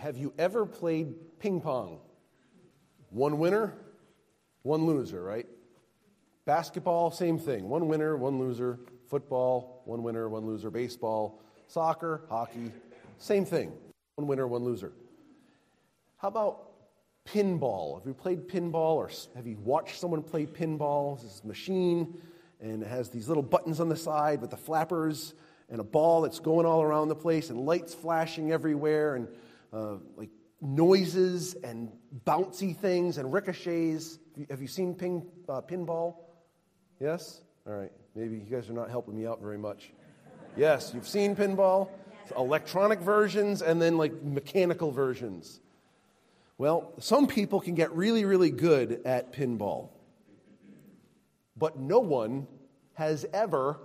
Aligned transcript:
have 0.00 0.16
you 0.16 0.32
ever 0.38 0.64
played 0.64 1.14
ping 1.38 1.60
pong? 1.60 2.00
One 3.10 3.38
winner, 3.38 3.74
one 4.62 4.86
loser, 4.86 5.22
right? 5.22 5.46
Basketball, 6.46 7.10
same 7.10 7.38
thing. 7.38 7.68
One 7.68 7.86
winner, 7.86 8.16
one 8.16 8.38
loser. 8.38 8.80
Football, 9.08 9.82
one 9.84 10.02
winner, 10.02 10.28
one 10.28 10.46
loser. 10.46 10.70
Baseball, 10.70 11.42
soccer, 11.66 12.22
hockey, 12.30 12.72
same 13.18 13.44
thing. 13.44 13.72
One 14.16 14.26
winner, 14.26 14.46
one 14.46 14.64
loser. 14.64 14.92
How 16.16 16.28
about 16.28 16.70
pinball? 17.26 17.98
Have 17.98 18.06
you 18.06 18.14
played 18.14 18.48
pinball 18.48 18.96
or 18.96 19.10
have 19.36 19.46
you 19.46 19.58
watched 19.58 20.00
someone 20.00 20.22
play 20.22 20.46
pinball? 20.46 21.20
This 21.20 21.44
machine 21.44 22.20
and 22.60 22.82
it 22.82 22.88
has 22.88 23.10
these 23.10 23.28
little 23.28 23.42
buttons 23.42 23.80
on 23.80 23.88
the 23.88 23.96
side 23.96 24.40
with 24.40 24.50
the 24.50 24.56
flappers 24.56 25.34
and 25.68 25.80
a 25.80 25.84
ball 25.84 26.22
that's 26.22 26.40
going 26.40 26.66
all 26.66 26.82
around 26.82 27.08
the 27.08 27.14
place 27.14 27.50
and 27.50 27.60
lights 27.60 27.94
flashing 27.94 28.52
everywhere 28.52 29.14
and 29.14 29.28
uh, 29.72 29.96
like 30.16 30.30
noises 30.60 31.54
and 31.64 31.90
bouncy 32.24 32.76
things 32.76 33.18
and 33.18 33.32
ricochets. 33.32 34.18
Have 34.48 34.60
you 34.60 34.68
seen 34.68 34.94
ping, 34.94 35.26
uh, 35.48 35.60
pinball? 35.62 36.16
Yes? 37.00 37.40
All 37.66 37.72
right. 37.72 37.92
Maybe 38.14 38.36
you 38.36 38.44
guys 38.50 38.68
are 38.68 38.74
not 38.74 38.90
helping 38.90 39.16
me 39.16 39.26
out 39.26 39.40
very 39.40 39.58
much. 39.58 39.92
Yes, 40.56 40.92
you've 40.94 41.08
seen 41.08 41.36
pinball? 41.36 41.88
Electronic 42.36 43.00
versions 43.00 43.62
and 43.62 43.80
then 43.80 43.96
like 43.96 44.22
mechanical 44.22 44.90
versions. 44.90 45.60
Well, 46.58 46.92
some 46.98 47.26
people 47.26 47.60
can 47.60 47.74
get 47.74 47.90
really, 47.92 48.24
really 48.24 48.50
good 48.50 49.00
at 49.04 49.32
pinball, 49.32 49.88
but 51.56 51.78
no 51.78 52.00
one 52.00 52.46
has 52.94 53.24
ever 53.32 53.78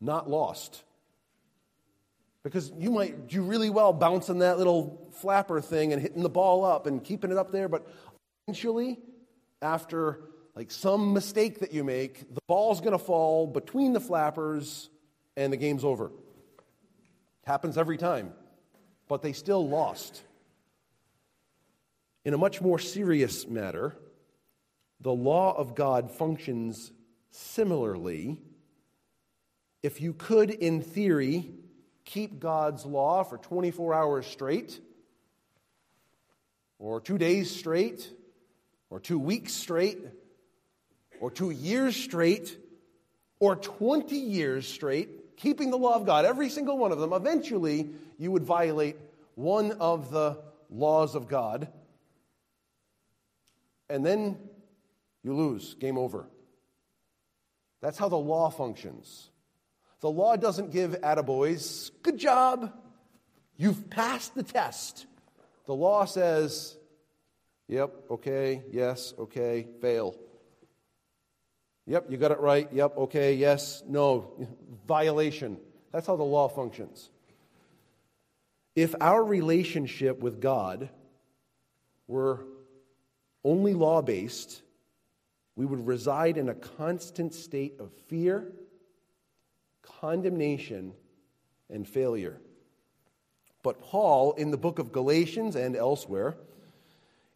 not 0.00 0.28
lost. 0.28 0.82
Because 2.44 2.70
you 2.78 2.90
might 2.90 3.26
do 3.26 3.42
really 3.42 3.70
well 3.70 3.92
bouncing 3.92 4.38
that 4.40 4.58
little 4.58 5.08
flapper 5.14 5.60
thing 5.60 5.92
and 5.92 6.00
hitting 6.00 6.22
the 6.22 6.28
ball 6.28 6.64
up 6.64 6.86
and 6.86 7.02
keeping 7.02 7.30
it 7.30 7.38
up 7.38 7.50
there, 7.50 7.68
but 7.68 7.88
eventually, 8.46 8.98
after 9.62 10.20
like 10.54 10.70
some 10.70 11.14
mistake 11.14 11.60
that 11.60 11.72
you 11.72 11.82
make, 11.82 12.32
the 12.34 12.42
ball's 12.46 12.80
going 12.80 12.92
to 12.92 12.98
fall 12.98 13.46
between 13.46 13.94
the 13.94 14.00
flappers 14.00 14.90
and 15.36 15.52
the 15.52 15.56
game's 15.56 15.84
over. 15.84 16.12
Happens 17.44 17.78
every 17.78 17.96
time, 17.96 18.32
but 19.08 19.22
they 19.22 19.32
still 19.32 19.66
lost. 19.66 20.22
In 22.26 22.34
a 22.34 22.38
much 22.38 22.60
more 22.60 22.78
serious 22.78 23.48
matter, 23.48 23.96
the 25.00 25.12
law 25.12 25.56
of 25.56 25.74
God 25.74 26.10
functions 26.10 26.92
similarly. 27.30 28.38
If 29.82 30.00
you 30.00 30.12
could, 30.14 30.50
in 30.50 30.82
theory, 30.82 31.50
keep 32.04 32.40
God's 32.40 32.84
law 32.84 33.22
for 33.24 33.38
24 33.38 33.94
hours 33.94 34.26
straight, 34.26 34.80
or 36.78 37.00
two 37.00 37.18
days 37.18 37.54
straight, 37.54 38.10
or 38.90 39.00
two 39.00 39.18
weeks 39.18 39.52
straight, 39.52 39.98
or 41.20 41.30
two 41.30 41.50
years 41.50 41.96
straight, 41.96 42.56
or 43.40 43.56
20 43.56 44.16
years 44.16 44.66
straight, 44.66 45.36
keeping 45.36 45.70
the 45.70 45.78
law 45.78 45.94
of 45.94 46.06
God, 46.06 46.24
every 46.24 46.48
single 46.48 46.78
one 46.78 46.92
of 46.92 46.98
them, 46.98 47.12
eventually 47.12 47.90
you 48.18 48.30
would 48.30 48.44
violate 48.44 48.96
one 49.34 49.72
of 49.72 50.10
the 50.10 50.38
laws 50.70 51.14
of 51.14 51.28
God 51.28 51.68
and 53.88 54.04
then 54.04 54.38
you 55.22 55.34
lose. 55.34 55.74
Game 55.74 55.98
over. 55.98 56.26
That's 57.80 57.98
how 57.98 58.08
the 58.08 58.16
law 58.16 58.50
functions. 58.50 59.30
The 60.00 60.10
law 60.10 60.36
doesn't 60.36 60.70
give 60.70 61.00
attaboys, 61.00 61.90
good 62.02 62.18
job, 62.18 62.72
you've 63.56 63.88
passed 63.90 64.34
the 64.34 64.42
test. 64.42 65.06
The 65.66 65.74
law 65.74 66.04
says, 66.04 66.76
yep, 67.68 67.94
okay, 68.10 68.62
yes, 68.70 69.14
okay, 69.18 69.66
fail. 69.80 70.14
Yep, 71.86 72.10
you 72.10 72.16
got 72.16 72.30
it 72.30 72.40
right. 72.40 72.68
Yep, 72.72 72.96
okay, 72.98 73.34
yes, 73.34 73.82
no, 73.86 74.32
violation. 74.86 75.58
That's 75.92 76.06
how 76.06 76.16
the 76.16 76.22
law 76.22 76.48
functions. 76.48 77.10
If 78.74 78.94
our 79.00 79.22
relationship 79.22 80.18
with 80.18 80.40
God 80.40 80.88
were 82.08 82.44
only 83.44 83.74
law 83.74 84.02
based, 84.02 84.62
we 85.56 85.64
would 85.64 85.86
reside 85.86 86.36
in 86.36 86.48
a 86.48 86.54
constant 86.54 87.34
state 87.34 87.74
of 87.78 87.92
fear, 88.08 88.52
condemnation, 90.00 90.92
and 91.70 91.88
failure. 91.88 92.38
But 93.62 93.80
Paul, 93.80 94.32
in 94.34 94.50
the 94.50 94.58
book 94.58 94.78
of 94.78 94.92
Galatians 94.92 95.56
and 95.56 95.74
elsewhere, 95.74 96.36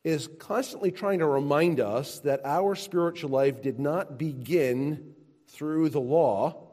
is 0.04 0.28
constantly 0.38 0.90
trying 0.90 1.18
to 1.18 1.26
remind 1.26 1.80
us 1.80 2.20
that 2.20 2.40
our 2.44 2.74
spiritual 2.74 3.30
life 3.30 3.62
did 3.62 3.78
not 3.78 4.18
begin 4.18 5.14
through 5.48 5.88
the 5.88 6.00
law, 6.00 6.68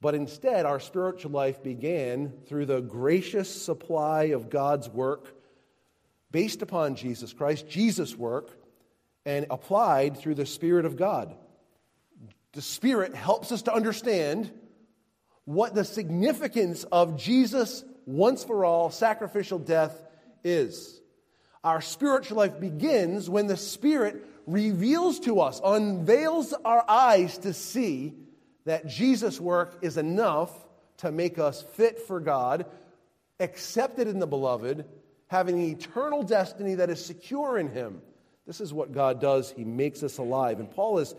but 0.00 0.14
instead 0.14 0.64
our 0.64 0.80
spiritual 0.80 1.32
life 1.32 1.62
began 1.62 2.32
through 2.46 2.66
the 2.66 2.80
gracious 2.80 3.50
supply 3.62 4.24
of 4.24 4.48
God's 4.48 4.88
work 4.88 5.34
based 6.30 6.62
upon 6.62 6.96
Jesus 6.96 7.32
Christ, 7.32 7.68
Jesus' 7.68 8.16
work, 8.16 8.50
and 9.24 9.46
applied 9.50 10.16
through 10.16 10.36
the 10.36 10.46
Spirit 10.46 10.84
of 10.84 10.96
God. 10.96 11.34
The 12.56 12.62
Spirit 12.62 13.14
helps 13.14 13.52
us 13.52 13.60
to 13.62 13.74
understand 13.74 14.50
what 15.44 15.74
the 15.74 15.84
significance 15.84 16.84
of 16.84 17.18
Jesus' 17.18 17.84
once 18.06 18.44
for 18.44 18.64
all 18.64 18.90
sacrificial 18.90 19.58
death 19.58 20.02
is. 20.42 20.98
Our 21.62 21.82
spiritual 21.82 22.38
life 22.38 22.58
begins 22.58 23.28
when 23.28 23.46
the 23.46 23.58
Spirit 23.58 24.24
reveals 24.46 25.20
to 25.20 25.40
us, 25.40 25.60
unveils 25.62 26.54
our 26.64 26.82
eyes 26.88 27.36
to 27.38 27.52
see 27.52 28.14
that 28.64 28.86
Jesus' 28.86 29.38
work 29.38 29.76
is 29.82 29.98
enough 29.98 30.50
to 30.98 31.12
make 31.12 31.38
us 31.38 31.60
fit 31.74 31.98
for 32.06 32.20
God, 32.20 32.64
accepted 33.38 34.08
in 34.08 34.18
the 34.18 34.26
beloved, 34.26 34.86
having 35.26 35.56
an 35.56 35.70
eternal 35.72 36.22
destiny 36.22 36.76
that 36.76 36.88
is 36.88 37.04
secure 37.04 37.58
in 37.58 37.68
Him. 37.68 38.00
This 38.46 38.62
is 38.62 38.72
what 38.72 38.92
God 38.92 39.20
does. 39.20 39.50
He 39.50 39.64
makes 39.64 40.02
us 40.02 40.16
alive. 40.16 40.58
And 40.58 40.70
Paul 40.70 41.00
is 41.00 41.14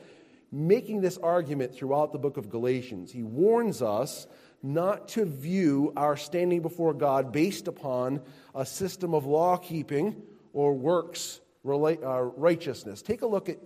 making 0.51 1.01
this 1.01 1.17
argument 1.17 1.75
throughout 1.75 2.11
the 2.11 2.19
book 2.19 2.37
of 2.37 2.49
Galatians. 2.49 3.11
He 3.11 3.23
warns 3.23 3.81
us 3.81 4.27
not 4.63 5.09
to 5.09 5.25
view 5.25 5.93
our 5.95 6.17
standing 6.17 6.61
before 6.61 6.93
God 6.93 7.31
based 7.31 7.67
upon 7.67 8.21
a 8.55 8.65
system 8.65 9.13
of 9.13 9.25
law 9.25 9.57
keeping 9.57 10.21
or 10.53 10.73
works 10.73 11.39
uh, 11.65 12.21
righteousness. 12.37 13.01
Take 13.01 13.21
a 13.21 13.27
look 13.27 13.49
at 13.49 13.59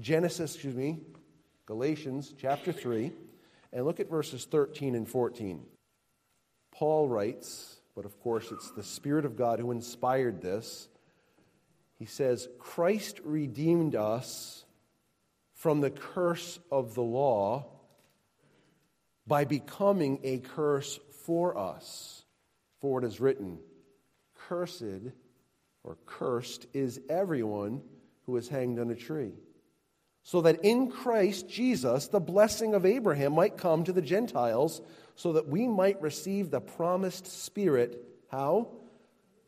Genesis, 0.00 0.54
excuse 0.54 0.76
me, 0.76 1.00
Galatians 1.66 2.34
chapter 2.38 2.72
3, 2.72 3.12
and 3.72 3.84
look 3.84 4.00
at 4.00 4.08
verses 4.08 4.44
13 4.44 4.94
and 4.94 5.08
14. 5.08 5.60
Paul 6.72 7.08
writes, 7.08 7.80
but 7.94 8.04
of 8.04 8.18
course 8.20 8.52
it's 8.52 8.70
the 8.70 8.82
Spirit 8.82 9.24
of 9.24 9.36
God 9.36 9.58
who 9.58 9.72
inspired 9.72 10.40
this. 10.40 10.88
He 11.98 12.04
says, 12.04 12.48
Christ 12.60 13.20
redeemed 13.24 13.96
us 13.96 14.64
from 15.58 15.80
the 15.80 15.90
curse 15.90 16.58
of 16.70 16.94
the 16.94 17.02
law 17.02 17.66
by 19.26 19.44
becoming 19.44 20.20
a 20.22 20.38
curse 20.38 21.00
for 21.24 21.58
us. 21.58 22.24
For 22.80 23.02
it 23.02 23.04
is 23.04 23.20
written, 23.20 23.58
Cursed 24.48 25.12
or 25.82 25.98
cursed 26.06 26.66
is 26.72 27.00
everyone 27.10 27.82
who 28.24 28.36
is 28.36 28.48
hanged 28.48 28.78
on 28.78 28.90
a 28.90 28.94
tree. 28.94 29.32
So 30.22 30.42
that 30.42 30.64
in 30.64 30.92
Christ 30.92 31.48
Jesus 31.48 32.06
the 32.06 32.20
blessing 32.20 32.74
of 32.74 32.86
Abraham 32.86 33.32
might 33.32 33.56
come 33.56 33.82
to 33.82 33.92
the 33.92 34.00
Gentiles 34.00 34.80
so 35.16 35.32
that 35.32 35.48
we 35.48 35.66
might 35.66 36.00
receive 36.00 36.50
the 36.50 36.60
promised 36.60 37.26
Spirit. 37.26 38.00
How? 38.30 38.68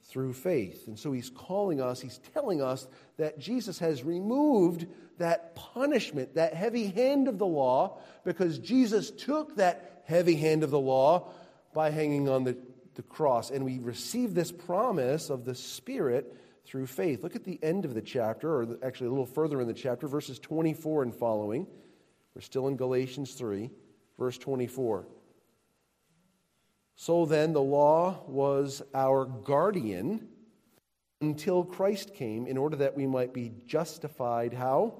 Through 0.04 0.32
faith. 0.32 0.88
And 0.88 0.98
so 0.98 1.12
he's 1.12 1.30
calling 1.30 1.80
us, 1.80 2.00
he's 2.00 2.18
telling 2.34 2.60
us 2.60 2.88
that 3.16 3.38
Jesus 3.38 3.78
has 3.78 4.02
removed 4.02 4.86
that 5.18 5.54
punishment, 5.54 6.34
that 6.34 6.54
heavy 6.54 6.86
hand 6.86 7.28
of 7.28 7.38
the 7.38 7.46
law, 7.46 7.98
because 8.24 8.58
Jesus 8.58 9.10
took 9.10 9.56
that 9.56 10.02
heavy 10.06 10.34
hand 10.34 10.64
of 10.64 10.70
the 10.70 10.80
law 10.80 11.28
by 11.72 11.90
hanging 11.90 12.28
on 12.28 12.44
the, 12.44 12.56
the 12.94 13.02
cross. 13.02 13.50
And 13.50 13.64
we 13.64 13.78
receive 13.78 14.34
this 14.34 14.50
promise 14.50 15.30
of 15.30 15.44
the 15.44 15.54
Spirit 15.54 16.36
through 16.64 16.86
faith. 16.86 17.22
Look 17.22 17.36
at 17.36 17.44
the 17.44 17.58
end 17.62 17.84
of 17.84 17.94
the 17.94 18.02
chapter, 18.02 18.52
or 18.52 18.78
actually 18.82 19.08
a 19.08 19.10
little 19.10 19.26
further 19.26 19.60
in 19.60 19.68
the 19.68 19.74
chapter, 19.74 20.08
verses 20.08 20.38
24 20.38 21.04
and 21.04 21.14
following. 21.14 21.66
We're 22.34 22.42
still 22.42 22.68
in 22.68 22.76
Galatians 22.76 23.34
3, 23.34 23.70
verse 24.18 24.38
24. 24.38 25.06
So 27.00 27.24
then, 27.24 27.54
the 27.54 27.62
law 27.62 28.24
was 28.26 28.82
our 28.92 29.24
guardian 29.24 30.28
until 31.22 31.64
Christ 31.64 32.12
came 32.12 32.46
in 32.46 32.58
order 32.58 32.76
that 32.76 32.94
we 32.94 33.06
might 33.06 33.32
be 33.32 33.52
justified. 33.66 34.52
How? 34.52 34.92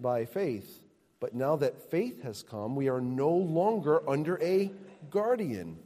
By 0.00 0.24
faith. 0.24 0.82
But 1.20 1.34
now 1.34 1.56
that 1.56 1.90
faith 1.90 2.22
has 2.22 2.42
come, 2.42 2.74
we 2.74 2.88
are 2.88 3.02
no 3.02 3.28
longer 3.28 4.00
under 4.08 4.42
a 4.42 4.72
guardian. 5.10 5.76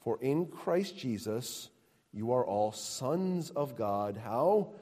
For 0.00 0.18
in 0.20 0.46
Christ 0.46 0.98
Jesus, 0.98 1.70
You 2.10 2.32
are 2.32 2.44
all 2.44 2.72
sons 2.72 3.50
of 3.50 3.76
God. 3.76 4.16
How? 4.16 4.72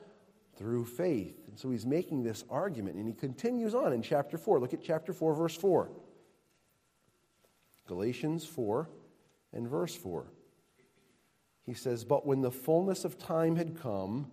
Through 0.57 0.87
faith. 0.87 1.37
And 1.49 1.59
so 1.59 1.71
he's 1.71 1.85
making 1.85 2.23
this 2.23 2.45
argument, 2.49 2.97
and 2.97 3.07
he 3.07 3.13
continues 3.13 3.75
on 3.75 3.93
in 3.93 4.01
chapter 4.01 4.39
4. 4.39 4.59
Look 4.59 4.73
at 4.73 4.83
chapter 4.83 5.13
4, 5.13 5.35
verse 5.35 5.55
4. 5.55 5.91
Galatians 7.87 8.47
4 8.47 8.89
and 9.53 9.69
verse 9.69 9.95
4. 9.95 10.27
He 11.65 11.75
says, 11.75 12.05
But 12.05 12.27
when 12.27 12.41
the 12.41 12.51
fullness 12.51 13.05
of 13.05 13.19
time 13.19 13.57
had 13.57 13.81
come, 13.81 14.31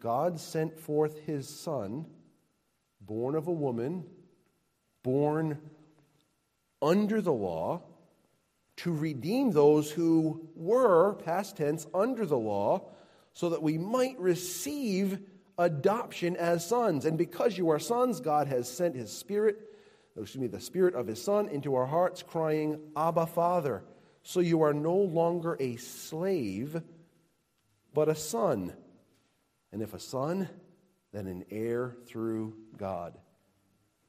God 0.00 0.38
sent 0.38 0.78
forth 0.78 1.20
his 1.20 1.48
Son, 1.48 2.06
born 3.00 3.34
of 3.34 3.46
a 3.46 3.52
woman, 3.52 4.04
born 5.02 5.58
under 6.82 7.20
the 7.20 7.32
law, 7.32 7.82
to 8.76 8.92
redeem 8.92 9.52
those 9.52 9.90
who 9.90 10.48
were, 10.56 11.14
past 11.14 11.56
tense, 11.56 11.86
under 11.94 12.26
the 12.26 12.38
law, 12.38 12.90
so 13.32 13.50
that 13.50 13.62
we 13.62 13.78
might 13.78 14.18
receive 14.18 15.20
adoption 15.58 16.36
as 16.36 16.66
sons. 16.66 17.04
And 17.04 17.16
because 17.16 17.56
you 17.56 17.70
are 17.70 17.78
sons, 17.78 18.20
God 18.20 18.48
has 18.48 18.68
sent 18.68 18.96
his 18.96 19.12
Spirit, 19.12 19.56
excuse 20.20 20.40
me, 20.40 20.48
the 20.48 20.60
Spirit 20.60 20.94
of 20.94 21.06
his 21.06 21.22
Son 21.22 21.48
into 21.48 21.76
our 21.76 21.86
hearts, 21.86 22.22
crying, 22.22 22.80
Abba, 22.96 23.26
Father. 23.26 23.84
So 24.24 24.40
you 24.40 24.62
are 24.62 24.72
no 24.72 24.96
longer 24.96 25.56
a 25.60 25.76
slave, 25.76 26.80
but 27.92 28.08
a 28.08 28.14
son. 28.14 28.72
And 29.70 29.82
if 29.82 29.92
a 29.92 30.00
son, 30.00 30.48
then 31.12 31.26
an 31.26 31.44
heir 31.50 31.94
through 32.06 32.54
God. 32.78 33.18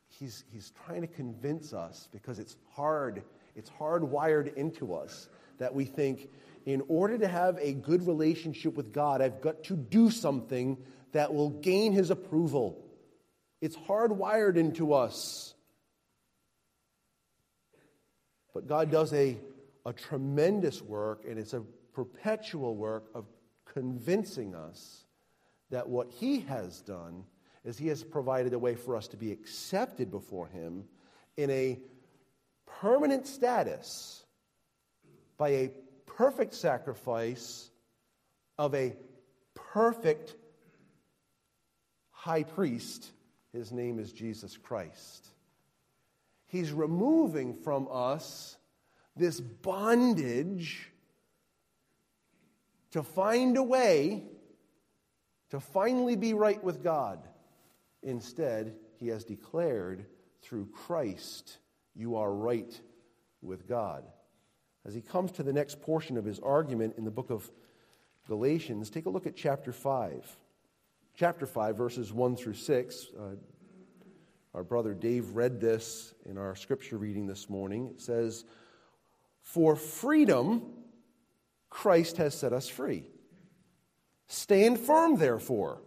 He's, 0.08 0.46
he's 0.52 0.72
trying 0.86 1.02
to 1.02 1.08
convince 1.08 1.74
us 1.74 2.08
because 2.14 2.40
it's 2.40 2.56
hard, 2.74 3.24
it's 3.56 3.70
hardwired 3.70 4.56
into 4.56 4.96
us 4.96 5.28
that 5.58 5.76
we 5.76 5.84
think, 5.84 6.30
in 6.66 6.82
order 6.88 7.18
to 7.18 7.28
have 7.28 7.60
a 7.62 7.74
good 7.74 8.08
relationship 8.08 8.76
with 8.76 8.94
God, 8.94 9.22
I've 9.22 9.42
got 9.42 9.66
to 9.66 9.76
do 9.76 10.10
something 10.10 10.78
that 11.12 11.34
will 11.34 11.50
gain 11.50 11.92
his 11.92 12.10
approval. 12.10 12.82
It's 13.62 13.76
hardwired 13.76 14.56
into 14.56 14.94
us. 14.94 15.54
But 18.54 18.68
God 18.68 18.90
does 18.90 19.14
a 19.14 19.38
a 19.86 19.94
tremendous 19.94 20.82
work, 20.82 21.26
and 21.28 21.38
it's 21.38 21.54
a 21.54 21.62
perpetual 21.94 22.76
work 22.76 23.06
of 23.14 23.26
convincing 23.72 24.56
us 24.56 25.06
that 25.70 25.88
what 25.88 26.10
He 26.10 26.42
has 26.42 26.82
done 26.82 27.24
is 27.64 27.78
He 27.78 27.88
has 27.88 28.04
provided 28.04 28.54
a 28.54 28.60
way 28.60 28.76
for 28.76 28.96
us 28.96 29.08
to 29.10 29.18
be 29.18 29.32
accepted 29.32 30.12
before 30.12 30.48
Him 30.48 30.86
in 31.38 31.50
a 31.50 31.80
permanent 32.66 33.28
status 33.28 34.24
by 35.38 35.50
a 35.50 35.72
perfect 36.06 36.54
sacrifice 36.54 37.70
of 38.58 38.74
a 38.74 38.96
perfect 39.54 40.36
high 42.12 42.44
priest. 42.44 43.12
His 43.54 43.72
name 43.72 44.00
is 44.00 44.12
Jesus 44.12 44.58
Christ. 44.58 45.28
He's 46.48 46.72
removing 46.72 47.54
from 47.54 47.88
us 47.92 48.58
this 49.16 49.40
bondage 49.40 50.92
to 52.92 53.04
find 53.04 53.58
a 53.58 53.64
way 53.64 54.24
to 55.50 55.60
finally 55.60 56.16
be 56.16 56.34
right 56.34 56.62
with 56.64 56.84
God. 56.84 57.28
Instead, 58.04 58.76
he 59.00 59.08
has 59.08 59.24
declared 59.24 60.06
through 60.42 60.68
Christ, 60.68 61.58
you 61.96 62.16
are 62.16 62.32
right 62.32 62.80
with 63.42 63.68
God. 63.68 64.06
As 64.86 64.94
he 64.94 65.02
comes 65.02 65.32
to 65.34 65.44
the 65.44 65.54
next 65.54 65.82
portion 65.82 66.18
of 66.18 66.26
his 66.26 66.40
argument 66.40 66.96
in 66.98 67.06
the 67.06 67.12
book 67.12 67.32
of 67.32 67.50
Galatians, 68.28 68.90
take 68.90 69.06
a 69.06 69.10
look 69.10 69.26
at 69.26 69.36
chapter 69.36 69.72
5. 69.72 70.38
Chapter 71.16 71.46
5, 71.46 71.78
verses 71.78 72.14
1 72.14 72.36
through 72.36 72.54
6. 72.54 73.08
Uh, 73.18 73.22
our 74.54 74.64
brother 74.64 74.94
Dave 74.94 75.36
read 75.36 75.60
this 75.60 76.14
in 76.26 76.38
our 76.38 76.56
scripture 76.56 76.98
reading 76.98 77.26
this 77.26 77.50
morning. 77.50 77.90
It 77.92 78.02
says, 78.02 78.46
for 79.46 79.76
freedom, 79.76 80.64
Christ 81.70 82.18
has 82.18 82.38
set 82.38 82.52
us 82.52 82.68
free. 82.68 83.10
Stand 84.28 84.80
firm, 84.80 85.18
therefore, 85.18 85.82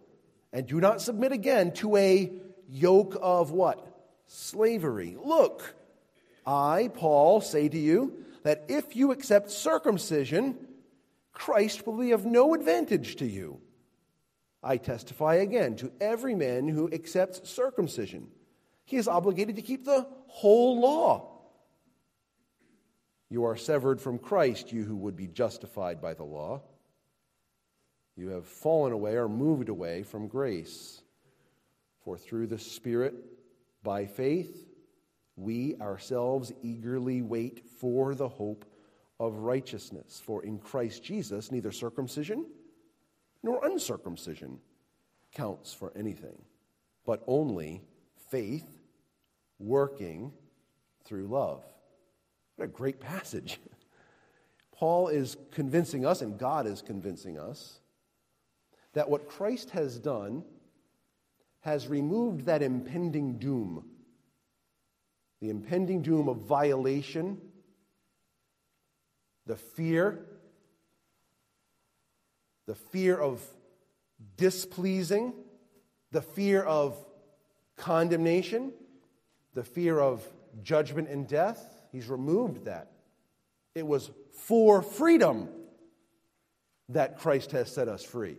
and 0.53 0.67
do 0.67 0.81
not 0.81 1.03
submit 1.03 1.33
again 1.33 1.73
to 1.73 1.97
a 1.97 2.33
yoke 2.69 3.19
of 3.21 3.51
what? 3.51 3.85
Slavery. 4.29 5.17
Look, 5.23 5.75
I, 6.47 6.89
Paul, 6.95 7.41
say 7.41 7.69
to 7.69 7.79
you 7.79 8.25
that 8.45 8.65
if 8.69 8.95
you 8.95 9.11
accept 9.11 9.51
circumcision, 9.51 10.57
Christ 11.33 11.85
will 11.87 11.99
be 11.99 12.13
of 12.13 12.25
no 12.25 12.55
advantage 12.55 13.17
to 13.17 13.27
you. 13.27 13.61
I 14.63 14.77
testify 14.77 15.37
again 15.37 15.77
to 15.77 15.93
every 16.01 16.35
man 16.35 16.69
who 16.69 16.91
accepts 16.93 17.51
circumcision. 17.51 18.29
He 18.85 18.97
is 18.97 19.09
obligated 19.09 19.57
to 19.57 19.63
keep 19.63 19.85
the 19.85 20.07
whole 20.29 20.81
law. 20.81 21.38
You 23.31 23.45
are 23.45 23.57
severed 23.57 24.01
from 24.01 24.19
Christ, 24.19 24.73
you 24.73 24.85
who 24.85 24.97
would 24.97 25.17
be 25.17 25.27
justified 25.27 26.01
by 26.01 26.15
the 26.15 26.25
law. 26.25 26.63
You 28.17 28.31
have 28.31 28.47
fallen 28.47 28.93
away 28.93 29.17
or 29.17 29.29
moved 29.29 29.69
away 29.69 30.03
from 30.03 30.29
grace. 30.29 31.03
For 32.05 32.17
through 32.17 32.47
the 32.47 32.59
Spirit, 32.59 33.15
by 33.83 34.07
faith, 34.07 34.67
we 35.37 35.77
ourselves 35.77 36.53
eagerly 36.63 37.23
wait 37.23 37.69
for 37.79 38.15
the 38.15 38.29
hope 38.29 38.65
of 39.21 39.37
righteousness. 39.37 40.23
For 40.25 40.43
in 40.43 40.59
Christ 40.59 41.05
Jesus, 41.05 41.53
neither 41.53 41.71
circumcision 41.71 42.47
nor 43.43 43.65
uncircumcision 43.65 44.59
counts 45.33 45.73
for 45.73 45.93
anything, 45.95 46.43
but 47.07 47.23
only 47.27 47.83
faith 48.31 48.69
working 49.59 50.33
through 51.05 51.29
love. 51.29 51.65
What 52.59 52.65
a 52.65 52.69
great 52.73 52.99
passage. 52.99 53.61
Paul 54.73 55.07
is 55.09 55.37
convincing 55.53 56.05
us, 56.05 56.23
and 56.23 56.37
God 56.37 56.67
is 56.67 56.83
convincing 56.83 57.39
us, 57.39 57.79
that 58.95 59.09
what 59.09 59.29
Christ 59.29 59.71
has 59.71 59.97
done 59.97 60.43
has 61.61 61.87
removed 61.87 62.47
that 62.47 62.61
impending 62.63 63.39
doom 63.39 63.85
the 65.41 65.51
impending 65.51 66.03
doom 66.03 66.29
of 66.29 66.39
violation, 66.39 67.41
the 69.47 69.55
fear, 69.55 70.27
the 72.67 72.75
fear 72.75 73.17
of 73.17 73.41
displeasing, 74.37 75.33
the 76.11 76.23
fear 76.23 76.65
of 76.65 76.97
condemnation, 77.77 78.73
the 79.55 79.63
fear 79.63 80.01
of 80.01 80.27
judgment 80.65 81.09
and 81.09 81.29
death 81.29 81.78
He's 81.93 82.09
removed 82.09 82.67
that. 82.67 82.93
It 83.75 83.87
was 83.87 84.11
for 84.33 84.83
freedom 84.83 85.49
that 86.89 87.19
Christ 87.19 87.53
has 87.53 87.73
set 87.73 87.89
us 87.89 88.03
free. 88.03 88.39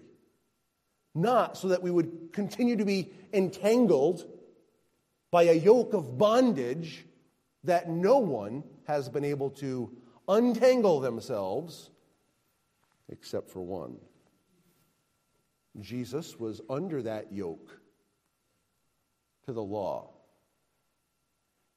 Not 1.15 1.57
so 1.57 1.69
that 1.69 1.83
we 1.83 1.91
would 1.91 2.29
continue 2.33 2.77
to 2.77 2.85
be 2.85 3.11
entangled 3.33 4.25
by 5.31 5.43
a 5.43 5.53
yoke 5.53 5.93
of 5.93 6.17
bondage 6.17 7.05
that 7.63 7.89
no 7.89 8.17
one 8.17 8.63
has 8.87 9.09
been 9.09 9.25
able 9.25 9.49
to 9.51 9.95
untangle 10.27 10.99
themselves 10.99 11.89
except 13.09 13.49
for 13.49 13.61
one. 13.61 13.97
Jesus 15.79 16.39
was 16.39 16.61
under 16.69 17.01
that 17.03 17.31
yoke 17.31 17.79
to 19.45 19.53
the 19.53 19.63
law, 19.63 20.09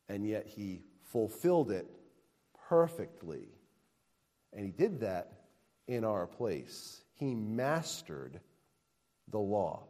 and 0.09 0.27
yet 0.27 0.47
he 0.47 0.83
fulfilled 1.13 1.71
it 1.71 1.87
perfectly. 2.69 3.49
And 4.53 4.65
he 4.65 4.73
did 4.73 5.01
that 5.01 5.33
in 5.87 6.05
our 6.05 6.27
place. 6.27 7.03
He 7.15 7.35
mastered 7.35 8.41
the 9.29 9.39
law. 9.39 9.85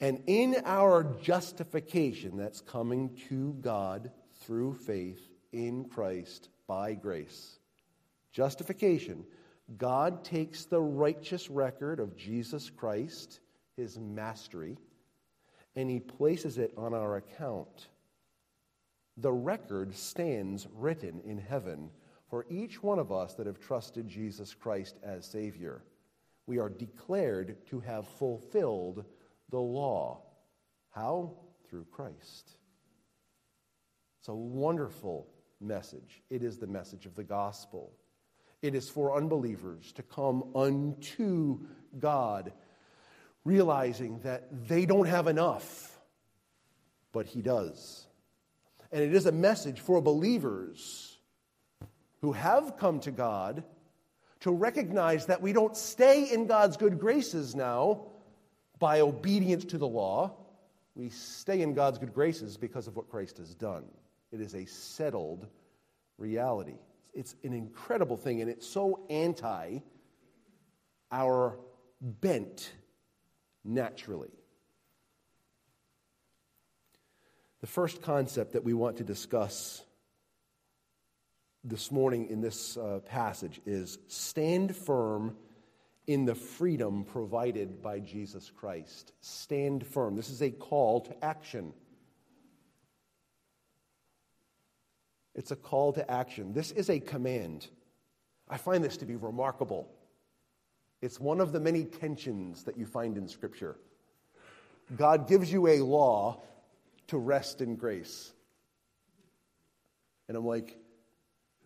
And 0.00 0.22
in 0.26 0.56
our 0.64 1.04
justification, 1.22 2.36
that's 2.36 2.60
coming 2.60 3.16
to 3.28 3.54
God 3.60 4.10
through 4.40 4.74
faith 4.74 5.20
in 5.52 5.86
Christ 5.86 6.50
by 6.66 6.94
grace. 6.94 7.58
Justification, 8.32 9.24
God 9.78 10.22
takes 10.22 10.64
the 10.64 10.80
righteous 10.80 11.48
record 11.50 11.98
of 11.98 12.16
Jesus 12.16 12.68
Christ, 12.68 13.40
his 13.76 13.98
mastery, 13.98 14.76
and 15.74 15.90
he 15.90 15.98
places 15.98 16.58
it 16.58 16.72
on 16.76 16.92
our 16.92 17.16
account 17.16 17.88
the 19.16 19.32
record 19.32 19.94
stands 19.94 20.66
written 20.74 21.20
in 21.24 21.38
heaven 21.38 21.90
for 22.28 22.44
each 22.50 22.82
one 22.82 22.98
of 22.98 23.12
us 23.12 23.34
that 23.34 23.46
have 23.46 23.60
trusted 23.60 24.08
Jesus 24.08 24.52
Christ 24.52 24.96
as 25.02 25.24
Savior. 25.24 25.84
We 26.46 26.58
are 26.58 26.68
declared 26.68 27.64
to 27.66 27.80
have 27.80 28.06
fulfilled 28.06 29.04
the 29.50 29.60
law. 29.60 30.22
How? 30.90 31.32
Through 31.68 31.86
Christ. 31.90 32.56
It's 34.18 34.28
a 34.28 34.34
wonderful 34.34 35.28
message. 35.60 36.22
It 36.30 36.42
is 36.42 36.58
the 36.58 36.66
message 36.66 37.06
of 37.06 37.14
the 37.14 37.24
gospel. 37.24 37.92
it 38.62 38.74
is 38.74 38.88
for 38.88 39.16
unbelievers 39.16 39.92
to 39.92 40.02
come 40.02 40.50
unto 40.54 41.60
God, 41.98 42.52
realizing 43.44 44.18
that 44.20 44.48
they 44.66 44.86
don't 44.86 45.06
have 45.06 45.26
enough, 45.28 46.00
but 47.12 47.26
He 47.26 47.42
does. 47.42 48.05
And 48.92 49.02
it 49.02 49.14
is 49.14 49.26
a 49.26 49.32
message 49.32 49.80
for 49.80 50.00
believers 50.00 51.18
who 52.20 52.32
have 52.32 52.76
come 52.76 53.00
to 53.00 53.10
God 53.10 53.64
to 54.40 54.50
recognize 54.50 55.26
that 55.26 55.42
we 55.42 55.52
don't 55.52 55.76
stay 55.76 56.30
in 56.32 56.46
God's 56.46 56.76
good 56.76 56.98
graces 56.98 57.54
now 57.54 58.06
by 58.78 59.00
obedience 59.00 59.64
to 59.66 59.78
the 59.78 59.88
law. 59.88 60.36
We 60.94 61.08
stay 61.10 61.62
in 61.62 61.74
God's 61.74 61.98
good 61.98 62.14
graces 62.14 62.56
because 62.56 62.86
of 62.86 62.96
what 62.96 63.08
Christ 63.08 63.38
has 63.38 63.54
done. 63.54 63.84
It 64.32 64.40
is 64.40 64.54
a 64.54 64.64
settled 64.66 65.46
reality. 66.18 66.78
It's 67.14 67.34
an 67.44 67.52
incredible 67.52 68.16
thing, 68.16 68.40
and 68.40 68.50
it's 68.50 68.66
so 68.66 69.06
anti 69.08 69.78
our 71.10 71.58
bent 72.00 72.72
naturally. 73.64 74.30
The 77.60 77.66
first 77.66 78.02
concept 78.02 78.52
that 78.52 78.64
we 78.64 78.74
want 78.74 78.98
to 78.98 79.04
discuss 79.04 79.82
this 81.64 81.90
morning 81.90 82.28
in 82.28 82.40
this 82.40 82.76
uh, 82.76 83.00
passage 83.06 83.60
is 83.64 83.98
stand 84.08 84.76
firm 84.76 85.36
in 86.06 86.24
the 86.24 86.34
freedom 86.34 87.04
provided 87.04 87.82
by 87.82 87.98
Jesus 87.98 88.50
Christ. 88.54 89.12
Stand 89.20 89.86
firm. 89.86 90.14
This 90.16 90.30
is 90.30 90.42
a 90.42 90.50
call 90.50 91.00
to 91.00 91.24
action. 91.24 91.72
It's 95.34 95.50
a 95.50 95.56
call 95.56 95.92
to 95.94 96.10
action. 96.10 96.52
This 96.52 96.70
is 96.70 96.88
a 96.88 97.00
command. 97.00 97.66
I 98.48 98.58
find 98.58 98.84
this 98.84 98.98
to 98.98 99.06
be 99.06 99.16
remarkable. 99.16 99.88
It's 101.02 101.18
one 101.18 101.40
of 101.40 101.52
the 101.52 101.60
many 101.60 101.84
tensions 101.84 102.64
that 102.64 102.78
you 102.78 102.86
find 102.86 103.18
in 103.18 103.28
Scripture. 103.28 103.76
God 104.96 105.28
gives 105.28 105.52
you 105.52 105.66
a 105.66 105.80
law 105.80 106.42
to 107.08 107.18
rest 107.18 107.60
in 107.60 107.76
grace. 107.76 108.32
And 110.28 110.36
I'm 110.36 110.44
like, 110.46 110.76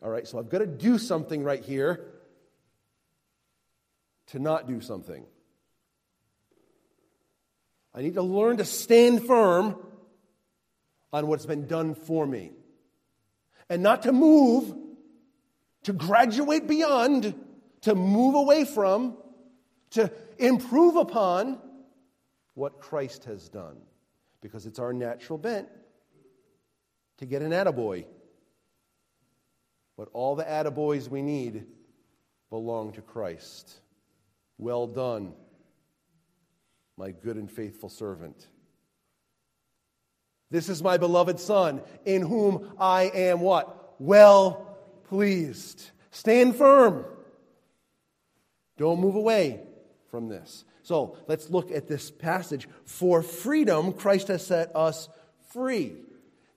all 0.03 0.11
right, 0.11 0.27
so 0.27 0.39
I've 0.39 0.49
got 0.49 0.59
to 0.59 0.67
do 0.67 0.99
something 0.99 1.43
right 1.43 1.63
here 1.63 2.07
to 4.29 4.39
not 4.39 4.67
do 4.67 4.81
something. 4.81 5.25
I 7.95 8.03
need 8.03 8.15
to 8.15 8.23
learn 8.23 8.59
to 8.59 8.65
stand 8.65 9.27
firm 9.27 9.77
on 11.13 11.27
what's 11.27 11.47
been 11.47 11.67
done 11.67 11.95
for 11.95 12.27
me 12.27 12.53
and 13.69 13.83
not 13.83 14.03
to 14.03 14.13
move, 14.13 14.75
to 15.85 15.93
graduate 15.93 16.67
beyond, 16.67 17.35
to 17.83 17.95
move 17.95 18.35
away 18.35 18.65
from, 18.65 19.17
to 19.91 20.13
improve 20.39 20.97
upon 20.97 21.59
what 22.55 22.81
Christ 22.81 23.25
has 23.25 23.49
done. 23.49 23.77
Because 24.41 24.67
it's 24.67 24.79
our 24.79 24.93
natural 24.93 25.39
bent 25.39 25.69
to 27.19 27.27
get 27.27 27.43
an 27.43 27.51
attaboy. 27.51 28.07
But 29.97 30.09
all 30.13 30.35
the 30.35 30.45
attaboys 30.45 31.09
we 31.09 31.23
need 31.23 31.67
belong 32.49 32.93
to 32.93 33.03
Christ. 33.03 33.71
Well 34.59 34.87
done, 34.87 35.35
my 36.97 37.11
good 37.13 37.37
and 37.37 37.51
faithful 37.51 37.89
servant. 37.89 38.47
This 40.51 40.69
is 40.69 40.83
my 40.83 40.97
beloved 40.97 41.39
Son, 41.39 41.81
in 42.05 42.23
whom 42.23 42.73
I 42.79 43.05
am 43.15 43.41
what? 43.41 43.95
Well 43.99 44.79
pleased. 45.05 45.91
Stand 46.11 46.57
firm. 46.57 47.05
Don't 48.77 49.01
move 49.01 49.15
away 49.15 49.61
from 50.11 50.29
this. 50.29 50.65
So 50.91 51.17
let's 51.29 51.51
look 51.51 51.71
at 51.71 51.87
this 51.87 52.11
passage. 52.11 52.69
For 52.85 53.23
freedom, 53.23 53.93
Christ 53.93 54.27
has 54.27 54.45
set 54.45 54.75
us 54.75 55.09
free. 55.53 55.93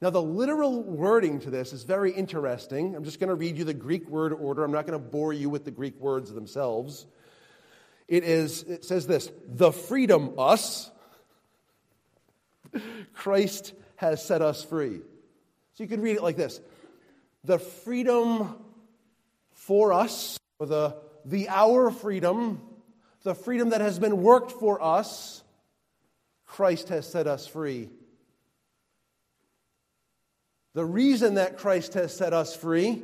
Now, 0.01 0.09
the 0.09 0.23
literal 0.23 0.81
wording 0.81 1.39
to 1.41 1.51
this 1.51 1.71
is 1.71 1.83
very 1.83 2.11
interesting. 2.11 2.95
I'm 2.95 3.03
just 3.03 3.19
going 3.19 3.27
to 3.27 3.35
read 3.35 3.59
you 3.59 3.63
the 3.63 3.75
Greek 3.75 4.09
word 4.09 4.33
order. 4.33 4.63
I'm 4.63 4.71
not 4.71 4.87
going 4.87 4.99
to 4.99 5.07
bore 5.07 5.33
you 5.33 5.51
with 5.51 5.65
the 5.65 5.69
Greek 5.69 5.99
words 5.99 6.33
themselves. 6.33 7.05
It 8.07 8.23
is, 8.23 8.63
it 8.63 8.83
says 8.83 9.05
this 9.05 9.29
the 9.47 9.71
freedom, 9.71 10.33
us, 10.39 10.89
Christ 13.13 13.75
has 13.97 14.25
set 14.25 14.41
us 14.41 14.63
free. 14.63 14.97
So 15.75 15.83
you 15.83 15.87
could 15.87 16.01
read 16.01 16.15
it 16.15 16.23
like 16.23 16.37
this 16.37 16.59
The 17.43 17.59
freedom 17.59 18.55
for 19.51 19.93
us, 19.93 20.39
or 20.57 20.65
the, 20.65 20.95
the 21.23 21.49
our 21.49 21.91
freedom, 21.91 22.72
the 23.23 23.33
freedom 23.33 23.69
that 23.69 23.81
has 23.81 23.99
been 23.99 24.21
worked 24.21 24.51
for 24.51 24.81
us, 24.81 25.43
Christ 26.45 26.89
has 26.89 27.09
set 27.09 27.25
us 27.25 27.47
free. 27.47 27.89
The 30.73 30.85
reason 30.85 31.35
that 31.35 31.57
Christ 31.57 31.93
has 31.93 32.15
set 32.15 32.33
us 32.33 32.55
free 32.55 33.01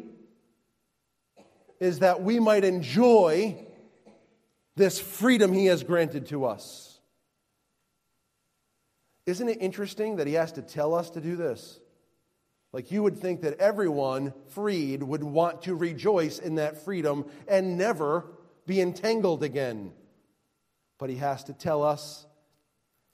is 1.80 2.00
that 2.00 2.22
we 2.22 2.40
might 2.40 2.64
enjoy 2.64 3.66
this 4.76 5.00
freedom 5.00 5.54
he 5.54 5.68
has 5.68 5.84
granted 5.84 6.28
to 6.28 6.46
us. 6.46 7.00
Isn't 9.26 9.50
it 9.50 9.62
interesting 9.62 10.18
that 10.18 10.28
he 10.28 10.34
has 10.34 10.52
to 10.54 10.62
tell 10.62 10.96
us 10.96 11.12
to 11.12 11.22
do 11.22 11.36
this? 11.36 11.80
Like 12.74 12.92
you 12.92 13.04
would 13.04 13.18
think 13.18 13.42
that 13.42 13.60
everyone 13.60 14.34
freed 14.50 15.04
would 15.04 15.24
want 15.24 15.64
to 15.64 15.76
rejoice 15.76 16.40
in 16.40 16.56
that 16.56 16.84
freedom 16.84 17.26
and 17.48 17.78
never 17.78 18.26
be 18.66 18.82
entangled 18.82 19.44
again. 19.44 19.92
But 21.00 21.10
he 21.10 21.15
has 21.15 21.46
to 21.46 21.53
tell 21.53 21.82
us 21.82 22.27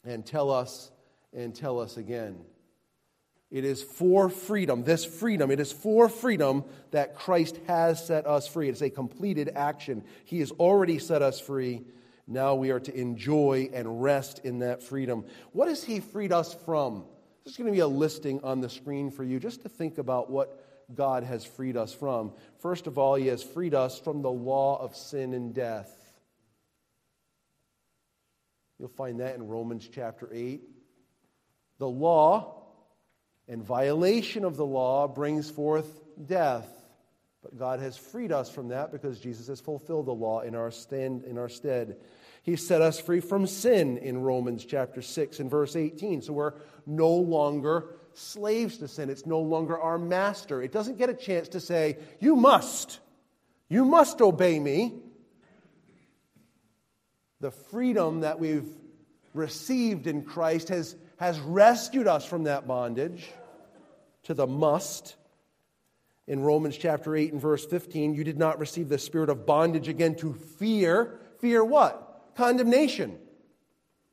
and 0.03 0.25
tell 0.25 0.51
us 0.51 0.91
and 1.33 1.55
tell 1.55 1.79
us 1.79 1.95
again. 1.95 2.43
It 3.51 3.63
is 3.63 3.81
for 3.81 4.29
freedom, 4.29 4.83
this 4.83 5.05
freedom, 5.05 5.51
it 5.51 5.59
is 5.59 5.71
for 5.71 6.09
freedom 6.09 6.65
that 6.91 7.15
Christ 7.15 7.57
has 7.67 8.05
set 8.05 8.25
us 8.25 8.47
free. 8.47 8.67
It's 8.67 8.81
a 8.81 8.89
completed 8.89 9.51
action. 9.55 10.03
He 10.25 10.39
has 10.39 10.51
already 10.51 10.99
set 10.99 11.21
us 11.21 11.39
free. 11.39 11.83
Now 12.27 12.55
we 12.55 12.71
are 12.71 12.79
to 12.79 12.93
enjoy 12.93 13.69
and 13.71 14.01
rest 14.01 14.41
in 14.43 14.59
that 14.59 14.81
freedom. 14.81 15.25
What 15.51 15.67
has 15.67 15.83
He 15.83 15.99
freed 15.99 16.33
us 16.33 16.55
from? 16.65 17.05
There's 17.43 17.55
going 17.55 17.67
to 17.67 17.71
be 17.71 17.79
a 17.79 17.87
listing 17.87 18.41
on 18.43 18.61
the 18.61 18.69
screen 18.69 19.11
for 19.11 19.23
you 19.23 19.39
just 19.39 19.61
to 19.61 19.69
think 19.69 19.99
about 19.99 20.31
what 20.31 20.65
God 20.95 21.23
has 21.23 21.45
freed 21.45 21.77
us 21.77 21.93
from. 21.93 22.33
First 22.59 22.87
of 22.87 22.97
all, 22.97 23.15
He 23.15 23.27
has 23.27 23.43
freed 23.43 23.75
us 23.75 23.99
from 23.99 24.23
the 24.23 24.31
law 24.31 24.81
of 24.81 24.95
sin 24.95 25.33
and 25.35 25.53
death. 25.53 26.04
You'll 28.79 28.89
find 28.89 29.19
that 29.19 29.35
in 29.35 29.47
Romans 29.47 29.87
chapter 29.91 30.29
8. 30.31 30.61
The 31.77 31.87
law 31.87 32.63
and 33.47 33.63
violation 33.63 34.43
of 34.43 34.57
the 34.57 34.65
law 34.65 35.07
brings 35.07 35.49
forth 35.49 36.01
death. 36.25 36.67
But 37.41 37.57
God 37.57 37.79
has 37.79 37.95
freed 37.95 38.31
us 38.31 38.49
from 38.49 38.69
that 38.69 38.91
because 38.91 39.19
Jesus 39.19 39.47
has 39.47 39.61
fulfilled 39.61 40.07
the 40.07 40.13
law 40.13 40.41
in 40.41 40.55
our, 40.55 40.71
stand, 40.71 41.25
in 41.25 41.37
our 41.37 41.49
stead. 41.49 41.97
He 42.41 42.55
set 42.55 42.81
us 42.81 42.99
free 42.99 43.19
from 43.19 43.47
sin 43.47 43.97
in 43.97 44.19
Romans 44.19 44.65
chapter 44.65 45.01
6 45.01 45.39
and 45.39 45.49
verse 45.49 45.75
18. 45.75 46.21
So 46.23 46.33
we're 46.33 46.53
no 46.85 47.09
longer 47.09 47.95
slaves 48.13 48.77
to 48.79 48.87
sin. 48.87 49.09
It's 49.09 49.25
no 49.25 49.39
longer 49.39 49.79
our 49.79 49.97
master. 49.97 50.61
It 50.61 50.71
doesn't 50.71 50.97
get 50.97 51.09
a 51.09 51.13
chance 51.13 51.49
to 51.49 51.59
say, 51.59 51.97
You 52.19 52.35
must. 52.35 52.99
You 53.69 53.85
must 53.85 54.21
obey 54.21 54.59
me. 54.59 55.01
The 57.45 57.51
freedom 57.51 58.21
that 58.21 58.39
we've 58.39 58.67
received 59.35 60.07
in 60.07 60.23
Christ 60.23 60.69
has, 60.69 60.95
has 61.17 61.39
rescued 61.39 62.07
us 62.07 62.25
from 62.25 62.45
that 62.45 62.65
bondage 62.67 63.29
to 64.23 64.33
the 64.33 64.47
must 64.47 65.15
in 66.25 66.39
Romans 66.39 66.75
chapter 66.75 67.15
8 67.15 67.33
and 67.33 67.39
verse 67.39 67.63
15, 67.63 68.15
you 68.15 68.23
did 68.23 68.39
not 68.39 68.57
receive 68.57 68.89
the 68.89 68.97
spirit 68.97 69.29
of 69.29 69.45
bondage 69.45 69.87
again 69.87 70.15
to 70.15 70.33
fear. 70.33 71.19
Fear 71.37 71.63
what? 71.63 72.31
Condemnation. 72.35 73.15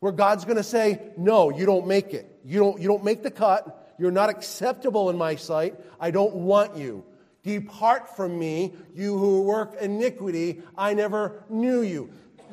Where 0.01 0.12
God's 0.12 0.45
going 0.45 0.59
to 0.59 0.62
say, 0.62 1.01
No, 1.17 1.49
you 1.49 1.65
don't 1.65 1.87
make 1.87 2.12
it. 2.12 2.39
You 2.45 2.59
don't, 2.59 2.83
you 2.83 2.87
don't 2.87 3.03
make 3.03 3.23
the 3.23 3.31
cut. 3.31 3.95
You're 3.99 4.11
not 4.11 4.29
acceptable 4.29 5.09
in 5.09 5.17
my 5.17 5.37
sight. 5.37 5.77
I 5.99 6.11
don't 6.11 6.35
want 6.35 6.77
you. 6.77 7.03
Depart 7.45 8.15
from 8.15 8.39
me, 8.39 8.75
you 8.95 9.17
who 9.17 9.43
work 9.45 9.81
iniquity. 9.81 10.61
I 10.77 10.93
never 10.93 11.43
knew 11.49 11.81
you. 11.81 12.11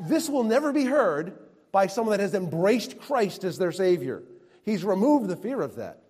This 0.08 0.30
will 0.30 0.44
never 0.44 0.72
be 0.72 0.86
heard 0.86 1.38
by 1.72 1.88
someone 1.88 2.18
that 2.18 2.24
has 2.24 2.34
embraced 2.34 3.00
Christ 3.00 3.44
as 3.44 3.58
their 3.58 3.72
Savior. 3.72 4.24
He's 4.64 4.84
removed 4.84 5.28
the 5.28 5.36
fear 5.36 5.62
of 5.62 5.76
that. 5.76 6.02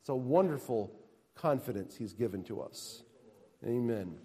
It's 0.00 0.08
a 0.08 0.14
wonderful 0.14 0.92
confidence 1.34 1.96
he's 1.96 2.12
given 2.12 2.44
to 2.44 2.60
us. 2.60 3.02
Amen. 3.64 4.18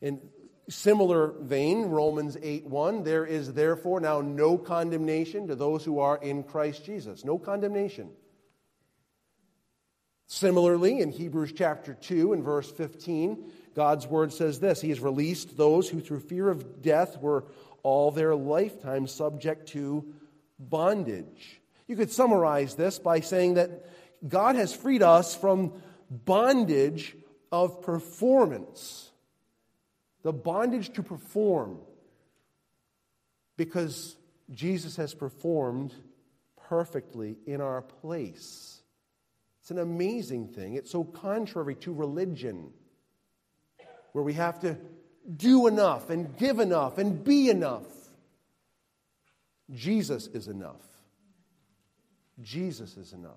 In 0.00 0.20
similar 0.68 1.32
vein, 1.40 1.86
Romans 1.86 2.36
8 2.40 2.66
1, 2.66 3.02
there 3.02 3.24
is 3.24 3.52
therefore 3.52 4.00
now 4.00 4.20
no 4.20 4.56
condemnation 4.58 5.48
to 5.48 5.54
those 5.54 5.84
who 5.84 5.98
are 5.98 6.16
in 6.18 6.42
Christ 6.42 6.84
Jesus. 6.84 7.24
No 7.24 7.38
condemnation. 7.38 8.10
Similarly, 10.28 11.00
in 11.00 11.10
Hebrews 11.10 11.52
chapter 11.52 11.94
2 11.94 12.32
and 12.32 12.42
verse 12.42 12.70
15, 12.72 13.48
God's 13.74 14.06
word 14.06 14.32
says 14.32 14.58
this 14.58 14.80
He 14.80 14.88
has 14.88 15.00
released 15.00 15.56
those 15.56 15.88
who, 15.88 16.00
through 16.00 16.20
fear 16.20 16.48
of 16.48 16.82
death, 16.82 17.20
were 17.20 17.44
all 17.86 18.10
their 18.10 18.34
lifetime 18.34 19.06
subject 19.06 19.68
to 19.68 20.04
bondage. 20.58 21.60
You 21.86 21.94
could 21.94 22.10
summarize 22.10 22.74
this 22.74 22.98
by 22.98 23.20
saying 23.20 23.54
that 23.54 23.88
God 24.26 24.56
has 24.56 24.74
freed 24.74 25.02
us 25.02 25.36
from 25.36 25.72
bondage 26.10 27.14
of 27.52 27.82
performance, 27.82 29.12
the 30.24 30.32
bondage 30.32 30.94
to 30.94 31.04
perform, 31.04 31.78
because 33.56 34.16
Jesus 34.50 34.96
has 34.96 35.14
performed 35.14 35.94
perfectly 36.68 37.36
in 37.46 37.60
our 37.60 37.82
place. 37.82 38.82
It's 39.60 39.70
an 39.70 39.78
amazing 39.78 40.48
thing. 40.48 40.74
It's 40.74 40.90
so 40.90 41.04
contrary 41.04 41.76
to 41.76 41.92
religion, 41.92 42.72
where 44.10 44.24
we 44.24 44.32
have 44.32 44.58
to 44.62 44.76
do 45.36 45.66
enough 45.66 46.10
and 46.10 46.36
give 46.36 46.60
enough 46.60 46.98
and 46.98 47.24
be 47.24 47.50
enough. 47.50 47.86
Jesus 49.74 50.28
is 50.28 50.48
enough. 50.48 50.82
Jesus 52.42 52.96
is 52.96 53.12
enough. 53.12 53.32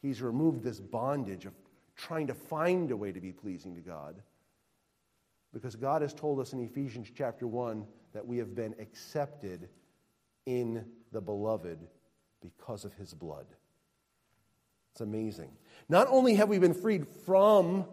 He's 0.00 0.22
removed 0.22 0.62
this 0.62 0.80
bondage 0.80 1.44
of 1.44 1.52
trying 1.96 2.28
to 2.28 2.34
find 2.34 2.90
a 2.90 2.96
way 2.96 3.12
to 3.12 3.20
be 3.20 3.32
pleasing 3.32 3.74
to 3.74 3.80
God. 3.80 4.16
Because 5.52 5.76
God 5.76 6.02
has 6.02 6.14
told 6.14 6.40
us 6.40 6.52
in 6.52 6.60
Ephesians 6.60 7.10
chapter 7.14 7.46
1 7.46 7.84
that 8.12 8.26
we 8.26 8.38
have 8.38 8.54
been 8.54 8.74
accepted 8.78 9.68
in 10.46 10.84
the 11.12 11.20
beloved 11.20 11.78
because 12.40 12.84
of 12.84 12.94
his 12.94 13.12
blood. 13.12 13.46
It's 14.92 15.00
amazing. 15.00 15.50
Not 15.88 16.06
only 16.08 16.34
have 16.34 16.48
we 16.48 16.58
been 16.58 16.74
freed 16.74 17.06
from 17.26 17.84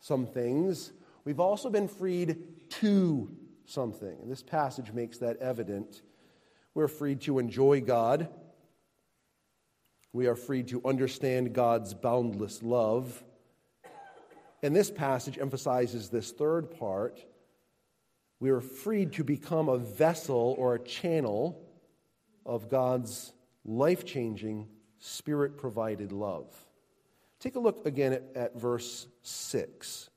some 0.00 0.26
things, 0.26 0.92
we've 1.24 1.40
also 1.40 1.70
been 1.70 1.88
freed 1.88 2.36
to 2.80 3.30
something. 3.66 4.18
And 4.20 4.30
this 4.30 4.42
passage 4.42 4.92
makes 4.92 5.18
that 5.18 5.38
evident. 5.38 6.02
We're 6.74 6.88
freed 6.88 7.22
to 7.22 7.38
enjoy 7.38 7.80
God. 7.80 8.28
We 10.12 10.26
are 10.26 10.36
freed 10.36 10.68
to 10.68 10.82
understand 10.84 11.54
God's 11.54 11.94
boundless 11.94 12.62
love. 12.62 13.22
And 14.62 14.76
this 14.76 14.90
passage 14.90 15.38
emphasizes 15.38 16.08
this 16.08 16.30
third 16.30 16.70
part. 16.78 17.24
We 18.40 18.50
are 18.50 18.60
freed 18.60 19.12
to 19.14 19.24
become 19.24 19.68
a 19.68 19.78
vessel 19.78 20.54
or 20.58 20.74
a 20.74 20.84
channel 20.84 21.62
of 22.44 22.68
God's 22.68 23.32
life 23.64 24.04
changing, 24.04 24.68
spirit 24.98 25.56
provided 25.56 26.12
love. 26.12 26.52
Take 27.38 27.56
a 27.56 27.60
look 27.60 27.86
again 27.86 28.12
at, 28.12 28.22
at 28.34 28.56
verse 28.56 29.06
6. 29.22 30.10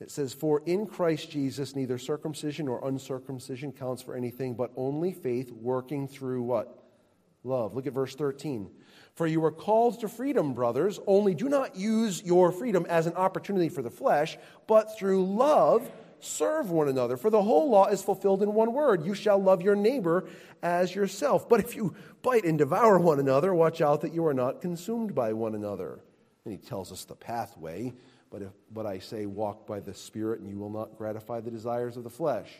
It 0.00 0.10
says, 0.10 0.32
For 0.32 0.62
in 0.64 0.86
Christ 0.86 1.30
Jesus, 1.30 1.74
neither 1.74 1.98
circumcision 1.98 2.68
or 2.68 2.86
uncircumcision 2.86 3.72
counts 3.72 4.02
for 4.02 4.14
anything, 4.14 4.54
but 4.54 4.72
only 4.76 5.12
faith 5.12 5.50
working 5.50 6.06
through 6.06 6.42
what? 6.42 6.84
Love. 7.42 7.74
Look 7.74 7.86
at 7.86 7.92
verse 7.92 8.14
13. 8.14 8.70
For 9.14 9.26
you 9.26 9.40
were 9.40 9.50
called 9.50 10.00
to 10.00 10.08
freedom, 10.08 10.54
brothers, 10.54 11.00
only 11.06 11.34
do 11.34 11.48
not 11.48 11.76
use 11.76 12.22
your 12.22 12.52
freedom 12.52 12.86
as 12.88 13.06
an 13.06 13.14
opportunity 13.14 13.68
for 13.68 13.82
the 13.82 13.90
flesh, 13.90 14.38
but 14.66 14.96
through 14.96 15.24
love 15.24 15.90
serve 16.20 16.70
one 16.70 16.88
another. 16.88 17.16
For 17.16 17.30
the 17.30 17.42
whole 17.42 17.70
law 17.70 17.86
is 17.86 18.02
fulfilled 18.02 18.42
in 18.42 18.52
one 18.54 18.72
word 18.72 19.04
you 19.04 19.14
shall 19.14 19.40
love 19.40 19.62
your 19.62 19.76
neighbor 19.76 20.28
as 20.62 20.94
yourself. 20.94 21.48
But 21.48 21.60
if 21.60 21.74
you 21.74 21.94
bite 22.22 22.44
and 22.44 22.58
devour 22.58 22.98
one 22.98 23.18
another, 23.18 23.54
watch 23.54 23.80
out 23.80 24.02
that 24.02 24.14
you 24.14 24.26
are 24.26 24.34
not 24.34 24.60
consumed 24.60 25.14
by 25.14 25.32
one 25.32 25.54
another. 25.54 26.00
And 26.44 26.52
he 26.52 26.58
tells 26.58 26.92
us 26.92 27.04
the 27.04 27.16
pathway 27.16 27.94
but, 28.30 28.42
if, 28.42 28.52
but 28.72 28.86
I 28.86 28.98
say, 28.98 29.26
walk 29.26 29.66
by 29.66 29.80
the 29.80 29.94
Spirit, 29.94 30.40
and 30.40 30.48
you 30.48 30.58
will 30.58 30.70
not 30.70 30.96
gratify 30.98 31.40
the 31.40 31.50
desires 31.50 31.96
of 31.96 32.04
the 32.04 32.10
flesh. 32.10 32.50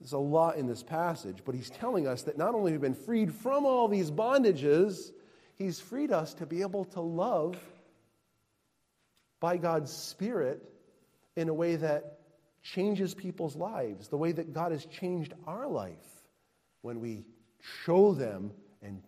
There's 0.00 0.12
a 0.12 0.18
lot 0.18 0.56
in 0.56 0.66
this 0.66 0.82
passage, 0.82 1.38
but 1.44 1.54
he's 1.54 1.70
telling 1.70 2.06
us 2.06 2.22
that 2.22 2.36
not 2.36 2.54
only 2.54 2.72
have 2.72 2.80
we 2.80 2.88
been 2.88 2.94
freed 2.96 3.32
from 3.32 3.64
all 3.64 3.86
these 3.86 4.10
bondages, 4.10 5.12
he's 5.56 5.78
freed 5.78 6.10
us 6.10 6.34
to 6.34 6.46
be 6.46 6.62
able 6.62 6.84
to 6.86 7.00
love 7.00 7.56
by 9.38 9.56
God's 9.56 9.92
Spirit 9.92 10.62
in 11.36 11.48
a 11.48 11.54
way 11.54 11.76
that 11.76 12.18
changes 12.62 13.14
people's 13.14 13.56
lives, 13.56 14.08
the 14.08 14.16
way 14.16 14.32
that 14.32 14.52
God 14.52 14.72
has 14.72 14.84
changed 14.86 15.34
our 15.46 15.68
life 15.68 15.96
when 16.82 17.00
we 17.00 17.24
show 17.84 18.12
them 18.12 18.52
and 18.82 19.02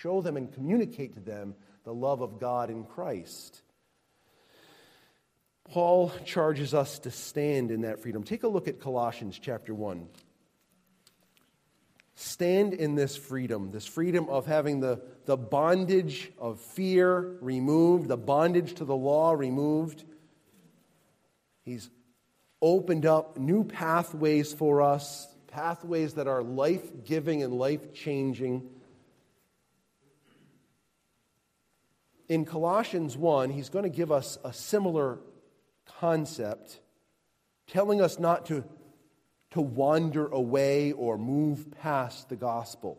show 0.00 0.20
them 0.22 0.36
and 0.36 0.52
communicate 0.52 1.14
to 1.14 1.20
them 1.20 1.54
the 1.84 1.92
love 1.92 2.20
of 2.20 2.38
God 2.38 2.70
in 2.70 2.84
Christ. 2.84 3.62
Paul 5.70 6.10
charges 6.24 6.72
us 6.72 6.98
to 7.00 7.10
stand 7.10 7.70
in 7.70 7.82
that 7.82 8.00
freedom. 8.00 8.22
Take 8.22 8.42
a 8.42 8.48
look 8.48 8.68
at 8.68 8.80
Colossians 8.80 9.38
chapter 9.38 9.74
1. 9.74 10.08
Stand 12.14 12.74
in 12.74 12.94
this 12.94 13.16
freedom, 13.16 13.70
this 13.70 13.86
freedom 13.86 14.28
of 14.28 14.46
having 14.46 14.80
the, 14.80 15.00
the 15.26 15.36
bondage 15.36 16.32
of 16.38 16.58
fear 16.58 17.36
removed, 17.40 18.08
the 18.08 18.16
bondage 18.16 18.74
to 18.74 18.84
the 18.84 18.96
law 18.96 19.32
removed. 19.32 20.04
He's 21.64 21.90
opened 22.60 23.06
up 23.06 23.36
new 23.36 23.62
pathways 23.62 24.52
for 24.52 24.82
us, 24.82 25.28
pathways 25.48 26.14
that 26.14 26.26
are 26.26 26.42
life 26.42 27.04
giving 27.04 27.42
and 27.42 27.52
life 27.52 27.92
changing. 27.94 28.68
In 32.28 32.44
Colossians 32.44 33.16
1, 33.16 33.50
he's 33.50 33.68
going 33.68 33.84
to 33.84 33.88
give 33.88 34.10
us 34.10 34.38
a 34.44 34.52
similar 34.52 35.18
concept 36.00 36.80
telling 37.66 38.00
us 38.00 38.18
not 38.18 38.46
to, 38.46 38.64
to 39.50 39.60
wander 39.60 40.26
away 40.26 40.92
or 40.92 41.18
move 41.18 41.70
past 41.82 42.28
the 42.28 42.36
gospel. 42.36 42.98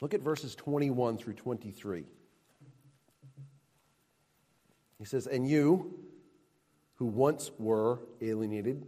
Look 0.00 0.14
at 0.14 0.20
verses 0.20 0.56
21 0.56 1.16
through 1.16 1.34
23. 1.34 2.04
He 4.98 5.04
says, 5.04 5.28
And 5.28 5.48
you, 5.48 5.94
who 6.96 7.06
once 7.06 7.52
were 7.56 8.00
alienated 8.20 8.84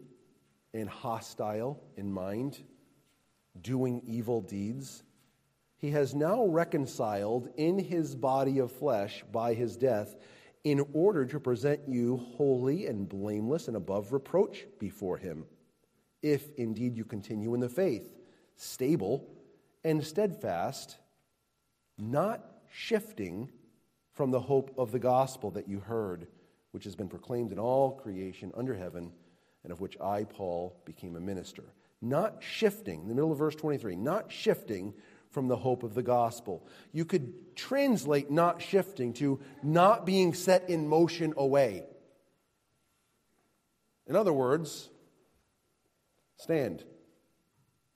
and 0.73 0.89
hostile 0.89 1.81
in 1.97 2.13
mind, 2.13 2.61
doing 3.61 4.03
evil 4.05 4.41
deeds, 4.41 5.05
he 5.77 5.91
has 5.91 6.15
now 6.15 6.47
reconciled 6.47 7.49
in 7.57 7.79
his 7.79 8.17
body 8.17 8.59
of 8.59 8.73
flesh 8.73 9.23
by 9.31 9.55
his 9.55 9.77
death 9.77 10.17
in 10.65 10.85
order 10.95 11.27
to 11.27 11.39
present 11.39 11.81
you 11.87 12.17
holy 12.37 12.87
and 12.87 13.09
blameless 13.09 13.69
and 13.69 13.77
above 13.77 14.13
reproach 14.13 14.67
before 14.79 15.19
him, 15.19 15.45
if 16.23 16.51
indeed 16.57 16.97
you 16.97 17.05
continue 17.05 17.53
in 17.53 17.61
the 17.61 17.69
faith, 17.69 18.11
stable 18.57 19.29
and 19.85 20.03
steadfast, 20.03 20.97
not 21.99 22.45
shifting 22.73 23.51
from 24.13 24.31
the 24.31 24.41
hope 24.41 24.73
of 24.79 24.91
the 24.91 24.99
gospel 24.99 25.51
that 25.51 25.69
you 25.69 25.81
heard, 25.81 26.27
which 26.71 26.85
has 26.85 26.97
been 26.97 27.09
proclaimed 27.09 27.53
in 27.53 27.59
all 27.59 27.93
creation 27.93 28.51
under 28.57 28.75
heaven, 28.75 29.13
and 29.65 29.73
of 29.73 29.81
which 29.81 29.99
I, 30.01 30.25
Paul, 30.25 30.81
became 30.87 31.17
a 31.17 31.21
minister. 31.21 31.65
Not 32.01 32.43
shifting, 32.43 33.03
in 33.03 33.09
the 33.09 33.15
middle 33.15 33.33
of 33.33 33.39
verse 33.39 33.55
23, 33.55 33.97
not 33.97 34.33
shifting 34.33 34.95
from 35.35 35.49
the 35.49 35.57
hope 35.57 35.83
of 35.83 35.95
the 35.95 36.03
gospel. 36.03 36.67
You 36.93 37.05
could 37.05 37.57
translate 37.57 38.31
not 38.31 38.63
shifting 38.63 39.13
to 39.15 39.41
not 39.63 40.07
being 40.07 40.33
set 40.33 40.71
in 40.71 40.89
motion 40.89 41.35
away. 41.37 41.83
In 44.07 44.15
other 44.15 44.33
words, 44.33 44.89
stand. 46.39 46.85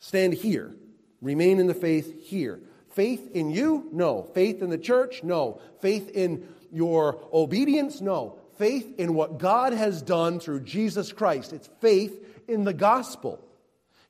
Stand 0.01 0.35
here. 0.35 0.75
Remain 1.23 1.61
in 1.61 1.69
the 1.69 1.75
faith 1.75 2.25
here. 2.25 2.61
Faith 2.91 3.31
in 3.35 3.51
you? 3.51 3.89
No. 3.93 4.23
Faith 4.35 4.61
in 4.61 4.71
the 4.71 4.79
church? 4.79 5.23
No. 5.23 5.61
Faith 5.81 6.11
in 6.11 6.47
your 6.73 7.21
obedience? 7.33 8.01
No. 8.01 8.39
Faith 8.57 8.95
in 8.99 9.15
what 9.15 9.39
God 9.39 9.73
has 9.73 10.03
done 10.03 10.41
through 10.41 10.61
Jesus 10.61 11.13
Christ. 11.13 11.53
It's 11.53 11.71
faith 11.81 12.45
in 12.49 12.65
the 12.65 12.73
gospel. 12.73 13.45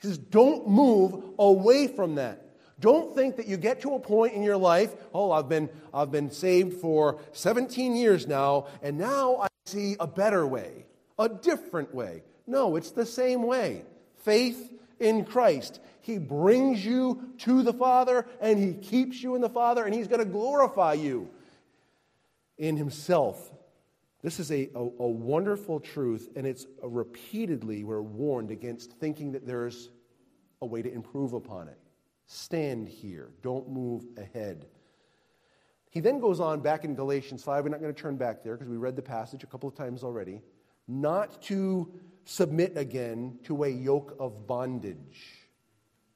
He 0.01 0.09
says, 0.09 0.17
don't 0.17 0.69
move 0.69 1.23
away 1.38 1.88
from 1.88 2.14
that. 2.14 2.48
Don't 2.81 3.14
think 3.14 3.37
that 3.37 3.47
you 3.47 3.57
get 3.57 3.83
to 3.83 3.95
a 3.95 3.99
point 3.99 4.35
in 4.35 4.43
your 4.43 4.57
life, 4.57 4.95
oh, 5.12 5.33
I've 5.33 5.49
been, 5.49 5.69
I've 5.93 6.12
been 6.12 6.31
saved 6.31 6.81
for 6.81 7.21
17 7.33 7.97
years 7.97 8.27
now, 8.27 8.67
and 8.83 8.99
now 8.99 9.37
I 9.37 9.49
see 9.67 9.97
a 9.99 10.07
better 10.07 10.47
way, 10.47 10.87
a 11.19 11.29
different 11.29 11.93
way. 11.95 12.23
No, 12.47 12.77
it's 12.77 12.93
the 12.93 13.07
same 13.07 13.43
way. 13.43 13.83
Faith 14.23 14.73
in 15.01 15.25
Christ. 15.25 15.81
He 16.01 16.19
brings 16.19 16.85
you 16.85 17.35
to 17.38 17.62
the 17.62 17.73
Father, 17.73 18.27
and 18.41 18.59
He 18.59 18.75
keeps 18.75 19.23
you 19.23 19.35
in 19.35 19.41
the 19.41 19.49
Father, 19.49 19.85
and 19.85 19.93
He's 19.93 20.09
going 20.09 20.21
to 20.21 20.31
glorify 20.31 20.95
you 20.95 21.29
in 22.57 22.77
Himself. 22.77 23.53
This 24.23 24.41
is 24.41 24.51
a, 24.51 24.69
a, 24.75 24.81
a 24.81 25.09
wonderful 25.09 25.81
truth, 25.81 26.31
and 26.37 26.47
it's 26.47 26.67
repeatedly 26.83 27.85
we're 27.85 28.03
warned 28.03 28.51
against 28.51 28.93
thinking 28.93 29.33
that 29.33 29.47
there's 29.47 29.91
a 30.62 30.67
way 30.67 30.83
to 30.83 30.93
improve 30.93 31.33
upon 31.33 31.69
it. 31.69 31.79
Stand 32.29 32.88
here. 32.88 33.31
Don't 33.43 33.71
move 33.71 34.05
ahead. 34.19 34.67
He 35.91 36.01
then 36.01 36.21
goes 36.21 36.41
on 36.41 36.61
back 36.61 36.85
in 36.85 36.95
Galatians 36.95 37.43
5. 37.43 37.64
We're 37.64 37.71
not 37.71 37.81
going 37.81 37.95
to 37.95 38.01
turn 38.01 38.17
back 38.17 38.45
there 38.45 38.55
because 38.55 38.69
we 38.69 38.77
read 38.77 38.97
the 38.97 39.03
passage 39.03 39.43
a 39.43 39.47
couple 39.47 39.69
of 39.69 39.75
times 39.75 40.05
already. 40.05 40.43
Not 40.87 41.41
to 41.45 41.91
submit 42.25 42.77
again 42.77 43.38
to 43.45 43.64
a 43.64 43.69
yoke 43.69 44.14
of 44.21 44.47
bondage. 44.47 45.49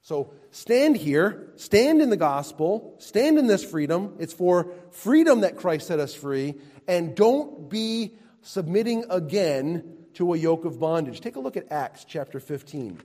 So 0.02 0.34
stand 0.50 0.98
here, 0.98 1.50
stand 1.56 2.02
in 2.02 2.10
the 2.10 2.16
gospel, 2.18 2.94
stand 2.98 3.38
in 3.38 3.46
this 3.46 3.64
freedom. 3.64 4.16
It's 4.18 4.34
for 4.34 4.70
freedom 4.90 5.40
that 5.40 5.56
Christ 5.56 5.86
set 5.86 5.98
us 5.98 6.14
free, 6.14 6.56
and 6.86 7.14
don't 7.14 7.70
be 7.70 8.12
submitting 8.42 9.04
again 9.08 9.96
to 10.14 10.34
a 10.34 10.36
yoke 10.36 10.66
of 10.66 10.78
bondage. 10.78 11.20
Take 11.20 11.36
a 11.36 11.40
look 11.40 11.56
at 11.56 11.72
Acts 11.72 12.04
chapter 12.04 12.38
15. 12.38 13.00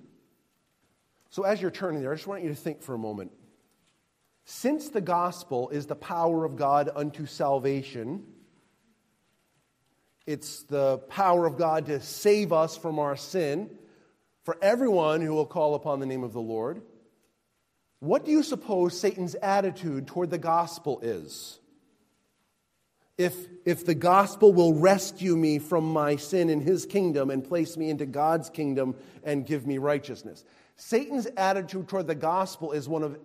So 1.30 1.44
as 1.44 1.62
you're 1.62 1.72
turning 1.72 2.02
there, 2.02 2.12
I 2.12 2.16
just 2.16 2.28
want 2.28 2.44
you 2.44 2.50
to 2.50 2.56
think 2.56 2.82
for 2.82 2.94
a 2.94 2.98
moment. 2.98 3.32
Since 4.46 4.90
the 4.90 5.02
gospel 5.02 5.70
is 5.70 5.88
the 5.88 5.96
power 5.96 6.46
of 6.46 6.56
God 6.56 6.90
unto 6.96 7.26
salvation, 7.26 8.24
it's 10.26 10.63
the 10.63 11.00
power 11.10 11.46
of 11.46 11.58
God 11.58 11.88
to 11.88 12.00
save 12.02 12.54
us 12.54 12.78
from 12.78 13.00
our 13.00 13.18
sin 13.18 13.70
for 14.44 14.58
everyone 14.62 15.22
who 15.22 15.34
will 15.34 15.46
call 15.46 15.76
upon 15.76 16.00
the 16.00 16.06
name 16.06 16.24
of 16.24 16.32
the 16.32 16.42
Lord. 16.42 16.82
What 18.00 18.24
do 18.24 18.32
you 18.32 18.44
suppose 18.44 18.98
Satan's 18.98 19.36
attitude 19.36 20.08
toward 20.08 20.30
the 20.30 20.38
gospel 20.38 21.00
is? 21.02 21.60
If, 23.18 23.36
if 23.66 23.86
the 23.86 23.96
gospel 23.96 24.54
will 24.54 24.76
rescue 24.76 25.36
me 25.36 25.60
from 25.60 25.92
my 25.92 26.18
sin 26.18 26.50
in 26.50 26.62
his 26.62 26.86
kingdom 26.86 27.32
and 27.32 27.44
place 27.44 27.76
me 27.76 27.90
into 27.90 28.06
God's 28.06 28.50
kingdom 28.50 28.96
and 29.24 29.46
give 29.46 29.66
me 29.66 29.80
righteousness. 29.80 30.46
Satan's 30.78 31.26
attitude 31.38 31.88
toward 31.88 32.08
the 32.08 32.16
gospel 32.16 32.72
is 32.72 32.88
one 32.88 33.04
of 33.04 33.18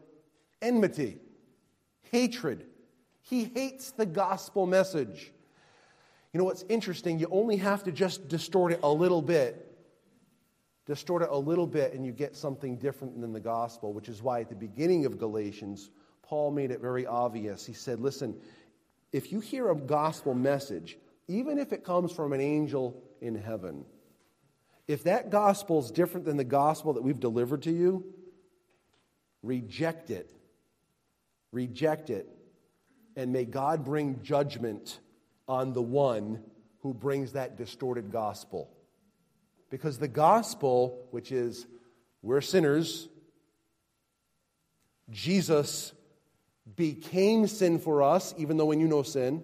enmity, 0.60 1.18
hatred. 2.10 2.66
He 3.20 3.44
hates 3.44 3.92
the 3.92 4.06
gospel 4.06 4.66
message. 4.66 5.32
You 6.32 6.38
know 6.38 6.44
what's 6.44 6.64
interesting? 6.68 7.18
You 7.18 7.28
only 7.30 7.56
have 7.58 7.84
to 7.84 7.92
just 7.92 8.26
distort 8.28 8.72
it 8.72 8.80
a 8.82 8.90
little 8.90 9.20
bit. 9.20 9.68
Distort 10.86 11.22
it 11.22 11.28
a 11.30 11.36
little 11.36 11.66
bit, 11.66 11.92
and 11.92 12.04
you 12.04 12.10
get 12.10 12.34
something 12.34 12.76
different 12.76 13.20
than 13.20 13.32
the 13.32 13.40
gospel, 13.40 13.92
which 13.92 14.08
is 14.08 14.22
why 14.22 14.40
at 14.40 14.48
the 14.48 14.56
beginning 14.56 15.04
of 15.04 15.18
Galatians, 15.18 15.90
Paul 16.22 16.50
made 16.50 16.70
it 16.70 16.80
very 16.80 17.06
obvious. 17.06 17.64
He 17.66 17.74
said, 17.74 18.00
Listen, 18.00 18.34
if 19.12 19.30
you 19.30 19.40
hear 19.40 19.70
a 19.70 19.76
gospel 19.76 20.34
message, 20.34 20.96
even 21.28 21.58
if 21.58 21.72
it 21.72 21.84
comes 21.84 22.10
from 22.10 22.32
an 22.32 22.40
angel 22.40 23.00
in 23.20 23.34
heaven, 23.34 23.84
if 24.88 25.04
that 25.04 25.30
gospel 25.30 25.78
is 25.78 25.90
different 25.90 26.26
than 26.26 26.36
the 26.36 26.44
gospel 26.44 26.94
that 26.94 27.02
we've 27.02 27.20
delivered 27.20 27.62
to 27.62 27.72
you, 27.72 28.04
reject 29.42 30.10
it. 30.10 30.30
Reject 31.52 32.10
it. 32.10 32.28
And 33.16 33.32
may 33.32 33.44
God 33.44 33.84
bring 33.84 34.22
judgment 34.22 34.98
on 35.46 35.72
the 35.72 35.82
one 35.82 36.42
who 36.80 36.94
brings 36.94 37.32
that 37.32 37.56
distorted 37.56 38.10
gospel. 38.10 38.70
Because 39.70 39.98
the 39.98 40.08
gospel, 40.08 41.06
which 41.10 41.32
is 41.32 41.66
we're 42.22 42.40
sinners, 42.40 43.08
Jesus 45.10 45.92
became 46.76 47.46
sin 47.46 47.78
for 47.78 48.02
us, 48.02 48.34
even 48.38 48.56
though 48.56 48.66
we 48.66 48.76
knew 48.76 48.88
no 48.88 49.02
sin, 49.02 49.42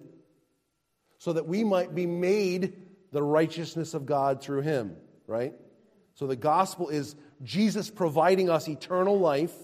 so 1.17 1.33
that 1.33 1.47
we 1.47 1.63
might 1.63 1.93
be 1.93 2.05
made 2.05 2.73
the 3.11 3.21
righteousness 3.23 3.93
of 3.93 4.05
God 4.05 4.41
through 4.41 4.61
him, 4.61 4.95
right? 5.29 5.53
So 6.15 6.27
the 6.27 6.35
gospel 6.35 6.89
is 6.89 7.15
Jesus 7.43 7.89
providing 7.89 8.49
us 8.49 8.67
eternal 8.67 9.17
life 9.19 9.55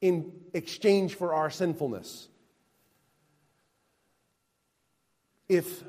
in 0.00 0.32
exchange 0.54 1.14
for 1.14 1.34
our 1.34 1.50
sinfulness. 1.50 2.28
if, 5.48 5.82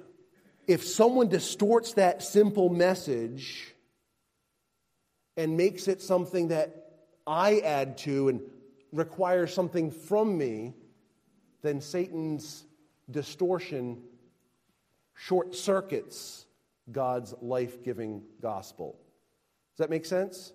if 0.67 0.85
someone 0.85 1.27
distorts 1.27 1.93
that 1.93 2.23
simple 2.23 2.69
message 2.69 3.73
and 5.35 5.57
makes 5.57 5.87
it 5.87 6.01
something 6.01 6.49
that 6.49 6.85
I 7.27 7.59
add 7.59 7.97
to 7.99 8.29
and 8.29 8.41
requires 8.91 9.53
something 9.53 9.91
from 9.91 10.37
me, 10.37 10.73
then 11.61 11.81
Satan's 11.81 12.63
distortion 13.11 14.01
short 15.15 15.55
circuits 15.55 16.45
God's 16.91 17.33
life 17.41 17.83
giving 17.83 18.23
gospel. 18.41 18.99
Does 19.75 19.85
that 19.85 19.89
make 19.89 20.05
sense? 20.05 20.53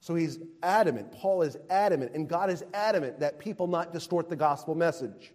So 0.00 0.14
he's 0.14 0.38
adamant. 0.62 1.12
Paul 1.12 1.42
is 1.42 1.56
adamant, 1.70 2.12
and 2.14 2.28
God 2.28 2.50
is 2.50 2.62
adamant 2.74 3.20
that 3.20 3.38
people 3.38 3.66
not 3.66 3.92
distort 3.92 4.28
the 4.28 4.36
gospel 4.36 4.74
message. 4.74 5.32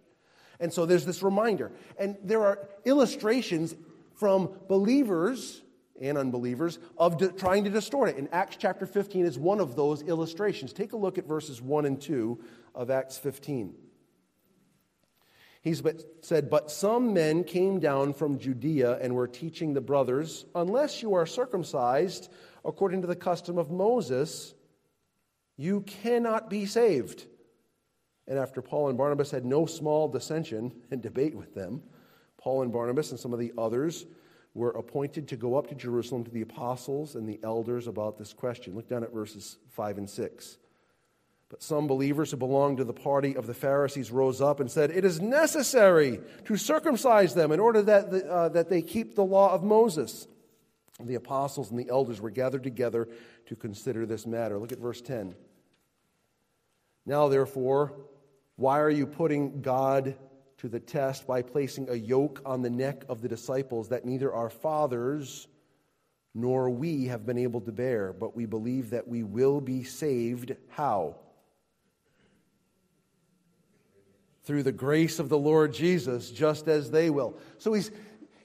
And 0.60 0.72
so 0.72 0.86
there's 0.86 1.04
this 1.04 1.22
reminder. 1.22 1.72
And 1.98 2.16
there 2.22 2.42
are 2.42 2.68
illustrations 2.84 3.74
from 4.14 4.50
believers 4.68 5.62
and 6.00 6.16
unbelievers 6.16 6.78
of 6.98 7.18
de- 7.18 7.32
trying 7.32 7.64
to 7.64 7.70
distort 7.70 8.10
it. 8.10 8.16
And 8.16 8.28
Acts 8.32 8.56
chapter 8.56 8.86
15 8.86 9.24
is 9.24 9.38
one 9.38 9.60
of 9.60 9.74
those 9.74 10.02
illustrations. 10.02 10.72
Take 10.72 10.92
a 10.92 10.96
look 10.96 11.18
at 11.18 11.26
verses 11.26 11.60
1 11.60 11.86
and 11.86 12.00
2 12.00 12.38
of 12.74 12.90
Acts 12.90 13.18
15. 13.18 13.74
He 15.62 15.74
said, 15.74 16.50
But 16.50 16.70
some 16.70 17.12
men 17.12 17.44
came 17.44 17.80
down 17.80 18.14
from 18.14 18.38
Judea 18.38 18.98
and 19.00 19.14
were 19.14 19.28
teaching 19.28 19.74
the 19.74 19.80
brothers, 19.80 20.46
Unless 20.54 21.02
you 21.02 21.14
are 21.14 21.26
circumcised 21.26 22.30
according 22.64 23.02
to 23.02 23.06
the 23.06 23.16
custom 23.16 23.58
of 23.58 23.70
Moses, 23.70 24.54
you 25.56 25.82
cannot 25.82 26.48
be 26.48 26.64
saved. 26.64 27.26
And 28.26 28.38
after 28.38 28.62
Paul 28.62 28.88
and 28.88 28.96
Barnabas 28.96 29.30
had 29.30 29.44
no 29.44 29.66
small 29.66 30.08
dissension 30.08 30.72
and 30.90 31.02
debate 31.02 31.34
with 31.34 31.54
them, 31.54 31.82
Paul 32.38 32.62
and 32.62 32.72
Barnabas 32.72 33.10
and 33.10 33.20
some 33.20 33.34
of 33.34 33.38
the 33.38 33.52
others 33.58 34.06
were 34.54 34.70
appointed 34.70 35.28
to 35.28 35.36
go 35.36 35.56
up 35.56 35.68
to 35.68 35.74
Jerusalem 35.74 36.24
to 36.24 36.30
the 36.30 36.40
apostles 36.40 37.14
and 37.14 37.28
the 37.28 37.38
elders 37.42 37.86
about 37.86 38.18
this 38.18 38.32
question. 38.32 38.74
Look 38.74 38.88
down 38.88 39.04
at 39.04 39.12
verses 39.12 39.58
5 39.68 39.98
and 39.98 40.10
6. 40.10 40.56
But 41.50 41.64
some 41.64 41.88
believers 41.88 42.30
who 42.30 42.36
belonged 42.36 42.78
to 42.78 42.84
the 42.84 42.92
party 42.92 43.36
of 43.36 43.48
the 43.48 43.54
Pharisees 43.54 44.12
rose 44.12 44.40
up 44.40 44.60
and 44.60 44.70
said, 44.70 44.92
It 44.92 45.04
is 45.04 45.20
necessary 45.20 46.20
to 46.44 46.56
circumcise 46.56 47.34
them 47.34 47.50
in 47.50 47.58
order 47.58 47.82
that, 47.82 48.10
the, 48.12 48.30
uh, 48.30 48.48
that 48.50 48.70
they 48.70 48.82
keep 48.82 49.16
the 49.16 49.24
law 49.24 49.52
of 49.52 49.64
Moses. 49.64 50.28
The 51.00 51.16
apostles 51.16 51.70
and 51.70 51.78
the 51.78 51.88
elders 51.90 52.20
were 52.20 52.30
gathered 52.30 52.62
together 52.62 53.08
to 53.46 53.56
consider 53.56 54.06
this 54.06 54.26
matter. 54.26 54.58
Look 54.58 54.70
at 54.70 54.78
verse 54.78 55.00
10. 55.00 55.34
Now, 57.04 57.26
therefore, 57.26 57.94
why 58.54 58.78
are 58.78 58.90
you 58.90 59.06
putting 59.06 59.60
God 59.60 60.14
to 60.58 60.68
the 60.68 60.78
test 60.78 61.26
by 61.26 61.42
placing 61.42 61.88
a 61.88 61.94
yoke 61.94 62.42
on 62.44 62.62
the 62.62 62.70
neck 62.70 63.04
of 63.08 63.22
the 63.22 63.28
disciples 63.28 63.88
that 63.88 64.04
neither 64.04 64.32
our 64.32 64.50
fathers 64.50 65.48
nor 66.32 66.70
we 66.70 67.06
have 67.06 67.26
been 67.26 67.38
able 67.38 67.62
to 67.62 67.72
bear? 67.72 68.12
But 68.12 68.36
we 68.36 68.46
believe 68.46 68.90
that 68.90 69.08
we 69.08 69.24
will 69.24 69.60
be 69.60 69.82
saved. 69.82 70.54
How? 70.68 71.16
Through 74.50 74.64
the 74.64 74.72
grace 74.72 75.20
of 75.20 75.28
the 75.28 75.38
Lord 75.38 75.72
Jesus, 75.72 76.28
just 76.28 76.66
as 76.66 76.90
they 76.90 77.08
will. 77.08 77.38
So 77.58 77.72
he's 77.72 77.92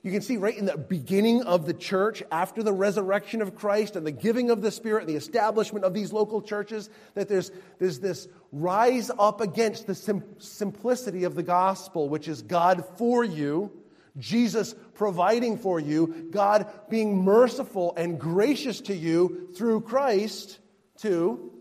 you 0.04 0.12
can 0.12 0.22
see 0.22 0.38
right 0.38 0.56
in 0.56 0.66
the 0.66 0.78
beginning 0.78 1.42
of 1.42 1.66
the 1.66 1.74
church, 1.74 2.22
after 2.32 2.62
the 2.62 2.72
resurrection 2.72 3.42
of 3.42 3.56
Christ 3.56 3.96
and 3.96 4.06
the 4.06 4.12
giving 4.12 4.52
of 4.52 4.62
the 4.62 4.70
Spirit 4.70 5.00
and 5.00 5.10
the 5.10 5.16
establishment 5.16 5.84
of 5.84 5.96
these 5.96 6.14
local 6.14 6.44
churches, 6.44 6.92
that 7.16 7.28
there's, 7.28 7.52
there's 7.80 7.98
this 7.98 8.28
rise 8.52 9.10
up 9.18 9.42
against 9.42 9.88
the 9.88 9.96
sim- 9.96 10.24
simplicity 10.38 11.24
of 11.24 11.34
the 11.34 11.42
gospel, 11.42 12.08
which 12.08 12.28
is 12.28 12.44
God 12.44 12.86
for 13.00 13.24
you, 13.24 13.72
Jesus 14.16 14.76
providing 14.94 15.58
for 15.58 15.80
you, 15.80 16.28
God 16.30 16.70
being 16.88 17.24
merciful 17.24 17.96
and 17.98 18.20
gracious 18.20 18.82
to 18.82 18.96
you 18.96 19.50
through 19.58 19.82
Christ, 19.82 20.60
to 21.00 21.52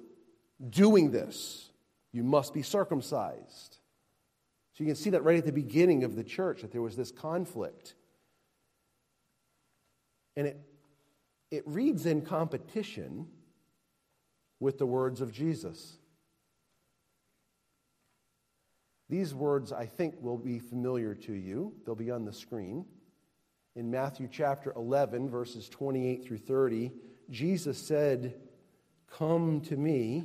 doing 0.69 1.13
this. 1.13 1.71
You 2.13 2.25
must 2.25 2.53
be 2.53 2.61
circumcised. 2.61 3.74
So 4.75 4.83
you 4.83 4.87
can 4.87 4.97
see 4.97 5.11
that 5.11 5.23
right 5.23 5.39
at 5.39 5.45
the 5.45 5.53
beginning 5.53 6.03
of 6.03 6.17
the 6.17 6.25
church, 6.25 6.63
that 6.63 6.73
there 6.73 6.83
was 6.83 6.97
this 6.97 7.13
conflict. 7.13 7.95
And 10.37 10.49
it, 10.49 10.61
it 11.53 11.63
reads 11.65 12.07
in 12.07 12.23
competition 12.23 13.29
with 14.59 14.79
the 14.79 14.87
words 14.87 15.21
of 15.21 15.33
Jesus. 15.33 15.99
These 19.09 19.33
words, 19.33 19.73
I 19.73 19.87
think, 19.87 20.17
will 20.21 20.39
be 20.39 20.59
familiar 20.59 21.15
to 21.15 21.33
you. 21.33 21.73
They'll 21.87 21.95
be 21.95 22.11
on 22.11 22.25
the 22.25 22.33
screen. 22.33 22.85
In 23.77 23.91
Matthew 23.91 24.29
chapter 24.31 24.73
11, 24.75 25.29
verses 25.29 25.69
28 25.69 26.25
through 26.25 26.39
30, 26.39 26.91
Jesus 27.31 27.79
said, 27.79 28.35
Come 29.09 29.61
to 29.63 29.77
me, 29.77 30.25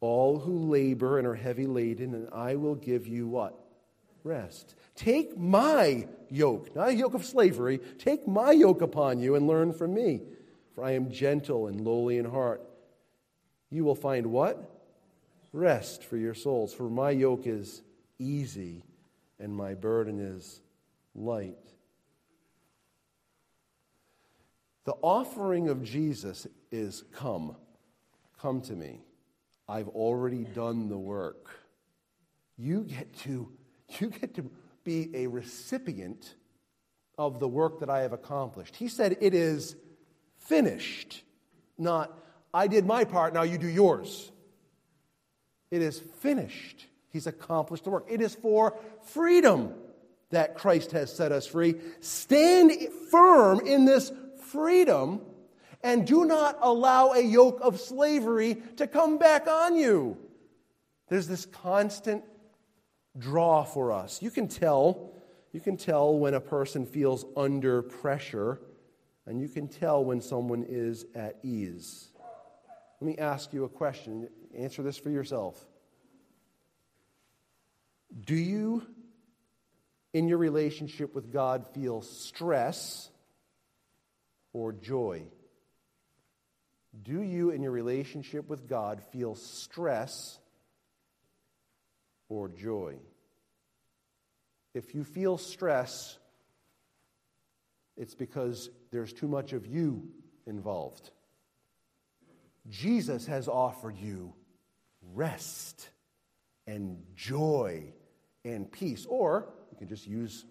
all 0.00 0.38
who 0.38 0.70
labor 0.70 1.18
and 1.18 1.26
are 1.26 1.34
heavy 1.34 1.66
laden, 1.66 2.14
and 2.14 2.28
I 2.32 2.56
will 2.56 2.74
give 2.74 3.06
you 3.06 3.28
what? 3.28 3.58
Rest. 4.24 4.74
Take 4.94 5.38
my 5.38 6.06
yoke, 6.30 6.74
not 6.74 6.88
a 6.88 6.94
yoke 6.94 7.14
of 7.14 7.24
slavery, 7.24 7.80
take 7.98 8.26
my 8.26 8.52
yoke 8.52 8.82
upon 8.82 9.20
you 9.20 9.34
and 9.34 9.46
learn 9.46 9.72
from 9.72 9.94
me. 9.94 10.22
For 10.74 10.84
I 10.84 10.92
am 10.92 11.10
gentle 11.10 11.66
and 11.66 11.80
lowly 11.80 12.18
in 12.18 12.24
heart. 12.24 12.62
You 13.70 13.84
will 13.84 13.94
find 13.94 14.26
what? 14.26 14.70
Rest 15.52 16.04
for 16.04 16.16
your 16.16 16.34
souls. 16.34 16.72
For 16.72 16.88
my 16.88 17.10
yoke 17.10 17.46
is 17.46 17.82
easy 18.18 18.84
and 19.38 19.54
my 19.54 19.74
burden 19.74 20.20
is 20.20 20.60
light. 21.14 21.56
The 24.84 24.94
offering 25.02 25.68
of 25.68 25.82
Jesus 25.82 26.46
is 26.70 27.04
come. 27.12 27.56
Come 28.40 28.60
to 28.62 28.72
me. 28.72 29.00
I've 29.70 29.88
already 29.88 30.42
done 30.42 30.88
the 30.88 30.98
work. 30.98 31.48
You 32.56 32.82
get 32.82 33.16
to, 33.20 33.48
you 34.00 34.10
get 34.10 34.34
to 34.34 34.50
be 34.82 35.10
a 35.14 35.28
recipient 35.28 36.34
of 37.16 37.38
the 37.38 37.46
work 37.46 37.78
that 37.78 37.88
I 37.88 38.00
have 38.00 38.12
accomplished. 38.12 38.74
He 38.74 38.88
said, 38.88 39.18
It 39.20 39.32
is 39.32 39.76
finished, 40.38 41.22
not, 41.78 42.18
I 42.52 42.66
did 42.66 42.84
my 42.84 43.04
part, 43.04 43.32
now 43.32 43.42
you 43.42 43.58
do 43.58 43.68
yours. 43.68 44.32
It 45.70 45.82
is 45.82 46.00
finished. 46.18 46.86
He's 47.10 47.28
accomplished 47.28 47.84
the 47.84 47.90
work. 47.90 48.06
It 48.08 48.20
is 48.20 48.34
for 48.34 48.76
freedom 49.04 49.74
that 50.30 50.56
Christ 50.56 50.90
has 50.92 51.14
set 51.14 51.30
us 51.30 51.46
free. 51.46 51.76
Stand 52.00 52.72
firm 53.10 53.60
in 53.64 53.84
this 53.84 54.10
freedom 54.48 55.20
and 55.82 56.06
do 56.06 56.24
not 56.24 56.58
allow 56.60 57.12
a 57.12 57.20
yoke 57.20 57.60
of 57.62 57.80
slavery 57.80 58.62
to 58.76 58.86
come 58.86 59.18
back 59.18 59.46
on 59.46 59.76
you. 59.76 60.16
There's 61.08 61.26
this 61.26 61.46
constant 61.46 62.24
draw 63.18 63.64
for 63.64 63.92
us. 63.92 64.22
You 64.22 64.30
can 64.30 64.48
tell, 64.48 65.12
you 65.52 65.60
can 65.60 65.76
tell 65.76 66.16
when 66.16 66.34
a 66.34 66.40
person 66.40 66.86
feels 66.86 67.24
under 67.36 67.82
pressure, 67.82 68.60
and 69.26 69.40
you 69.40 69.48
can 69.48 69.68
tell 69.68 70.04
when 70.04 70.20
someone 70.20 70.64
is 70.68 71.06
at 71.14 71.38
ease. 71.42 72.08
Let 73.00 73.06
me 73.06 73.18
ask 73.18 73.52
you 73.52 73.64
a 73.64 73.68
question. 73.68 74.28
Answer 74.56 74.82
this 74.82 74.98
for 74.98 75.10
yourself. 75.10 75.64
Do 78.26 78.34
you, 78.34 78.86
in 80.12 80.28
your 80.28 80.38
relationship 80.38 81.14
with 81.14 81.32
God, 81.32 81.66
feel 81.74 82.02
stress 82.02 83.10
or 84.52 84.72
joy? 84.72 85.24
Do 87.02 87.22
you, 87.22 87.50
in 87.50 87.62
your 87.62 87.72
relationship 87.72 88.48
with 88.48 88.68
God, 88.68 89.02
feel 89.12 89.34
stress 89.34 90.38
or 92.28 92.48
joy? 92.48 92.96
If 94.74 94.94
you 94.94 95.04
feel 95.04 95.38
stress, 95.38 96.18
it's 97.96 98.14
because 98.14 98.70
there's 98.90 99.12
too 99.12 99.28
much 99.28 99.52
of 99.52 99.66
you 99.66 100.08
involved. 100.46 101.10
Jesus 102.68 103.26
has 103.26 103.48
offered 103.48 103.98
you 103.98 104.34
rest 105.14 105.88
and 106.66 107.02
joy 107.14 107.92
and 108.44 108.70
peace. 108.70 109.06
Or 109.06 109.52
you 109.72 109.78
can 109.78 109.88
just 109.88 110.06
use 110.06 110.44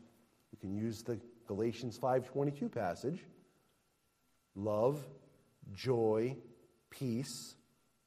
you 0.52 0.58
can 0.58 0.76
use 0.76 1.04
the 1.04 1.20
Galatians 1.48 1.98
5:22 1.98 2.70
passage. 2.70 3.24
Love, 4.56 5.06
joy, 5.74 6.36
peace, 6.90 7.56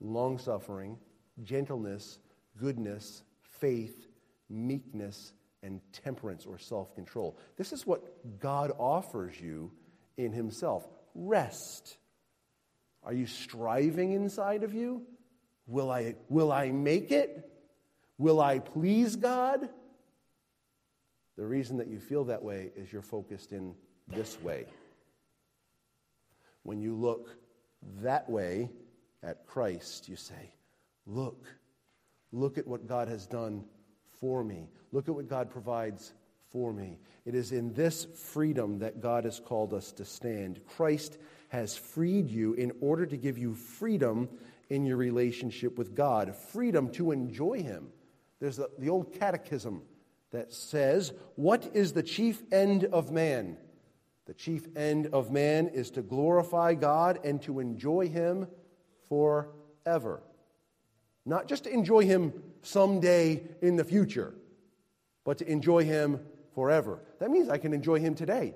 long-suffering, 0.00 0.98
gentleness, 1.42 2.18
goodness, 2.58 3.22
faith, 3.60 4.06
meekness, 4.48 5.32
and 5.62 5.80
temperance 5.92 6.44
or 6.44 6.58
self-control. 6.58 7.38
This 7.56 7.72
is 7.72 7.86
what 7.86 8.40
God 8.40 8.72
offers 8.78 9.40
you 9.40 9.70
in 10.16 10.32
himself. 10.32 10.86
Rest. 11.14 11.96
Are 13.04 13.12
you 13.12 13.26
striving 13.26 14.12
inside 14.12 14.64
of 14.64 14.74
you? 14.74 15.02
Will 15.66 15.90
I, 15.90 16.16
will 16.28 16.52
I 16.52 16.70
make 16.70 17.12
it? 17.12 17.48
Will 18.18 18.40
I 18.40 18.58
please 18.58 19.16
God? 19.16 19.68
The 21.36 21.46
reason 21.46 21.78
that 21.78 21.88
you 21.88 21.98
feel 21.98 22.24
that 22.24 22.42
way 22.42 22.70
is 22.76 22.92
you're 22.92 23.02
focused 23.02 23.52
in 23.52 23.74
this 24.08 24.40
way. 24.42 24.66
When 26.62 26.80
you 26.80 26.94
look 26.94 27.36
that 28.00 28.28
way 28.28 28.70
at 29.22 29.46
Christ, 29.46 30.08
you 30.08 30.16
say, 30.16 30.54
Look, 31.06 31.44
look 32.30 32.58
at 32.58 32.66
what 32.66 32.86
God 32.86 33.08
has 33.08 33.26
done 33.26 33.64
for 34.20 34.44
me. 34.44 34.68
Look 34.92 35.08
at 35.08 35.14
what 35.14 35.28
God 35.28 35.50
provides 35.50 36.12
for 36.50 36.72
me. 36.72 36.98
It 37.24 37.34
is 37.34 37.52
in 37.52 37.72
this 37.72 38.06
freedom 38.14 38.78
that 38.80 39.00
God 39.00 39.24
has 39.24 39.40
called 39.40 39.74
us 39.74 39.90
to 39.92 40.04
stand. 40.04 40.60
Christ 40.76 41.18
has 41.48 41.76
freed 41.76 42.30
you 42.30 42.54
in 42.54 42.72
order 42.80 43.06
to 43.06 43.16
give 43.16 43.38
you 43.38 43.54
freedom 43.54 44.28
in 44.70 44.86
your 44.86 44.96
relationship 44.96 45.76
with 45.76 45.94
God, 45.94 46.34
freedom 46.34 46.90
to 46.92 47.10
enjoy 47.10 47.62
Him. 47.62 47.88
There's 48.40 48.56
the, 48.56 48.70
the 48.78 48.88
old 48.88 49.12
catechism 49.12 49.82
that 50.30 50.52
says, 50.52 51.12
What 51.36 51.70
is 51.74 51.92
the 51.92 52.02
chief 52.02 52.42
end 52.52 52.84
of 52.84 53.10
man? 53.12 53.56
The 54.26 54.34
chief 54.34 54.68
end 54.76 55.08
of 55.08 55.30
man 55.30 55.68
is 55.68 55.90
to 55.92 56.02
glorify 56.02 56.74
God 56.74 57.18
and 57.24 57.42
to 57.42 57.60
enjoy 57.60 58.08
Him 58.08 58.46
forever. 59.08 60.22
Not 61.24 61.48
just 61.48 61.64
to 61.64 61.70
enjoy 61.70 62.04
Him 62.04 62.32
someday 62.62 63.42
in 63.60 63.76
the 63.76 63.84
future, 63.84 64.34
but 65.24 65.38
to 65.38 65.50
enjoy 65.50 65.84
Him 65.84 66.20
forever. 66.54 67.00
That 67.18 67.30
means 67.30 67.48
I 67.48 67.58
can 67.58 67.72
enjoy 67.72 67.98
Him 67.98 68.14
today. 68.14 68.54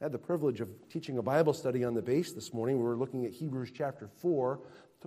I 0.00 0.04
had 0.04 0.12
the 0.12 0.18
privilege 0.18 0.60
of 0.60 0.68
teaching 0.88 1.18
a 1.18 1.22
Bible 1.22 1.52
study 1.52 1.84
on 1.84 1.94
the 1.94 2.02
base 2.02 2.32
this 2.32 2.52
morning. 2.52 2.78
We 2.78 2.84
were 2.84 2.96
looking 2.96 3.24
at 3.24 3.32
Hebrews 3.32 3.70
chapter 3.72 4.08
4, 4.20 4.60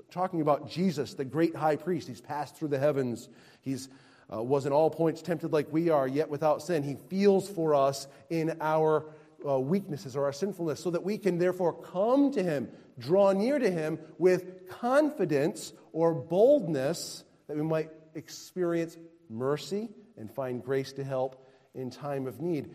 talking 0.09 0.41
about 0.41 0.69
Jesus, 0.69 1.13
the 1.13 1.25
great 1.25 1.55
high 1.55 1.75
priest. 1.75 2.07
He's 2.07 2.21
passed 2.21 2.55
through 2.55 2.69
the 2.69 2.79
heavens. 2.79 3.27
He's 3.61 3.89
uh, 4.33 4.41
was 4.41 4.65
in 4.65 4.71
all 4.71 4.89
points 4.89 5.21
tempted 5.21 5.53
like 5.53 5.71
we 5.71 5.89
are, 5.89 6.07
yet 6.07 6.29
without 6.29 6.61
sin. 6.61 6.83
He 6.83 6.97
feels 7.09 7.49
for 7.49 7.75
us 7.75 8.07
in 8.29 8.57
our 8.61 9.05
uh, 9.47 9.59
weaknesses 9.59 10.15
or 10.15 10.25
our 10.25 10.33
sinfulness, 10.33 10.79
so 10.79 10.91
that 10.91 11.03
we 11.03 11.17
can 11.17 11.37
therefore 11.37 11.73
come 11.73 12.31
to 12.31 12.43
Him, 12.43 12.69
draw 12.97 13.31
near 13.31 13.59
to 13.59 13.69
Him 13.69 13.99
with 14.17 14.67
confidence 14.69 15.73
or 15.91 16.13
boldness 16.13 17.23
that 17.47 17.55
we 17.55 17.63
might 17.63 17.89
experience 18.15 18.97
mercy 19.29 19.89
and 20.17 20.31
find 20.31 20.63
grace 20.63 20.93
to 20.93 21.03
help 21.03 21.45
in 21.73 21.89
time 21.89 22.25
of 22.25 22.39
need 22.39 22.69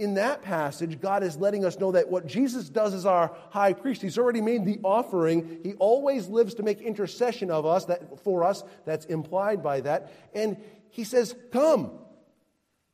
in 0.00 0.14
that 0.14 0.40
passage, 0.40 0.98
God 0.98 1.22
is 1.22 1.36
letting 1.36 1.66
us 1.66 1.78
know 1.78 1.92
that 1.92 2.08
what 2.08 2.26
Jesus 2.26 2.70
does 2.70 2.94
as 2.94 3.04
our 3.04 3.36
high 3.50 3.74
priest, 3.74 4.00
he's 4.00 4.16
already 4.16 4.40
made 4.40 4.64
the 4.64 4.80
offering. 4.82 5.60
He 5.62 5.74
always 5.74 6.26
lives 6.26 6.54
to 6.54 6.62
make 6.62 6.80
intercession 6.80 7.50
of 7.50 7.66
us, 7.66 7.84
that, 7.84 8.18
for 8.24 8.42
us. 8.42 8.64
That's 8.86 9.04
implied 9.04 9.62
by 9.62 9.82
that. 9.82 10.10
And 10.34 10.56
he 10.88 11.04
says, 11.04 11.34
Come 11.52 11.90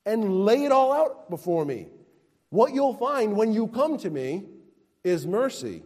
and 0.04 0.44
lay 0.44 0.64
it 0.64 0.72
all 0.72 0.92
out 0.92 1.30
before 1.30 1.64
me. 1.64 1.86
What 2.50 2.74
you'll 2.74 2.94
find 2.94 3.36
when 3.36 3.52
you 3.52 3.68
come 3.68 3.98
to 3.98 4.10
me 4.10 4.42
is 5.04 5.28
mercy. 5.28 5.84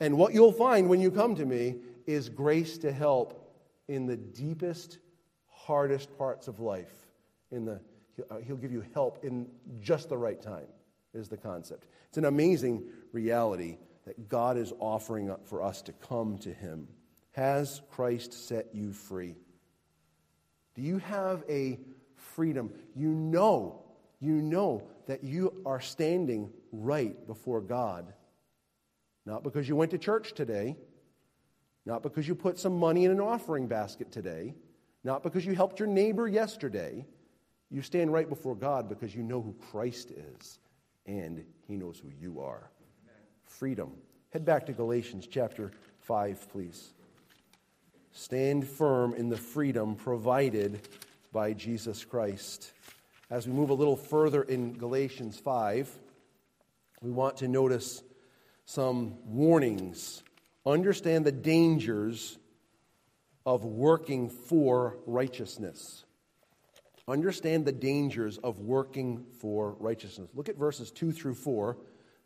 And 0.00 0.18
what 0.18 0.34
you'll 0.34 0.52
find 0.52 0.90
when 0.90 1.00
you 1.00 1.10
come 1.10 1.34
to 1.36 1.46
me 1.46 1.76
is 2.06 2.28
grace 2.28 2.76
to 2.78 2.92
help 2.92 3.56
in 3.88 4.04
the 4.04 4.18
deepest, 4.18 4.98
hardest 5.50 6.14
parts 6.18 6.46
of 6.46 6.60
life, 6.60 6.92
in 7.50 7.64
the 7.64 7.80
uh, 8.30 8.36
he'll 8.46 8.56
give 8.56 8.72
you 8.72 8.84
help 8.94 9.24
in 9.24 9.48
just 9.80 10.08
the 10.08 10.16
right 10.16 10.40
time, 10.40 10.66
is 11.12 11.28
the 11.28 11.36
concept. 11.36 11.86
It's 12.08 12.18
an 12.18 12.24
amazing 12.24 12.84
reality 13.12 13.78
that 14.06 14.28
God 14.28 14.56
is 14.56 14.72
offering 14.78 15.30
up 15.30 15.46
for 15.46 15.62
us 15.62 15.82
to 15.82 15.92
come 15.92 16.38
to 16.38 16.52
Him. 16.52 16.88
Has 17.32 17.82
Christ 17.90 18.48
set 18.48 18.68
you 18.72 18.92
free? 18.92 19.36
Do 20.74 20.82
you 20.82 20.98
have 20.98 21.44
a 21.48 21.80
freedom? 22.14 22.72
You 22.94 23.08
know, 23.08 23.82
you 24.20 24.34
know 24.34 24.82
that 25.06 25.24
you 25.24 25.62
are 25.66 25.80
standing 25.80 26.50
right 26.72 27.26
before 27.26 27.60
God. 27.60 28.12
Not 29.26 29.42
because 29.42 29.68
you 29.68 29.76
went 29.76 29.90
to 29.92 29.98
church 29.98 30.34
today, 30.34 30.76
not 31.86 32.02
because 32.02 32.26
you 32.28 32.34
put 32.34 32.58
some 32.58 32.78
money 32.78 33.04
in 33.04 33.10
an 33.10 33.20
offering 33.20 33.66
basket 33.66 34.10
today, 34.12 34.54
not 35.02 35.22
because 35.22 35.44
you 35.44 35.54
helped 35.54 35.78
your 35.78 35.88
neighbor 35.88 36.26
yesterday 36.26 37.06
you 37.74 37.82
stand 37.82 38.12
right 38.12 38.28
before 38.28 38.54
God 38.54 38.88
because 38.88 39.16
you 39.16 39.24
know 39.24 39.42
who 39.42 39.52
Christ 39.72 40.12
is 40.12 40.60
and 41.06 41.44
he 41.66 41.74
knows 41.74 41.98
who 41.98 42.08
you 42.20 42.40
are. 42.40 42.70
Freedom. 43.42 43.90
Head 44.30 44.44
back 44.44 44.66
to 44.66 44.72
Galatians 44.72 45.26
chapter 45.28 45.72
5, 45.98 46.48
please. 46.52 46.94
Stand 48.12 48.64
firm 48.68 49.12
in 49.14 49.28
the 49.28 49.36
freedom 49.36 49.96
provided 49.96 50.86
by 51.32 51.52
Jesus 51.52 52.04
Christ. 52.04 52.70
As 53.28 53.48
we 53.48 53.52
move 53.52 53.70
a 53.70 53.74
little 53.74 53.96
further 53.96 54.44
in 54.44 54.74
Galatians 54.78 55.36
5, 55.36 55.90
we 57.02 57.10
want 57.10 57.38
to 57.38 57.48
notice 57.48 58.04
some 58.66 59.16
warnings. 59.24 60.22
Understand 60.64 61.24
the 61.24 61.32
dangers 61.32 62.38
of 63.44 63.64
working 63.64 64.30
for 64.30 64.96
righteousness. 65.06 66.03
Understand 67.06 67.66
the 67.66 67.72
dangers 67.72 68.38
of 68.38 68.60
working 68.60 69.26
for 69.38 69.76
righteousness. 69.78 70.30
Look 70.34 70.48
at 70.48 70.56
verses 70.56 70.90
2 70.90 71.12
through 71.12 71.34
4, 71.34 71.76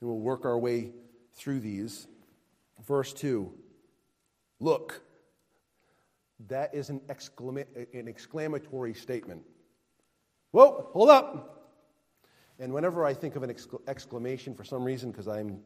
and 0.01 0.09
we'll 0.09 0.21
work 0.21 0.45
our 0.45 0.59
way 0.59 0.93
through 1.35 1.61
these. 1.61 2.07
Verse 2.87 3.13
2 3.13 3.53
Look, 4.61 5.03
that 6.49 6.75
is 6.75 6.91
an, 6.91 7.01
exclama- 7.09 7.67
an 7.93 8.09
exclamatory 8.09 8.95
statement. 8.95 9.43
Whoa, 10.53 10.89
hold 10.93 11.11
up. 11.11 11.55
And 12.61 12.73
whenever 12.73 13.05
I 13.05 13.15
think 13.15 13.37
of 13.37 13.43
an 13.43 13.55
exclamation 13.87 14.55
for 14.55 14.65
some 14.65 14.85
reason, 14.85 15.11
because 15.11 15.29
I'm 15.29 15.61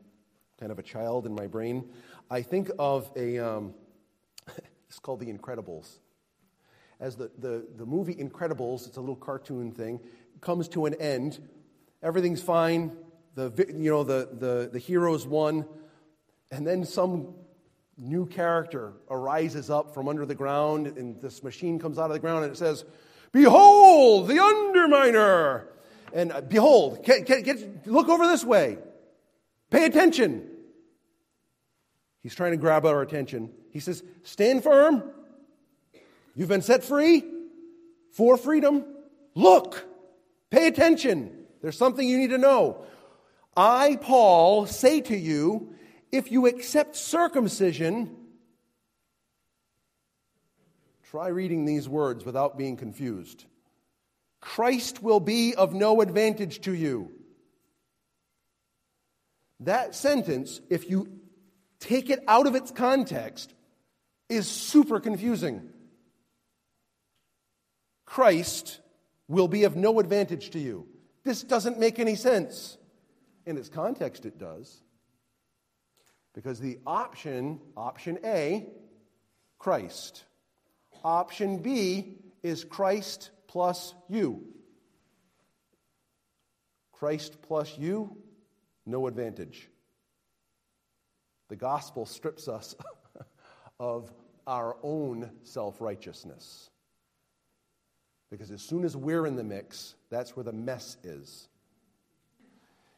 kind 0.59 0.72
of 0.72 0.79
a 0.79 0.83
child 0.83 1.27
in 1.27 1.35
my 1.35 1.46
brain, 1.46 1.88
I 2.31 2.42
think 2.42 2.70
of 2.79 3.11
a, 3.16 3.38
um, 3.38 3.75
it's 4.88 4.98
called 4.98 5.20
The 5.20 5.33
Incredibles. 5.33 5.98
As 7.02 7.16
the, 7.16 7.32
the, 7.36 7.66
the 7.76 7.84
movie 7.84 8.14
Incredibles, 8.14 8.86
it's 8.86 8.96
a 8.96 9.00
little 9.00 9.16
cartoon 9.16 9.72
thing, 9.72 9.98
comes 10.40 10.68
to 10.68 10.86
an 10.86 10.94
end, 10.94 11.40
everything's 12.00 12.40
fine, 12.40 12.96
the, 13.34 13.52
you 13.76 13.90
know, 13.90 14.04
the, 14.04 14.28
the, 14.38 14.70
the 14.72 14.78
heroes 14.78 15.26
won, 15.26 15.66
and 16.52 16.64
then 16.64 16.84
some 16.84 17.34
new 17.98 18.24
character 18.24 18.92
arises 19.10 19.68
up 19.68 19.92
from 19.92 20.06
under 20.06 20.24
the 20.24 20.36
ground, 20.36 20.86
and 20.86 21.20
this 21.20 21.42
machine 21.42 21.80
comes 21.80 21.98
out 21.98 22.04
of 22.04 22.12
the 22.12 22.20
ground, 22.20 22.44
and 22.44 22.52
it 22.52 22.56
says, 22.56 22.84
Behold, 23.32 24.28
the 24.28 24.34
underminer! 24.34 25.64
And 26.12 26.30
uh, 26.30 26.40
behold, 26.40 27.04
get, 27.04 27.26
get, 27.26 27.44
get, 27.44 27.84
look 27.84 28.08
over 28.08 28.28
this 28.28 28.44
way. 28.44 28.78
Pay 29.70 29.86
attention. 29.86 30.48
He's 32.22 32.36
trying 32.36 32.52
to 32.52 32.58
grab 32.58 32.86
our 32.86 33.02
attention. 33.02 33.50
He 33.70 33.80
says, 33.80 34.04
Stand 34.22 34.62
firm. 34.62 35.02
You've 36.35 36.49
been 36.49 36.62
set 36.62 36.85
free 36.85 37.25
for 38.12 38.37
freedom. 38.37 38.85
Look. 39.35 39.87
Pay 40.51 40.66
attention. 40.66 41.47
There's 41.62 41.79
something 41.79 42.07
you 42.07 42.18
need 42.18 42.31
to 42.31 42.38
know. 42.38 42.85
I, 43.57 43.97
Paul, 44.01 44.66
say 44.66 45.01
to 45.03 45.16
you, 45.16 45.75
if 46.11 46.31
you 46.31 46.47
accept 46.47 46.97
circumcision, 46.97 48.14
try 51.11 51.29
reading 51.29 51.64
these 51.64 51.88
words 51.88 52.25
without 52.25 52.59
being 52.59 52.77
confused. 52.77 53.45
Christ 54.40 55.03
will 55.03 55.21
be 55.21 55.55
of 55.55 55.73
no 55.73 56.01
advantage 56.01 56.62
to 56.62 56.75
you. 56.75 57.11
That 59.61 59.95
sentence, 59.95 60.61
if 60.68 60.90
you 60.90 61.09
take 61.79 62.11
it 62.11 62.21
out 62.27 62.47
of 62.47 62.55
its 62.55 62.71
context, 62.71 63.55
is 64.29 64.49
super 64.49 64.99
confusing. 64.99 65.71
Christ 68.12 68.81
will 69.27 69.48
be 69.48 69.64
of 69.64 69.75
no 69.75 69.98
advantage 69.98 70.51
to 70.51 70.59
you. 70.59 70.87
This 71.25 71.42
doesn't 71.42 71.79
make 71.79 71.98
any 71.98 72.14
sense. 72.14 72.77
In 73.46 73.57
its 73.57 73.70
context, 73.70 74.27
it 74.27 74.38
does. 74.38 74.83
Because 76.35 76.61
the 76.61 76.79
option, 76.87 77.59
option 77.75 78.18
A, 78.22 78.66
Christ. 79.59 80.25
Option 81.03 81.62
B 81.62 82.18
is 82.42 82.64
Christ 82.64 83.31
plus 83.48 83.94
you. 84.11 84.44
Christ 86.92 87.40
plus 87.40 87.79
you, 87.79 88.14
no 88.85 89.07
advantage. 89.07 89.70
The 91.48 91.57
gospel 91.57 92.05
strips 92.05 92.46
us 92.46 92.75
of 93.81 94.12
our 94.46 94.77
own 94.83 95.31
self 95.44 95.81
righteousness. 95.81 96.68
Because 98.33 98.51
as 98.51 98.62
soon 98.62 98.85
as 98.85 98.97
we're 98.97 99.27
in 99.27 99.37
the 99.37 99.45
mix, 99.45 99.95
that's 100.09 100.35
where 100.35 100.42
the 100.42 100.55
mess 100.55 100.97
is. 101.05 101.49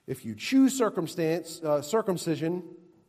If 0.07 0.25
you 0.25 0.37
choose 0.37 0.79
circumstance, 0.79 1.61
uh, 1.61 1.83
circumcision, 1.83 2.63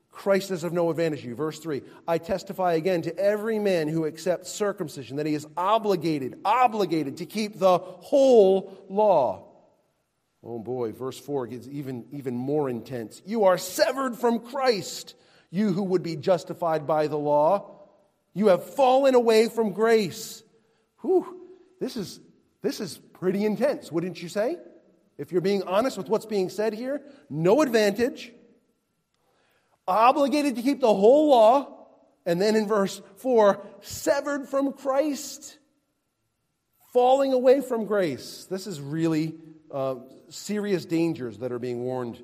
Christ 0.10 0.50
is 0.50 0.64
of 0.64 0.74
no 0.74 0.90
advantage 0.90 1.22
to 1.22 1.28
you. 1.28 1.36
Verse 1.36 1.60
3 1.60 1.84
I 2.08 2.18
testify 2.18 2.74
again 2.74 3.04
to 3.04 3.16
every 3.16 3.60
man 3.60 3.88
who 3.88 4.08
accepts 4.08 4.52
circumcision 4.52 5.18
that 5.18 5.28
he 5.28 5.36
is 5.36 5.46
obligated, 5.56 6.40
obligated 6.44 7.18
to 7.18 7.28
keep 7.28 7.60
the 7.60 7.78
whole 7.78 8.76
law. 8.90 9.48
Oh 10.44 10.58
boy, 10.58 10.94
verse 10.94 11.20
4 11.20 11.46
gets 11.46 11.68
even, 11.68 12.06
even 12.12 12.36
more 12.36 12.72
intense. 12.72 13.22
You 13.28 13.44
are 13.44 13.60
severed 13.60 14.16
from 14.16 14.40
Christ, 14.40 15.14
you 15.52 15.74
who 15.74 15.84
would 15.84 16.02
be 16.02 16.16
justified 16.16 16.88
by 16.88 17.06
the 17.06 17.20
law. 17.20 17.72
You 18.34 18.48
have 18.48 18.64
fallen 18.64 19.14
away 19.14 19.48
from 19.48 19.74
grace. 19.74 20.42
Whew. 21.02 21.35
This 21.80 21.98
is, 21.98 22.20
this 22.62 22.80
is 22.80 22.98
pretty 23.14 23.46
intense, 23.46 23.92
wouldn't 23.92 24.22
you 24.22 24.30
say? 24.30 24.58
If 25.18 25.32
you're 25.32 25.42
being 25.42 25.64
honest 25.64 25.98
with 25.98 26.10
what's 26.10 26.26
being 26.26 26.50
said 26.50 26.74
here, 26.74 27.02
no 27.30 27.62
advantage, 27.62 28.32
obligated 29.88 30.56
to 30.58 30.62
keep 30.62 30.82
the 30.82 30.94
whole 30.94 31.30
law, 31.30 31.88
and 32.26 32.42
then 32.42 32.56
in 32.56 32.68
verse 32.68 33.02
4, 33.18 33.66
severed 33.82 34.48
from 34.48 34.74
Christ, 34.74 35.58
falling 36.92 37.34
away 37.34 37.62
from 37.62 37.86
grace. 37.86 38.48
This 38.50 38.68
is 38.68 38.82
really 38.82 39.36
uh, 39.72 39.96
serious 40.30 40.86
dangers 40.86 41.38
that 41.40 41.52
are 41.52 41.60
being 41.60 41.84
warned. 41.84 42.22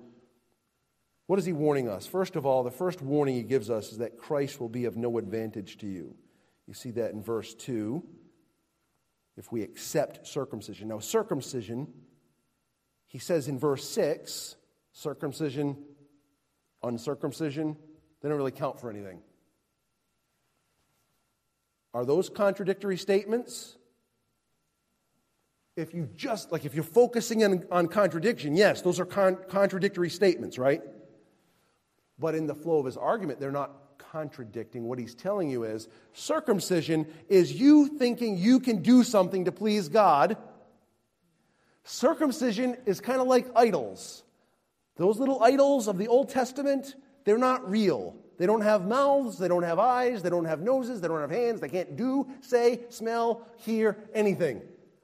What 1.28 1.40
is 1.40 1.46
he 1.46 1.54
warning 1.54 1.88
us? 1.88 2.06
First 2.06 2.36
of 2.36 2.46
all, 2.46 2.64
the 2.64 2.72
first 2.72 3.02
warning 3.02 3.36
he 3.36 3.44
gives 3.44 3.70
us 3.70 3.92
is 3.92 4.00
that 4.00 4.18
Christ 4.18 4.60
will 4.60 4.70
be 4.70 4.86
of 4.86 4.98
no 4.98 5.18
advantage 5.18 5.78
to 5.78 5.88
you. 5.88 6.16
You 6.68 6.74
see 6.74 6.92
that 6.92 7.12
in 7.12 7.22
verse 7.22 7.54
2 7.54 8.04
if 9.41 9.51
we 9.51 9.63
accept 9.63 10.27
circumcision. 10.27 10.88
Now, 10.88 10.99
circumcision, 10.99 11.88
he 13.08 13.17
says 13.17 13.47
in 13.47 13.58
verse 13.58 13.89
6, 13.89 14.56
circumcision, 14.91 15.75
uncircumcision, 16.84 17.75
they 18.21 18.30
don't 18.30 18.38
really 18.38 18.51
count 18.51 18.80
for 18.80 18.91
anything. 18.91 19.19
Are 21.91 22.06
those 22.06 22.30
contradictory 22.30 22.97
statements? 22.97 23.77
If 25.75 25.95
you 25.95 26.08
just, 26.15 26.51
like, 26.51 26.63
if 26.63 26.75
you're 26.75 26.84
focusing 26.84 27.43
on, 27.43 27.65
on 27.71 27.88
contradiction, 27.88 28.56
yes, 28.56 28.84
those 28.84 28.99
are 28.99 29.06
con- 29.06 29.39
contradictory 29.49 30.12
statements, 30.12 30.60
right? 30.60 30.84
But 32.19 32.36
in 32.36 32.45
the 32.45 32.54
flow 32.54 32.77
of 32.77 32.86
his 32.86 32.95
argument, 32.95 33.39
they're 33.39 33.51
not 33.51 33.71
contradicting. 34.12 34.84
What 34.84 35.00
he's 35.00 35.15
telling 35.15 35.50
you 35.50 35.63
is 35.63 35.88
circumcision 36.13 37.08
is 37.30 37.54
you 37.54 37.88
thinking 37.97 38.38
you 38.38 38.60
can 38.60 38.82
do 38.82 39.04
something 39.04 39.45
to 39.45 39.52
please 39.52 39.88
God. 39.88 40.38
Circumcision 41.84 42.76
is 42.86 43.00
kind 43.00 43.21
of 43.21 43.28
like 43.28 43.47
idols. 43.56 44.24
Those 44.97 45.17
little 45.17 45.41
idols 45.41 45.88
of 45.88 45.97
the 45.97 46.10
Old 46.10 46.30
Testament, 46.30 46.95
they're 47.24 47.38
not 47.38 47.69
real. 47.69 48.15
They 48.38 48.45
don't 48.45 48.62
have 48.62 48.86
mouths, 48.86 49.38
they 49.38 49.47
don't 49.47 49.63
have 49.63 49.80
eyes, 49.80 50.24
they 50.24 50.30
don't 50.30 50.45
have 50.45 50.62
noses, 50.62 51.00
they 51.00 51.08
don't 51.08 51.21
have 51.21 51.32
hands, 51.32 51.62
they 51.62 51.69
can't 51.69 51.95
do, 51.95 52.28
say, 52.41 52.82
smell, 52.89 53.47
hear 53.58 53.97
anything. 54.13 54.62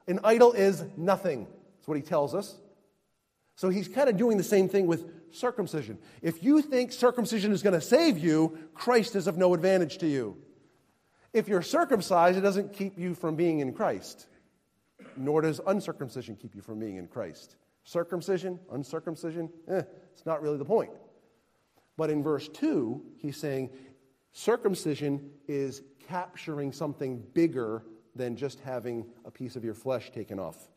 An 0.07 0.19
idol 0.23 0.51
is 0.51 0.83
nothing. 0.97 1.47
That's 1.77 1.87
what 1.87 1.97
he 1.97 2.03
tells 2.03 2.35
us. 2.35 2.57
So 3.55 3.69
he's 3.69 3.87
kind 3.87 4.09
of 4.09 4.17
doing 4.17 4.37
the 4.37 4.43
same 4.43 4.67
thing 4.67 4.85
with 4.85 5.05
circumcision. 5.31 5.97
If 6.21 6.43
you 6.43 6.61
think 6.61 6.91
circumcision 6.91 7.51
is 7.51 7.61
going 7.63 7.73
to 7.73 7.81
save 7.81 8.17
you, 8.17 8.57
Christ 8.73 9.15
is 9.15 9.27
of 9.27 9.37
no 9.37 9.53
advantage 9.53 9.97
to 9.99 10.07
you. 10.07 10.37
If 11.33 11.47
you're 11.47 11.61
circumcised, 11.61 12.37
it 12.37 12.41
doesn't 12.41 12.73
keep 12.73 12.97
you 12.97 13.13
from 13.13 13.35
being 13.35 13.59
in 13.59 13.73
Christ, 13.73 14.27
nor 15.15 15.41
does 15.41 15.61
uncircumcision 15.65 16.35
keep 16.35 16.55
you 16.55 16.61
from 16.61 16.79
being 16.79 16.97
in 16.97 17.07
Christ. 17.07 17.55
Circumcision, 17.83 18.59
uncircumcision, 18.71 19.49
eh, 19.67 19.83
it's 20.11 20.25
not 20.25 20.41
really 20.41 20.57
the 20.57 20.65
point. 20.65 20.91
But 21.95 22.09
in 22.09 22.23
verse 22.23 22.47
2, 22.49 23.01
he's 23.17 23.37
saying 23.37 23.69
circumcision 24.31 25.31
is 25.47 25.81
capturing 26.07 26.71
something 26.71 27.23
bigger 27.33 27.83
than 28.15 28.35
just 28.35 28.59
having 28.59 29.05
a 29.25 29.31
piece 29.31 29.55
of 29.55 29.63
your 29.63 29.73
flesh 29.73 30.11
taken 30.11 30.39
off. 30.39 30.69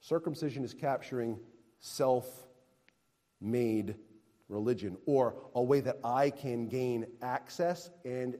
Circumcision 0.00 0.64
is 0.64 0.74
capturing 0.74 1.38
self 1.82 2.26
made 3.40 3.96
religion 4.48 4.96
or 5.04 5.34
a 5.54 5.62
way 5.62 5.80
that 5.80 5.98
I 6.02 6.30
can 6.30 6.68
gain 6.68 7.06
access 7.20 7.90
and 8.04 8.36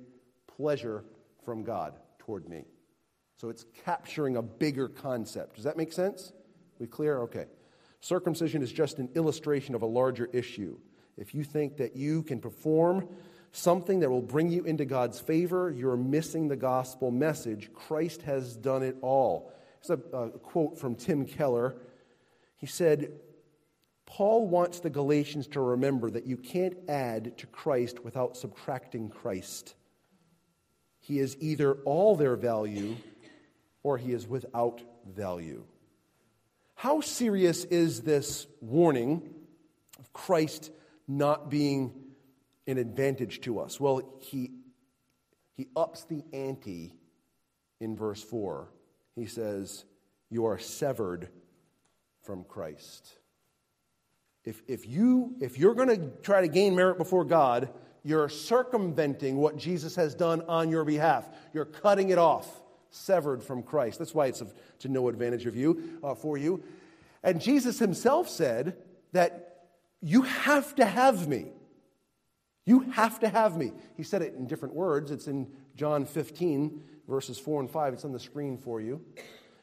pleasure 0.47 1.05
from 1.45 1.65
God 1.65 1.99
toward 2.19 2.49
me. 2.49 2.65
So 3.37 3.49
it's 3.49 3.67
capturing 3.85 4.37
a 4.37 4.43
bigger 4.43 4.89
concept. 4.89 5.57
Does 5.57 5.65
that 5.65 5.77
make 5.77 5.93
sense? 5.93 6.33
We 6.79 6.87
clear? 6.87 7.23
Okay. 7.23 7.47
Circumcision 8.01 8.63
is 8.63 8.73
just 8.73 8.99
an 8.99 9.09
illustration 9.15 9.75
of 9.75 9.83
a 9.83 9.87
larger 9.87 10.29
issue. 10.33 10.79
If 11.17 11.35
you 11.35 11.45
think 11.45 11.77
that 11.79 11.97
you 11.97 12.23
can 12.23 12.41
perform 12.41 13.09
something 13.53 14.01
that 14.01 14.11
will 14.11 14.23
bring 14.23 14.51
you 14.51 14.65
into 14.65 14.85
God's 14.85 15.21
favor, 15.21 15.71
you're 15.71 15.97
missing 15.97 16.49
the 16.49 16.57
gospel 16.57 17.11
message. 17.11 17.71
Christ 17.75 18.23
has 18.23 18.57
done 18.57 18.83
it 18.83 18.97
all. 19.03 19.53
Here's 19.81 19.99
a, 20.13 20.17
a 20.17 20.31
quote 20.31 20.79
from 20.79 20.95
Tim 20.95 21.27
Keller. 21.27 21.77
He 22.57 22.67
said, 22.67 23.13
Paul 24.13 24.47
wants 24.47 24.81
the 24.81 24.91
Galatians 24.91 25.47
to 25.49 25.61
remember 25.61 26.11
that 26.11 26.27
you 26.27 26.37
can't 26.37 26.77
add 26.87 27.39
to 27.39 27.47
Christ 27.47 28.05
without 28.05 28.37
subtracting 28.37 29.09
Christ. 29.09 29.75
He 31.01 31.19
is 31.19 31.35
either 31.41 31.77
all 31.87 32.15
their 32.15 32.37
value 32.37 32.97
or 33.83 33.97
he 33.97 34.13
is 34.13 34.29
without 34.29 34.83
value. 35.11 35.65
How 36.75 37.01
serious 37.01 37.65
is 37.65 38.03
this 38.03 38.47
warning 38.61 39.33
of 39.99 40.13
Christ 40.13 40.71
not 41.09 41.49
being 41.49 41.95
an 42.67 42.77
advantage 42.77 43.41
to 43.43 43.61
us? 43.61 43.81
Well, 43.81 44.03
he, 44.21 44.51
he 45.57 45.69
ups 45.75 46.05
the 46.05 46.23
ante 46.35 46.93
in 47.81 47.97
verse 47.97 48.23
4. 48.23 48.69
He 49.17 49.25
says, 49.25 49.87
you 50.29 50.45
are 50.45 50.59
severed 50.59 51.31
from 52.21 52.45
Christ. 52.45 53.15
If, 54.45 54.63
if, 54.67 54.89
you, 54.89 55.35
if 55.41 55.59
you're 55.59 55.75
going 55.75 55.89
to 55.89 56.11
try 56.23 56.41
to 56.41 56.49
gain 56.49 56.75
merit 56.75 56.99
before 56.99 57.25
God, 57.25 57.69
you're 58.05 58.29
circumventing 58.29 59.37
what 59.37 59.57
Jesus 59.57 59.95
has 59.97 60.15
done 60.15 60.43
on 60.49 60.69
your 60.69 60.85
behalf. 60.85 61.29
You're 61.55 61.65
cutting 61.65 62.11
it 62.11 62.19
off, 62.19 62.63
severed 62.91 63.43
from 63.43 63.63
Christ. 63.63 63.99
That's 63.99 64.15
why 64.15 64.27
it's 64.27 64.41
of, 64.41 64.53
to 64.81 64.89
no 64.89 65.09
advantage 65.09 65.47
of 65.47 65.55
you, 65.55 65.99
uh, 66.03 66.15
for 66.15 66.37
you. 66.37 66.63
And 67.23 67.41
Jesus 67.41 67.79
himself 67.79 68.29
said 68.29 68.77
that 69.13 69.67
you 70.01 70.23
have 70.23 70.75
to 70.77 70.85
have 70.85 71.29
me. 71.29 71.47
You 72.65 72.81
have 72.91 73.21
to 73.21 73.29
have 73.29 73.57
me. 73.57 73.73
He 73.97 74.03
said 74.03 74.23
it 74.23 74.35
in 74.35 74.47
different 74.47 74.75
words. 74.75 75.11
It's 75.11 75.29
in 75.29 75.49
John 75.77 76.05
15, 76.05 76.83
verses 77.09 77.39
4 77.39 77.61
and 77.61 77.71
5. 77.71 77.95
It's 77.95 78.05
on 78.05 78.13
the 78.13 78.21
screen 78.21 78.59
for 78.59 78.81
you. 78.81 79.01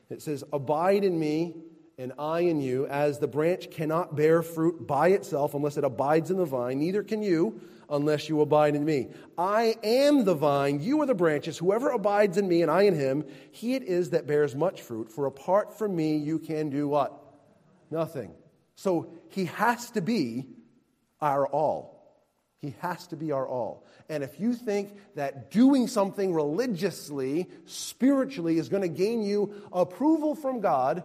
It 0.09 0.21
says, 0.21 0.43
Abide 0.51 1.03
in 1.03 1.19
me, 1.19 1.55
and 1.99 2.13
I 2.17 2.39
in 2.39 2.61
you, 2.61 2.87
as 2.87 3.19
the 3.19 3.27
branch 3.27 3.69
cannot 3.71 4.15
bear 4.15 4.41
fruit 4.41 4.87
by 4.87 5.09
itself 5.09 5.53
unless 5.53 5.75
it 5.75 5.83
abides 5.83 6.31
in 6.31 6.37
the 6.37 6.45
vine, 6.45 6.79
neither 6.79 7.03
can 7.03 7.21
you 7.21 7.59
unless 7.89 8.29
you 8.29 8.39
abide 8.39 8.75
in 8.75 8.85
me. 8.85 9.09
I 9.37 9.75
am 9.83 10.23
the 10.23 10.33
vine, 10.33 10.79
you 10.79 11.01
are 11.01 11.05
the 11.05 11.13
branches. 11.13 11.57
Whoever 11.57 11.89
abides 11.89 12.37
in 12.37 12.47
me 12.47 12.61
and 12.61 12.71
I 12.71 12.83
in 12.83 12.95
him, 12.95 13.25
he 13.51 13.75
it 13.75 13.83
is 13.83 14.11
that 14.11 14.27
bears 14.27 14.55
much 14.55 14.81
fruit. 14.81 15.11
For 15.11 15.25
apart 15.25 15.77
from 15.77 15.93
me, 15.93 16.15
you 16.15 16.39
can 16.39 16.69
do 16.69 16.87
what? 16.87 17.13
Nothing. 17.91 18.33
So 18.75 19.11
he 19.29 19.45
has 19.45 19.91
to 19.91 20.01
be 20.01 20.45
our 21.19 21.45
all. 21.47 21.99
He 22.61 22.75
has 22.79 23.07
to 23.07 23.17
be 23.17 23.33
our 23.33 23.47
all. 23.47 23.85
And 24.07 24.23
if 24.23 24.39
you 24.39 24.53
think 24.53 24.95
that 25.15 25.51
doing 25.51 25.87
something 25.87 26.33
religiously, 26.33 27.47
spiritually, 27.65 28.57
is 28.57 28.69
going 28.69 28.83
to 28.83 28.89
gain 28.89 29.21
you 29.21 29.53
approval 29.73 30.35
from 30.35 30.61
God, 30.61 31.03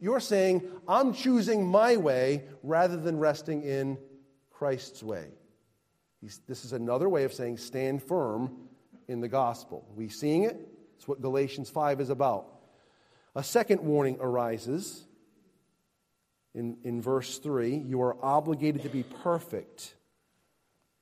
you're 0.00 0.20
saying, 0.20 0.62
I'm 0.88 1.12
choosing 1.12 1.66
my 1.66 1.96
way 1.96 2.44
rather 2.62 2.96
than 2.96 3.18
resting 3.18 3.62
in 3.62 3.98
Christ's 4.50 5.02
way. 5.02 5.26
This 6.22 6.64
is 6.64 6.72
another 6.72 7.08
way 7.08 7.24
of 7.24 7.32
saying 7.32 7.58
stand 7.58 8.02
firm 8.02 8.68
in 9.08 9.20
the 9.20 9.28
gospel. 9.28 9.86
We 9.94 10.08
seeing 10.08 10.44
it? 10.44 10.56
It's 10.96 11.08
what 11.08 11.20
Galatians 11.20 11.70
5 11.70 12.00
is 12.00 12.10
about. 12.10 12.46
A 13.34 13.42
second 13.42 13.80
warning 13.80 14.18
arises 14.20 15.06
in, 16.54 16.76
in 16.84 17.00
verse 17.00 17.38
3 17.38 17.76
you 17.76 18.02
are 18.02 18.16
obligated 18.22 18.82
to 18.82 18.88
be 18.88 19.02
perfect. 19.02 19.94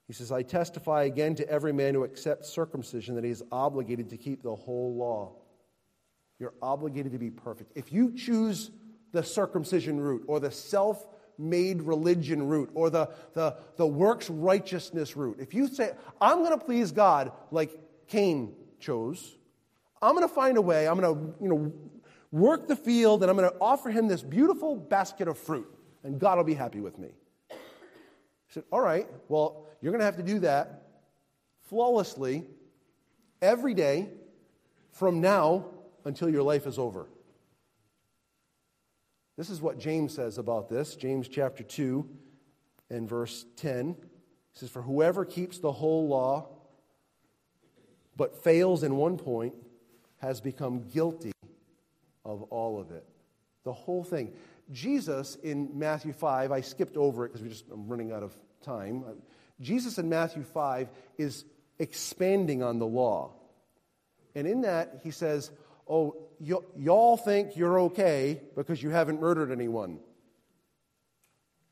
He 0.06 0.12
says, 0.12 0.32
I 0.32 0.42
testify 0.42 1.04
again 1.04 1.34
to 1.36 1.48
every 1.48 1.72
man 1.72 1.94
who 1.94 2.04
accepts 2.04 2.48
circumcision 2.48 3.14
that 3.16 3.24
he 3.24 3.30
is 3.30 3.42
obligated 3.52 4.10
to 4.10 4.16
keep 4.16 4.42
the 4.42 4.54
whole 4.54 4.94
law. 4.94 5.34
You're 6.38 6.54
obligated 6.62 7.12
to 7.12 7.18
be 7.18 7.30
perfect. 7.30 7.72
If 7.74 7.92
you 7.92 8.14
choose 8.14 8.70
the 9.12 9.22
circumcision 9.22 10.00
route 10.00 10.24
or 10.26 10.40
the 10.40 10.50
self 10.50 11.06
made 11.38 11.82
religion 11.82 12.46
route 12.46 12.70
or 12.74 12.90
the, 12.90 13.08
the, 13.34 13.56
the 13.76 13.86
works 13.86 14.28
righteousness 14.28 15.16
route, 15.16 15.36
if 15.38 15.54
you 15.54 15.68
say, 15.68 15.92
I'm 16.20 16.38
going 16.38 16.58
to 16.58 16.64
please 16.64 16.92
God 16.92 17.32
like 17.50 17.78
Cain 18.08 18.54
chose, 18.80 19.36
I'm 20.02 20.14
going 20.14 20.28
to 20.28 20.34
find 20.34 20.56
a 20.56 20.62
way, 20.62 20.88
I'm 20.88 21.00
going 21.00 21.14
to 21.14 21.34
you 21.42 21.48
know, 21.48 21.72
work 22.30 22.68
the 22.68 22.76
field, 22.76 23.22
and 23.22 23.30
I'm 23.30 23.36
going 23.36 23.50
to 23.50 23.56
offer 23.60 23.90
him 23.90 24.08
this 24.08 24.22
beautiful 24.22 24.76
basket 24.76 25.28
of 25.28 25.38
fruit, 25.38 25.68
and 26.02 26.18
God 26.18 26.36
will 26.36 26.44
be 26.44 26.54
happy 26.54 26.80
with 26.80 26.98
me. 26.98 27.08
He 27.50 27.56
said, 28.48 28.64
All 28.70 28.80
right, 28.80 29.06
well, 29.28 29.66
you're 29.80 29.92
going 29.92 30.00
to 30.00 30.06
have 30.06 30.16
to 30.16 30.22
do 30.22 30.40
that 30.40 30.82
flawlessly 31.68 32.44
every 33.40 33.74
day 33.74 34.08
from 34.92 35.20
now 35.20 35.66
until 36.04 36.28
your 36.28 36.42
life 36.42 36.66
is 36.66 36.78
over. 36.78 37.08
This 39.38 39.50
is 39.50 39.62
what 39.62 39.78
James 39.78 40.12
says 40.16 40.36
about 40.36 40.68
this. 40.68 40.96
James 40.96 41.28
chapter 41.28 41.62
2 41.62 42.06
and 42.90 43.08
verse 43.08 43.46
10. 43.56 43.94
He 43.94 44.04
says, 44.52 44.68
For 44.68 44.82
whoever 44.82 45.24
keeps 45.24 45.60
the 45.60 45.70
whole 45.70 46.08
law 46.08 46.48
but 48.16 48.42
fails 48.42 48.82
in 48.82 48.96
one 48.96 49.16
point 49.16 49.54
has 50.16 50.40
become 50.40 50.88
guilty 50.88 51.30
of 52.24 52.42
all 52.42 52.80
of 52.80 52.90
it. 52.90 53.06
The 53.62 53.72
whole 53.72 54.02
thing. 54.02 54.32
Jesus 54.72 55.36
in 55.36 55.78
Matthew 55.78 56.12
5, 56.12 56.50
I 56.50 56.60
skipped 56.60 56.96
over 56.96 57.24
it 57.24 57.28
because 57.28 57.42
we 57.42 57.48
just 57.48 57.64
I'm 57.72 57.86
running 57.86 58.10
out 58.10 58.24
of 58.24 58.36
time. 58.62 59.04
Jesus 59.60 59.98
in 59.98 60.08
Matthew 60.08 60.42
5 60.42 60.88
is 61.16 61.44
expanding 61.78 62.64
on 62.64 62.80
the 62.80 62.86
law. 62.86 63.34
And 64.34 64.48
in 64.48 64.62
that, 64.62 65.02
he 65.04 65.12
says, 65.12 65.52
oh, 65.88 66.27
y- 66.40 66.56
y'all 66.76 67.16
think 67.16 67.56
you're 67.56 67.80
okay 67.80 68.40
because 68.56 68.82
you 68.82 68.90
haven't 68.90 69.20
murdered 69.20 69.50
anyone. 69.50 70.00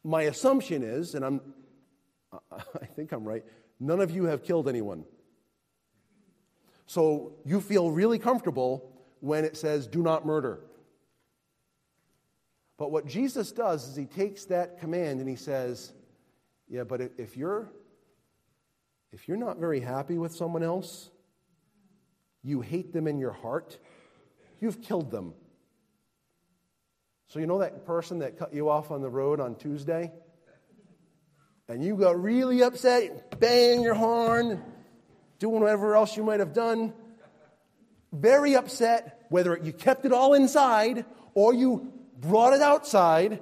My 0.04 0.22
assumption 0.22 0.82
is, 0.82 1.14
and 1.14 1.24
I'm, 1.24 1.40
I 2.52 2.86
think 2.94 3.12
I'm 3.12 3.24
right, 3.24 3.44
none 3.80 4.00
of 4.00 4.10
you 4.10 4.24
have 4.24 4.42
killed 4.42 4.68
anyone. 4.68 5.04
So 6.86 7.32
you 7.44 7.60
feel 7.60 7.90
really 7.90 8.18
comfortable 8.18 8.92
when 9.20 9.44
it 9.44 9.56
says, 9.56 9.86
do 9.86 10.02
not 10.02 10.24
murder. 10.24 10.60
But 12.78 12.90
what 12.90 13.06
Jesus 13.06 13.52
does 13.52 13.88
is 13.88 13.96
he 13.96 14.04
takes 14.04 14.44
that 14.46 14.78
command 14.78 15.20
and 15.20 15.28
he 15.28 15.36
says, 15.36 15.92
yeah, 16.68 16.84
but 16.84 17.00
if 17.16 17.36
you're 17.36 17.70
if 19.12 19.28
you're 19.28 19.36
not 19.36 19.58
very 19.58 19.80
happy 19.80 20.18
with 20.18 20.34
someone 20.34 20.62
else, 20.62 21.10
you 22.42 22.60
hate 22.60 22.92
them 22.92 23.06
in 23.06 23.18
your 23.18 23.32
heart, 23.32 23.78
you've 24.66 24.82
killed 24.82 25.12
them. 25.12 25.32
So, 27.28 27.38
you 27.38 27.46
know 27.46 27.58
that 27.58 27.86
person 27.86 28.18
that 28.18 28.36
cut 28.36 28.52
you 28.52 28.68
off 28.68 28.90
on 28.90 29.00
the 29.00 29.08
road 29.08 29.38
on 29.38 29.54
Tuesday? 29.54 30.12
And 31.68 31.84
you 31.84 31.96
got 31.96 32.20
really 32.20 32.62
upset, 32.62 33.38
bang 33.40 33.80
your 33.80 33.94
horn, 33.94 34.62
doing 35.38 35.60
whatever 35.60 35.94
else 35.94 36.16
you 36.16 36.24
might 36.24 36.40
have 36.40 36.52
done. 36.52 36.92
Very 38.12 38.56
upset, 38.56 39.26
whether 39.28 39.56
you 39.56 39.72
kept 39.72 40.04
it 40.04 40.12
all 40.12 40.34
inside 40.34 41.04
or 41.34 41.54
you 41.54 41.92
brought 42.18 42.54
it 42.54 42.62
outside. 42.62 43.40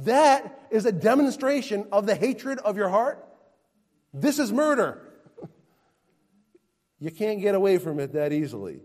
That 0.00 0.68
is 0.70 0.86
a 0.86 0.92
demonstration 0.92 1.86
of 1.90 2.06
the 2.06 2.14
hatred 2.14 2.58
of 2.58 2.76
your 2.76 2.88
heart. 2.88 3.24
This 4.14 4.38
is 4.38 4.52
murder. 4.52 5.00
you 7.00 7.10
can't 7.10 7.40
get 7.40 7.54
away 7.54 7.78
from 7.78 7.98
it 7.98 8.12
that 8.12 8.32
easily 8.32 8.82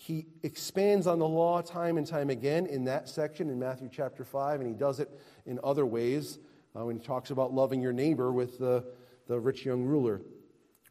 he 0.00 0.26
expands 0.44 1.08
on 1.08 1.18
the 1.18 1.26
law 1.26 1.60
time 1.60 1.98
and 1.98 2.06
time 2.06 2.30
again 2.30 2.66
in 2.66 2.84
that 2.84 3.08
section 3.08 3.50
in 3.50 3.58
Matthew 3.58 3.88
chapter 3.92 4.24
5, 4.24 4.60
and 4.60 4.68
he 4.68 4.74
does 4.74 5.00
it 5.00 5.10
in 5.44 5.58
other 5.64 5.84
ways 5.84 6.38
uh, 6.76 6.84
when 6.84 6.96
he 6.96 7.04
talks 7.04 7.30
about 7.30 7.52
loving 7.52 7.82
your 7.82 7.92
neighbor 7.92 8.30
with 8.30 8.58
the, 8.60 8.84
the 9.26 9.38
rich 9.38 9.66
young 9.66 9.82
ruler. 9.82 10.22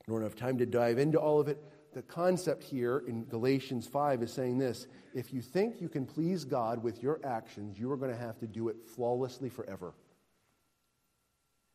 I 0.01 0.11
don't 0.11 0.21
have 0.21 0.35
time 0.35 0.57
to 0.57 0.65
dive 0.65 0.97
into 0.97 1.17
all 1.17 1.39
of 1.39 1.47
it. 1.47 1.57
The 1.93 2.01
concept 2.01 2.65
here 2.65 3.05
in 3.07 3.23
Galatians 3.23 3.87
5 3.87 4.23
is 4.23 4.33
saying 4.33 4.57
this 4.57 4.87
if 5.13 5.31
you 5.31 5.41
think 5.41 5.79
you 5.79 5.87
can 5.87 6.05
please 6.05 6.43
God 6.43 6.83
with 6.83 7.01
your 7.01 7.21
actions, 7.23 7.79
you 7.79 7.89
are 7.89 7.97
going 7.97 8.11
to 8.11 8.17
have 8.17 8.37
to 8.39 8.45
do 8.45 8.67
it 8.67 8.75
flawlessly 8.93 9.47
forever. 9.47 9.93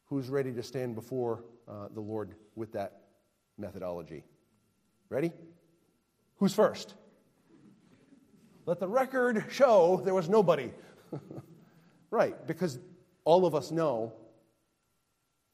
Who's 0.05 0.29
ready 0.29 0.53
to 0.53 0.63
stand 0.63 0.97
before 0.97 1.45
uh, 1.67 1.89
the 1.95 2.03
Lord 2.03 2.35
with 2.57 2.73
that 2.73 3.05
methodology? 3.57 4.23
Ready? 5.09 5.33
Who's 6.37 6.53
first? 6.53 6.95
Let 8.65 8.79
the 8.79 8.89
record 8.89 9.45
show 9.51 10.01
there 10.05 10.15
was 10.15 10.29
nobody. 10.29 10.71
right, 12.11 12.47
because 12.47 12.79
all 13.25 13.45
of 13.45 13.55
us 13.55 13.71
know 13.71 14.13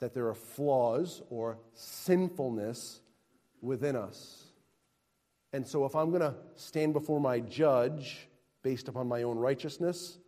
that 0.00 0.12
there 0.12 0.28
are 0.28 0.34
flaws 0.34 1.22
or 1.30 1.59
sinfulness 1.74 3.00
within 3.62 3.96
us. 3.96 4.44
And 5.52 5.66
so, 5.66 5.86
if 5.86 5.96
I'm 5.96 6.11
going 6.11 6.20
to 6.20 6.34
stand 6.56 6.92
before 6.92 7.20
my 7.20 7.40
judge 7.40 8.28
based 8.62 8.88
upon 8.88 9.09
my 9.09 9.22
own 9.22 9.38
righteousness, 9.38 10.18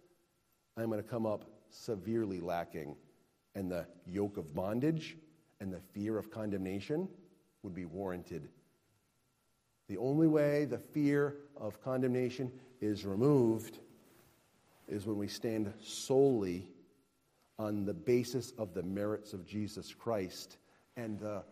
I'm 0.77 0.87
going 0.87 1.03
to 1.03 1.09
come 1.09 1.27
up 1.27 1.45
severely 1.69 2.41
lacking. 2.41 2.97
And 3.55 3.71
the 3.71 3.87
yoke 4.07 4.39
of 4.39 4.55
bondage 4.55 5.19
and 5.61 5.71
the 5.71 5.81
fear 5.93 6.17
of 6.17 6.31
condemnation 6.31 7.09
would 7.63 7.75
be 7.75 7.85
warranted. 7.85 8.49
The 9.89 9.99
only 9.99 10.29
way 10.29 10.65
the 10.65 10.79
fear 10.79 11.37
of 11.57 11.83
condemnation 11.83 12.51
is 12.81 13.05
removed 13.05 13.79
is 14.89 15.07
when 15.07 15.17
we 15.17 15.29
stand 15.29 15.73
solely 15.83 16.67
on 17.59 17.85
the 17.85 17.95
basis 17.95 18.53
of 18.59 18.75
the 18.75 18.83
merits 18.83 19.33
of 19.33 19.47
Jesus 19.47 19.95
Christ 19.95 20.57
and 20.97 21.19
the 21.19 21.43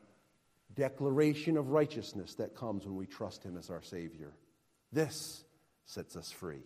declaration 0.74 1.57
of 1.57 1.70
righteousness 1.70 2.35
that 2.35 2.55
comes 2.55 2.85
when 2.87 2.97
we 2.97 3.07
trust 3.07 3.45
Him 3.45 3.57
as 3.57 3.70
our 3.70 3.83
Savior. 3.83 4.33
This 4.93 5.45
sets 5.85 6.16
us 6.16 6.31
free. 6.31 6.62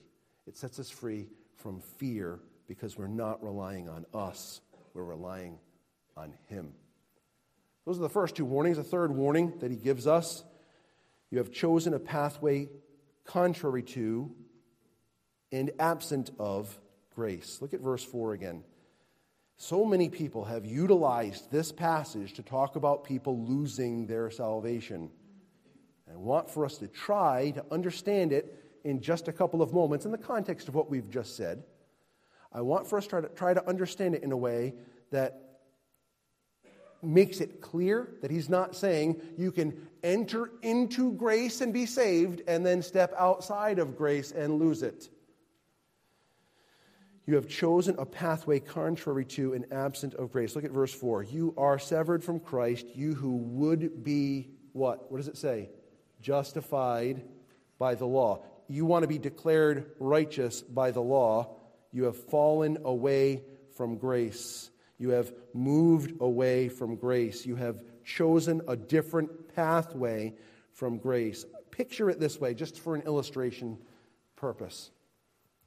It 0.47 0.57
sets 0.57 0.79
us 0.79 0.91
free 0.91 1.29
from 1.57 1.81
fear 1.99 2.41
because 2.69 2.97
we're 2.97 3.09
not 3.09 3.43
relying 3.43 3.89
on 3.89 4.07
us, 4.15 4.61
we're 4.95 5.05
relying 5.05 5.59
on 6.17 6.35
Him. 6.47 6.73
Those 7.85 7.99
are 7.99 8.03
the 8.03 8.09
first 8.09 8.37
two 8.37 8.45
warnings. 8.45 8.77
The 8.77 8.85
third 8.85 9.15
warning 9.15 9.55
that 9.61 9.71
He 9.71 9.77
gives 9.77 10.07
us 10.07 10.45
you 11.33 11.39
have 11.39 11.51
chosen 11.51 11.95
a 11.95 11.99
pathway 11.99 12.69
contrary 13.25 13.83
to 13.83 14.31
and 15.53 15.71
absent 15.79 16.31
of 16.39 16.79
grace. 17.15 17.59
Look 17.61 17.75
at 17.75 17.81
verse 17.81 18.03
4 18.03 18.33
again. 18.33 18.65
So 19.59 19.85
many 19.85 20.09
people 20.09 20.45
have 20.45 20.67
utilized 20.67 21.53
this 21.53 21.71
passage 21.71 22.33
to 22.35 22.43
talk 22.43 22.75
about 22.75 23.05
people 23.05 23.45
losing 23.45 24.07
their 24.07 24.31
salvation. 24.31 25.11
I 26.11 26.17
want 26.17 26.51
for 26.51 26.65
us 26.65 26.79
to 26.79 26.89
try 26.89 27.53
to 27.53 27.65
understand 27.71 28.33
it 28.33 28.59
in 28.83 29.01
just 29.01 29.29
a 29.29 29.33
couple 29.33 29.63
of 29.63 29.73
moments 29.73 30.05
in 30.05 30.11
the 30.11 30.19
context 30.19 30.69
of 30.69 30.75
what 30.75 30.91
we've 30.91 31.09
just 31.09 31.37
said. 31.37 31.63
I 32.53 32.63
want 32.63 32.89
for 32.89 32.99
us 32.99 33.05
to 33.05 33.11
try 33.11 33.21
to, 33.21 33.29
try 33.29 33.55
to 33.55 33.69
understand 33.69 34.15
it 34.15 34.23
in 34.23 34.33
a 34.33 34.37
way 34.37 34.75
that 35.11 35.53
makes 37.03 37.41
it 37.41 37.61
clear 37.61 38.09
that 38.21 38.31
he's 38.31 38.49
not 38.49 38.77
saying 38.77 39.21
you 39.37 39.51
can 39.51 39.89
enter 40.03 40.51
into 40.63 41.13
grace 41.13 41.61
and 41.61 41.73
be 41.73 41.87
saved 41.87 42.43
and 42.47 42.65
then 42.65 42.83
step 42.83 43.13
outside 43.19 43.79
of 43.79 43.97
grace 43.97 44.33
and 44.33 44.59
lose 44.59 44.83
it. 44.83 45.09
You 47.27 47.37
have 47.37 47.47
chosen 47.49 47.95
a 47.99 48.05
pathway 48.05 48.59
contrary 48.59 49.25
to 49.27 49.53
and 49.53 49.73
absent 49.73 50.15
of 50.15 50.33
grace. 50.33 50.57
Look 50.57 50.65
at 50.65 50.73
verse 50.73 50.93
4. 50.93 51.23
You 51.23 51.55
are 51.57 51.79
severed 51.79 52.25
from 52.25 52.41
Christ, 52.41 52.87
you 52.95 53.15
who 53.15 53.37
would 53.37 54.03
be 54.03 54.51
what? 54.73 55.11
What 55.11 55.19
does 55.19 55.29
it 55.29 55.37
say? 55.37 55.71
Justified 56.21 57.23
by 57.79 57.95
the 57.95 58.07
law. 58.07 58.45
You 58.69 58.87
want 58.87 59.03
to 59.03 59.09
be 59.09 59.19
declared 59.19 59.93
righteous 59.99 60.63
by 60.63 60.91
the 60.91 61.01
law. 61.01 61.57
You 61.93 62.05
have 62.05 62.17
fallen 62.17 62.79
away 62.85 63.43
from 63.77 63.99
grace. 63.99 64.71
You 64.99 65.11
have 65.11 65.33
moved 65.53 66.21
away 66.21 66.69
from 66.69 66.97
grace. 66.97 67.45
You 67.47 67.57
have 67.57 67.83
chosen 68.05 68.63
a 68.67 68.77
different 68.77 69.55
pathway 69.55 70.35
from 70.73 70.99
grace. 70.99 71.45
Picture 71.71 72.11
it 72.11 72.19
this 72.19 72.41
way, 72.41 72.55
just 72.55 72.81
for 72.81 72.95
an 72.95 73.03
illustration 73.03 73.79
purpose. 74.37 74.91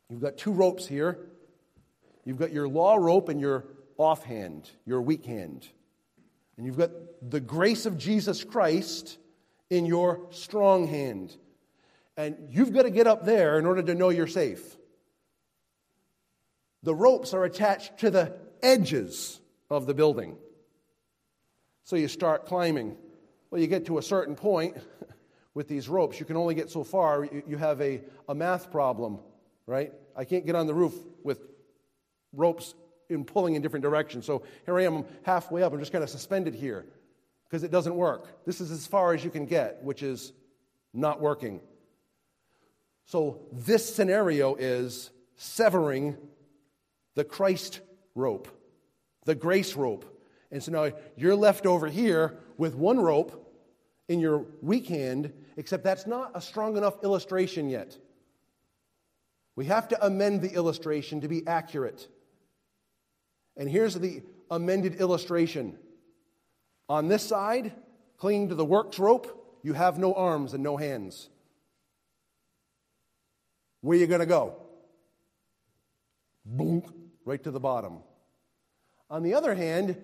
You've 0.09 0.21
got 0.21 0.37
two 0.37 0.51
ropes 0.51 0.87
here. 0.87 1.19
You've 2.25 2.37
got 2.37 2.51
your 2.51 2.67
law 2.67 2.95
rope 2.95 3.29
and 3.29 3.39
your 3.39 3.65
offhand, 3.97 4.69
your 4.85 5.01
weak 5.01 5.25
hand. 5.25 5.67
And 6.57 6.65
you've 6.65 6.77
got 6.77 6.91
the 7.21 7.39
grace 7.39 7.85
of 7.85 7.97
Jesus 7.97 8.43
Christ 8.43 9.17
in 9.69 9.85
your 9.85 10.27
strong 10.31 10.87
hand. 10.87 11.35
And 12.17 12.35
you've 12.49 12.73
got 12.73 12.83
to 12.83 12.89
get 12.89 13.07
up 13.07 13.25
there 13.25 13.59
in 13.59 13.65
order 13.65 13.83
to 13.83 13.95
know 13.95 14.09
you're 14.09 14.27
safe. 14.27 14.77
The 16.83 16.95
ropes 16.95 17.33
are 17.33 17.43
attached 17.43 17.99
to 17.99 18.09
the 18.09 18.35
edges 18.61 19.39
of 19.69 19.85
the 19.85 19.93
building. 19.93 20.37
So 21.83 21.95
you 21.95 22.07
start 22.07 22.45
climbing. 22.45 22.95
Well, 23.49 23.61
you 23.61 23.67
get 23.67 23.85
to 23.87 23.97
a 23.97 24.01
certain 24.01 24.35
point 24.35 24.77
with 25.53 25.67
these 25.67 25.89
ropes. 25.89 26.19
You 26.19 26.25
can 26.25 26.37
only 26.37 26.55
get 26.55 26.69
so 26.69 26.83
far. 26.83 27.25
You 27.25 27.57
have 27.57 27.81
a, 27.81 28.01
a 28.29 28.35
math 28.35 28.71
problem, 28.71 29.19
right? 29.67 29.91
I 30.15 30.25
can't 30.25 30.45
get 30.45 30.55
on 30.55 30.67
the 30.67 30.73
roof 30.73 30.93
with 31.23 31.39
ropes 32.35 32.75
in 33.09 33.23
pulling 33.23 33.55
in 33.55 33.61
different 33.61 33.83
directions. 33.83 34.25
So 34.25 34.43
here 34.65 34.77
I 34.77 34.83
am, 34.83 34.97
I'm 34.97 35.05
halfway 35.23 35.63
up. 35.63 35.73
I'm 35.73 35.79
just 35.79 35.91
kind 35.91 36.03
of 36.03 36.09
suspended 36.09 36.55
here 36.55 36.85
because 37.47 37.63
it 37.63 37.71
doesn't 37.71 37.95
work. 37.95 38.45
This 38.45 38.61
is 38.61 38.71
as 38.71 38.87
far 38.87 39.13
as 39.13 39.23
you 39.23 39.29
can 39.29 39.45
get, 39.45 39.83
which 39.83 40.03
is 40.03 40.33
not 40.93 41.21
working. 41.21 41.61
So 43.05 43.41
this 43.51 43.93
scenario 43.93 44.55
is 44.55 45.11
severing 45.35 46.17
the 47.13 47.23
Christ 47.23 47.81
rope, 48.15 48.47
the 49.25 49.35
grace 49.35 49.75
rope. 49.75 50.05
And 50.51 50.61
so 50.63 50.71
now 50.71 50.97
you're 51.15 51.35
left 51.35 51.65
over 51.65 51.87
here 51.87 52.39
with 52.57 52.75
one 52.75 52.99
rope 52.99 53.41
in 54.07 54.19
your 54.19 54.45
weak 54.61 54.87
hand, 54.87 55.33
except 55.57 55.83
that's 55.83 56.07
not 56.07 56.31
a 56.33 56.41
strong 56.41 56.77
enough 56.77 57.03
illustration 57.03 57.69
yet. 57.69 57.97
We 59.55 59.65
have 59.65 59.87
to 59.89 60.05
amend 60.05 60.41
the 60.41 60.53
illustration 60.53 61.21
to 61.21 61.27
be 61.27 61.45
accurate. 61.47 62.07
And 63.57 63.69
here's 63.69 63.95
the 63.95 64.21
amended 64.51 64.95
illustration. 64.95 65.77
On 66.89 67.07
this 67.07 67.23
side, 67.23 67.73
clinging 68.17 68.49
to 68.49 68.55
the 68.55 68.65
works 68.65 68.99
rope, 68.99 69.59
you 69.63 69.73
have 69.73 69.97
no 69.97 70.13
arms 70.13 70.53
and 70.53 70.63
no 70.63 70.77
hands. 70.77 71.29
Where 73.81 73.97
are 73.97 74.01
you 74.01 74.07
going 74.07 74.19
to 74.19 74.25
go? 74.25 74.57
Boom, 76.45 76.83
right 77.23 77.43
to 77.43 77.51
the 77.51 77.59
bottom. 77.59 77.99
On 79.09 79.23
the 79.23 79.33
other 79.33 79.55
hand, 79.55 79.97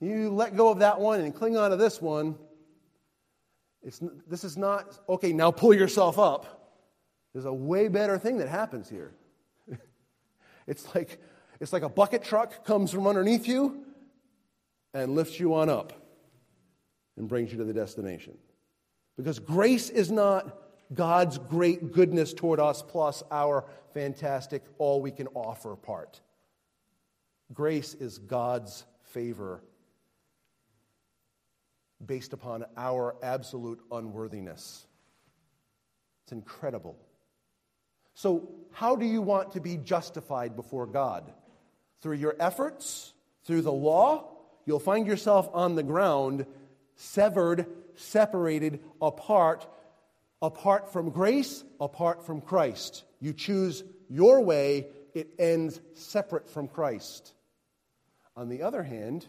you 0.00 0.30
let 0.30 0.56
go 0.56 0.70
of 0.70 0.78
that 0.80 1.00
one 1.00 1.20
and 1.20 1.34
cling 1.34 1.56
on 1.56 1.70
to 1.70 1.76
this 1.76 2.00
one. 2.00 2.36
It's, 3.82 4.00
this 4.26 4.44
is 4.44 4.56
not, 4.56 4.98
okay, 5.08 5.32
now 5.32 5.50
pull 5.50 5.74
yourself 5.74 6.18
up. 6.18 6.58
There's 7.32 7.44
a 7.44 7.52
way 7.52 7.88
better 7.88 8.18
thing 8.18 8.38
that 8.38 8.48
happens 8.48 8.88
here. 8.88 9.12
it's 10.66 10.94
like 10.94 11.20
it's 11.60 11.72
like 11.72 11.82
a 11.82 11.88
bucket 11.88 12.22
truck 12.22 12.64
comes 12.64 12.92
from 12.92 13.06
underneath 13.06 13.48
you 13.48 13.84
and 14.94 15.14
lifts 15.14 15.40
you 15.40 15.54
on 15.54 15.68
up 15.68 15.92
and 17.16 17.28
brings 17.28 17.52
you 17.52 17.58
to 17.58 17.64
the 17.64 17.72
destination. 17.72 18.36
Because 19.16 19.38
grace 19.38 19.90
is 19.90 20.10
not 20.10 20.56
God's 20.94 21.38
great 21.38 21.92
goodness 21.92 22.32
toward 22.32 22.60
us 22.60 22.82
plus 22.82 23.22
our 23.30 23.64
fantastic, 23.92 24.62
all 24.78 25.02
we 25.02 25.10
can 25.10 25.26
offer 25.28 25.74
part. 25.76 26.20
Grace 27.52 27.94
is 27.94 28.18
God's 28.18 28.84
favor 29.02 29.62
based 32.04 32.32
upon 32.32 32.64
our 32.76 33.16
absolute 33.22 33.80
unworthiness. 33.90 34.86
It's 36.24 36.32
incredible. 36.32 36.96
So, 38.14 38.50
how 38.72 38.96
do 38.96 39.06
you 39.06 39.22
want 39.22 39.52
to 39.52 39.60
be 39.60 39.76
justified 39.76 40.54
before 40.54 40.86
God? 40.86 41.32
Through 42.00 42.16
your 42.16 42.36
efforts, 42.38 43.12
through 43.44 43.62
the 43.62 43.72
law, 43.72 44.28
you'll 44.66 44.78
find 44.78 45.06
yourself 45.06 45.48
on 45.52 45.74
the 45.74 45.82
ground, 45.82 46.46
severed, 46.96 47.66
separated, 47.96 48.80
apart, 49.00 49.66
apart 50.40 50.92
from 50.92 51.10
grace, 51.10 51.64
apart 51.80 52.24
from 52.24 52.40
Christ. 52.40 53.04
You 53.20 53.32
choose 53.32 53.82
your 54.08 54.40
way, 54.40 54.88
it 55.14 55.30
ends 55.38 55.80
separate 55.94 56.48
from 56.48 56.68
Christ. 56.68 57.34
On 58.36 58.48
the 58.48 58.62
other 58.62 58.82
hand, 58.82 59.26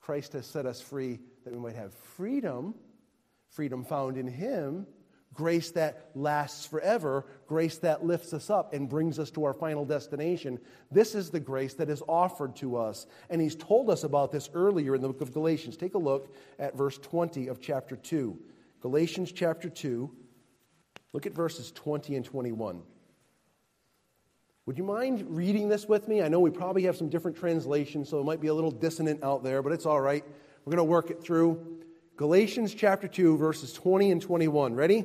Christ 0.00 0.34
has 0.34 0.46
set 0.46 0.66
us 0.66 0.80
free 0.80 1.20
that 1.44 1.54
we 1.54 1.58
might 1.58 1.76
have 1.76 1.94
freedom, 1.94 2.74
freedom 3.48 3.84
found 3.84 4.18
in 4.18 4.26
Him, 4.26 4.86
grace 5.34 5.72
that 5.72 6.10
lasts 6.14 6.64
forever, 6.64 7.26
grace 7.46 7.78
that 7.78 8.04
lifts 8.04 8.32
us 8.32 8.48
up 8.48 8.72
and 8.72 8.88
brings 8.88 9.18
us 9.18 9.30
to 9.32 9.44
our 9.44 9.52
final 9.52 9.84
destination. 9.84 10.58
This 10.90 11.14
is 11.14 11.30
the 11.30 11.40
grace 11.40 11.74
that 11.74 11.90
is 11.90 12.02
offered 12.08 12.56
to 12.56 12.76
us. 12.76 13.06
And 13.28 13.40
he's 13.40 13.56
told 13.56 13.90
us 13.90 14.04
about 14.04 14.32
this 14.32 14.48
earlier 14.54 14.94
in 14.94 15.02
the 15.02 15.08
book 15.08 15.20
of 15.20 15.34
Galatians. 15.34 15.76
Take 15.76 15.94
a 15.94 15.98
look 15.98 16.34
at 16.58 16.76
verse 16.76 16.96
20 16.98 17.48
of 17.48 17.60
chapter 17.60 17.96
2. 17.96 18.38
Galatians 18.80 19.32
chapter 19.32 19.68
2. 19.68 20.10
Look 21.12 21.26
at 21.26 21.34
verses 21.34 21.72
20 21.72 22.16
and 22.16 22.24
21. 22.24 22.82
Would 24.66 24.78
you 24.78 24.84
mind 24.84 25.26
reading 25.28 25.68
this 25.68 25.86
with 25.86 26.08
me? 26.08 26.22
I 26.22 26.28
know 26.28 26.40
we 26.40 26.50
probably 26.50 26.84
have 26.84 26.96
some 26.96 27.10
different 27.10 27.36
translations, 27.36 28.08
so 28.08 28.18
it 28.20 28.24
might 28.24 28.40
be 28.40 28.48
a 28.48 28.54
little 28.54 28.70
dissonant 28.70 29.22
out 29.22 29.44
there, 29.44 29.62
but 29.62 29.72
it's 29.72 29.84
all 29.84 30.00
right. 30.00 30.24
We're 30.64 30.70
going 30.70 30.78
to 30.78 30.90
work 30.90 31.10
it 31.10 31.22
through. 31.22 31.82
Galatians 32.16 32.74
chapter 32.74 33.06
2, 33.06 33.36
verses 33.36 33.72
20 33.72 34.10
and 34.10 34.22
21. 34.22 34.74
Ready? 34.74 35.04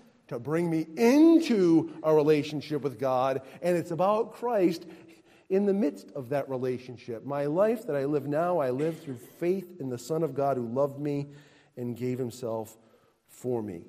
to 0.31 0.39
bring 0.39 0.69
me 0.69 0.87
into 0.95 1.91
a 2.03 2.15
relationship 2.15 2.81
with 2.83 2.97
God, 2.97 3.41
and 3.61 3.75
it's 3.75 3.91
about 3.91 4.31
Christ 4.31 4.85
in 5.49 5.65
the 5.65 5.73
midst 5.73 6.09
of 6.15 6.29
that 6.29 6.47
relationship. 6.47 7.25
My 7.25 7.47
life 7.47 7.85
that 7.87 7.97
I 7.97 8.05
live 8.05 8.27
now, 8.27 8.59
I 8.59 8.69
live 8.69 9.01
through 9.01 9.17
faith 9.17 9.81
in 9.81 9.89
the 9.89 9.97
Son 9.97 10.23
of 10.23 10.33
God 10.33 10.55
who 10.55 10.65
loved 10.65 11.01
me 11.01 11.27
and 11.75 11.97
gave 11.97 12.17
himself 12.17 12.77
for 13.27 13.61
me. 13.61 13.81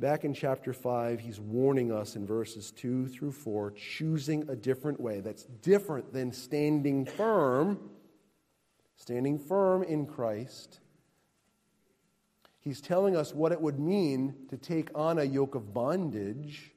Back 0.00 0.24
in 0.24 0.32
chapter 0.32 0.72
5, 0.72 1.20
he's 1.20 1.38
warning 1.38 1.92
us 1.92 2.16
in 2.16 2.26
verses 2.26 2.70
2 2.70 3.08
through 3.08 3.32
4, 3.32 3.72
choosing 3.72 4.48
a 4.48 4.56
different 4.56 4.98
way 4.98 5.20
that's 5.20 5.44
different 5.44 6.14
than 6.14 6.32
standing 6.32 7.04
firm, 7.04 7.90
standing 8.96 9.38
firm 9.38 9.82
in 9.82 10.06
Christ 10.06 10.80
He's 12.64 12.80
telling 12.80 13.14
us 13.14 13.32
what 13.32 13.52
it 13.52 13.60
would 13.60 13.78
mean 13.78 14.34
to 14.48 14.56
take 14.56 14.90
on 14.94 15.18
a 15.18 15.24
yoke 15.24 15.54
of 15.54 15.72
bondage 15.72 16.74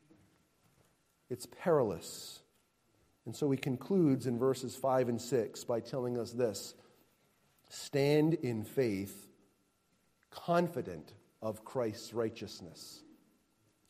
it's 1.29 1.45
perilous. 1.45 2.39
And 3.25 3.35
so 3.35 3.51
he 3.51 3.57
concludes 3.57 4.27
in 4.27 4.39
verses 4.39 4.75
5 4.75 5.09
and 5.09 5.21
6 5.21 5.63
by 5.65 5.79
telling 5.79 6.17
us 6.17 6.31
this 6.31 6.73
Stand 7.69 8.35
in 8.35 8.63
faith, 8.63 9.27
confident 10.31 11.13
of 11.41 11.65
Christ's 11.65 12.13
righteousness. 12.13 13.01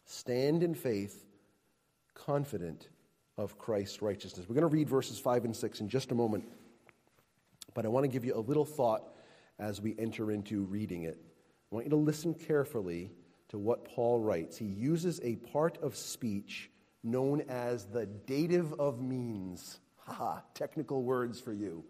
Stand 0.06 0.64
in 0.64 0.74
faith, 0.74 1.26
confident 2.16 2.90
of 3.38 3.60
Christ's 3.60 4.02
righteousness. 4.02 4.48
We're 4.50 4.56
going 4.56 4.62
to 4.62 4.76
read 4.76 4.90
verses 4.90 5.20
5 5.20 5.46
and 5.46 5.56
6 5.56 5.82
in 5.82 5.90
just 5.90 6.12
a 6.12 6.16
moment, 6.16 6.46
but 7.76 7.86
I 7.86 7.90
want 7.90 8.06
to 8.06 8.08
give 8.08 8.26
you 8.26 8.36
a 8.36 8.40
little 8.40 8.66
thought 8.66 9.04
as 9.60 9.80
we 9.80 9.96
enter 10.00 10.32
into 10.32 10.64
reading 10.64 11.04
it. 11.04 11.20
I 11.72 11.76
want 11.76 11.86
you 11.86 11.90
to 11.92 11.98
listen 11.98 12.34
carefully 12.34 13.12
to 13.50 13.58
what 13.58 13.86
Paul 13.86 14.20
writes. 14.20 14.58
He 14.58 14.66
uses 14.66 15.20
a 15.24 15.36
part 15.36 15.78
of 15.82 15.96
speech 15.96 16.70
known 17.04 17.42
as 17.50 17.86
the 17.86 18.06
dative 18.06 18.74
of 18.80 19.02
means. 19.02 19.80
Ha, 19.98 20.42
technical 20.54 21.04
words 21.04 21.40
for 21.40 21.54
you. 21.54 21.84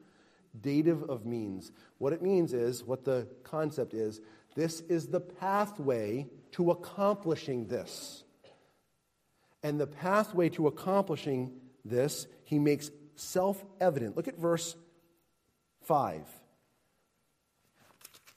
Dative 0.60 1.04
of 1.04 1.26
means. 1.26 1.72
What 2.00 2.14
it 2.14 2.22
means 2.22 2.54
is, 2.54 2.84
what 2.84 3.06
the 3.06 3.28
concept 3.44 3.94
is, 3.94 4.22
this 4.56 4.82
is 4.82 5.08
the 5.08 5.20
pathway 5.20 6.28
to 6.54 6.72
accomplishing 6.72 7.68
this. 7.68 8.24
And 9.62 9.80
the 9.80 9.88
pathway 9.88 10.50
to 10.50 10.68
accomplishing 10.68 11.52
this, 11.86 12.26
he 12.44 12.58
makes 12.58 12.90
self 13.16 13.64
evident. 13.80 14.18
Look 14.18 14.28
at 14.28 14.40
verse 14.40 14.76
5. 15.84 16.24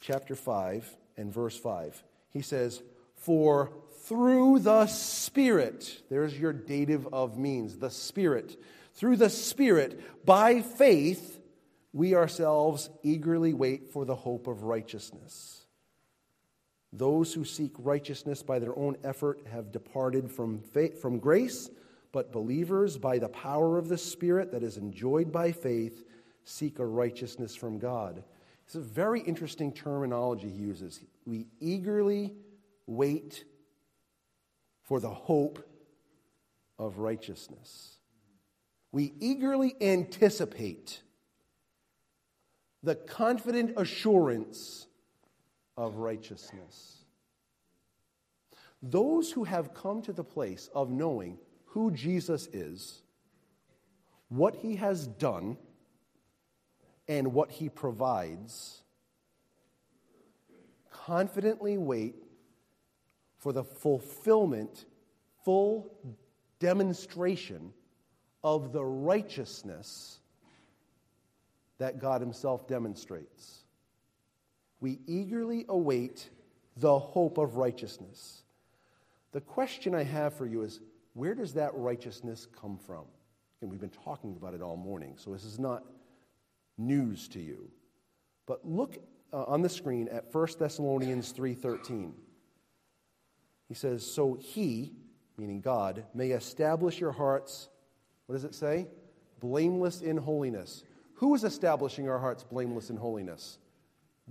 Chapter 0.00 0.34
5 0.34 0.96
and 1.20 1.32
verse 1.32 1.56
5. 1.56 2.02
He 2.30 2.42
says, 2.42 2.82
For 3.14 3.70
through 4.04 4.60
the 4.60 4.86
Spirit, 4.86 6.02
there's 6.08 6.38
your 6.38 6.52
dative 6.52 7.06
of 7.12 7.38
means, 7.38 7.78
the 7.78 7.90
Spirit. 7.90 8.60
Through 8.94 9.16
the 9.16 9.30
Spirit, 9.30 10.24
by 10.24 10.62
faith, 10.62 11.40
we 11.92 12.14
ourselves 12.14 12.88
eagerly 13.02 13.52
wait 13.52 13.92
for 13.92 14.04
the 14.04 14.14
hope 14.14 14.46
of 14.46 14.64
righteousness. 14.64 15.66
Those 16.92 17.34
who 17.34 17.44
seek 17.44 17.72
righteousness 17.78 18.42
by 18.42 18.58
their 18.58 18.76
own 18.76 18.96
effort 19.04 19.46
have 19.52 19.70
departed 19.70 20.30
from, 20.30 20.60
faith, 20.60 21.00
from 21.00 21.18
grace, 21.18 21.70
but 22.12 22.32
believers, 22.32 22.98
by 22.98 23.18
the 23.18 23.28
power 23.28 23.78
of 23.78 23.88
the 23.88 23.98
Spirit 23.98 24.50
that 24.52 24.64
is 24.64 24.76
enjoyed 24.76 25.30
by 25.30 25.52
faith, 25.52 26.04
seek 26.44 26.78
a 26.78 26.86
righteousness 26.86 27.54
from 27.54 27.78
God. 27.78 28.24
It's 28.70 28.76
a 28.76 28.80
very 28.80 29.20
interesting 29.22 29.72
terminology 29.72 30.48
he 30.48 30.62
uses. 30.62 31.00
We 31.26 31.48
eagerly 31.58 32.36
wait 32.86 33.42
for 34.84 35.00
the 35.00 35.10
hope 35.10 35.68
of 36.78 36.98
righteousness. 36.98 37.96
We 38.92 39.12
eagerly 39.18 39.74
anticipate 39.80 41.02
the 42.84 42.94
confident 42.94 43.72
assurance 43.76 44.86
of 45.76 45.96
righteousness. 45.96 46.98
Those 48.80 49.32
who 49.32 49.42
have 49.42 49.74
come 49.74 50.00
to 50.02 50.12
the 50.12 50.22
place 50.22 50.70
of 50.72 50.90
knowing 50.90 51.38
who 51.64 51.90
Jesus 51.90 52.46
is, 52.52 53.02
what 54.28 54.54
he 54.54 54.76
has 54.76 55.08
done, 55.08 55.56
and 57.10 57.34
what 57.34 57.50
he 57.50 57.68
provides, 57.68 58.84
confidently 60.92 61.76
wait 61.76 62.14
for 63.36 63.52
the 63.52 63.64
fulfillment, 63.64 64.84
full 65.44 65.92
demonstration 66.60 67.72
of 68.44 68.72
the 68.72 68.84
righteousness 68.84 70.20
that 71.78 71.98
God 71.98 72.20
Himself 72.20 72.68
demonstrates 72.68 73.64
we 74.80 75.00
eagerly 75.06 75.66
await 75.68 76.30
the 76.76 76.98
hope 76.98 77.38
of 77.38 77.56
righteousness. 77.56 78.44
The 79.32 79.40
question 79.40 79.94
I 79.94 80.04
have 80.04 80.34
for 80.34 80.46
you 80.46 80.62
is 80.62 80.80
where 81.14 81.34
does 81.34 81.54
that 81.54 81.74
righteousness 81.74 82.46
come 82.58 82.78
from? 82.78 83.04
And 83.60 83.70
we've 83.70 83.80
been 83.80 83.90
talking 83.90 84.36
about 84.36 84.54
it 84.54 84.62
all 84.62 84.76
morning, 84.76 85.14
so 85.18 85.32
this 85.32 85.44
is 85.44 85.58
not 85.58 85.84
news 86.80 87.28
to 87.28 87.40
you. 87.40 87.70
But 88.46 88.66
look 88.66 88.98
uh, 89.32 89.44
on 89.44 89.62
the 89.62 89.68
screen 89.68 90.08
at 90.08 90.32
1 90.34 90.48
Thessalonians 90.58 91.32
3:13. 91.32 92.14
He 93.68 93.74
says, 93.74 94.04
"So 94.04 94.34
he, 94.34 94.92
meaning 95.36 95.60
God, 95.60 96.04
may 96.14 96.30
establish 96.30 96.98
your 96.98 97.12
hearts, 97.12 97.68
what 98.26 98.34
does 98.34 98.44
it 98.44 98.54
say? 98.54 98.88
Blameless 99.38 100.02
in 100.02 100.16
holiness." 100.16 100.84
Who 101.14 101.34
is 101.34 101.44
establishing 101.44 102.08
our 102.08 102.18
hearts 102.18 102.44
blameless 102.44 102.88
in 102.88 102.96
holiness? 102.96 103.58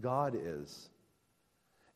God 0.02 0.36
is. 0.36 0.90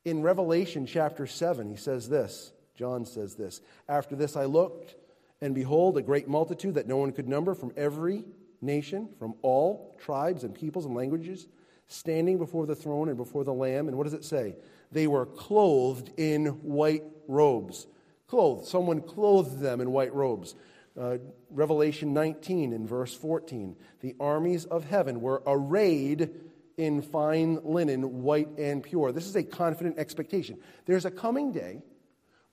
In 0.06 0.22
Revelation 0.22 0.86
chapter 0.86 1.26
7, 1.26 1.68
he 1.68 1.78
says 1.78 2.08
this 2.10 2.54
John 2.76 3.06
says 3.06 3.36
this 3.36 3.62
After 3.88 4.16
this 4.16 4.36
I 4.36 4.46
looked, 4.46 4.96
and 5.42 5.56
behold, 5.56 5.98
a 5.98 6.02
great 6.02 6.28
multitude 6.28 6.76
that 6.76 6.88
no 6.88 6.98
one 6.98 7.12
could 7.12 7.28
number 7.28 7.56
from 7.56 7.72
every 7.76 8.24
nation, 8.64 9.10
from 9.20 9.36
all 9.42 9.96
tribes 10.00 10.44
and 10.44 10.54
peoples 10.56 10.86
and 10.86 10.96
languages, 10.96 11.48
standing 11.88 12.38
before 12.38 12.66
the 12.66 12.76
throne 12.76 13.10
and 13.10 13.18
before 13.18 13.44
the 13.44 13.54
Lamb. 13.54 13.88
And 13.88 13.98
what 13.98 14.06
does 14.06 14.14
it 14.14 14.26
say? 14.26 14.56
They 14.92 15.08
were 15.08 15.26
clothed 15.26 16.12
in 16.18 16.46
white 16.64 17.04
robes. 17.28 17.88
Clothed. 18.28 18.66
Someone 18.66 19.02
clothed 19.02 19.60
them 19.60 19.82
in 19.82 19.92
white 19.92 20.14
robes. 20.14 20.56
Uh, 21.00 21.18
Revelation 21.50 22.14
19 22.14 22.74
in 22.74 22.88
verse 22.88 23.14
14. 23.16 23.76
The 24.02 24.16
armies 24.20 24.66
of 24.66 24.86
heaven 24.86 25.22
were 25.22 25.42
arrayed 25.46 26.30
in 26.78 27.02
fine 27.02 27.60
linen, 27.64 28.24
white 28.24 28.50
and 28.58 28.84
pure. 28.84 29.12
This 29.12 29.28
is 29.28 29.36
a 29.36 29.44
confident 29.44 29.98
expectation. 29.98 30.60
There's 30.86 31.06
a 31.06 31.12
coming 31.12 31.52
day 31.52 31.82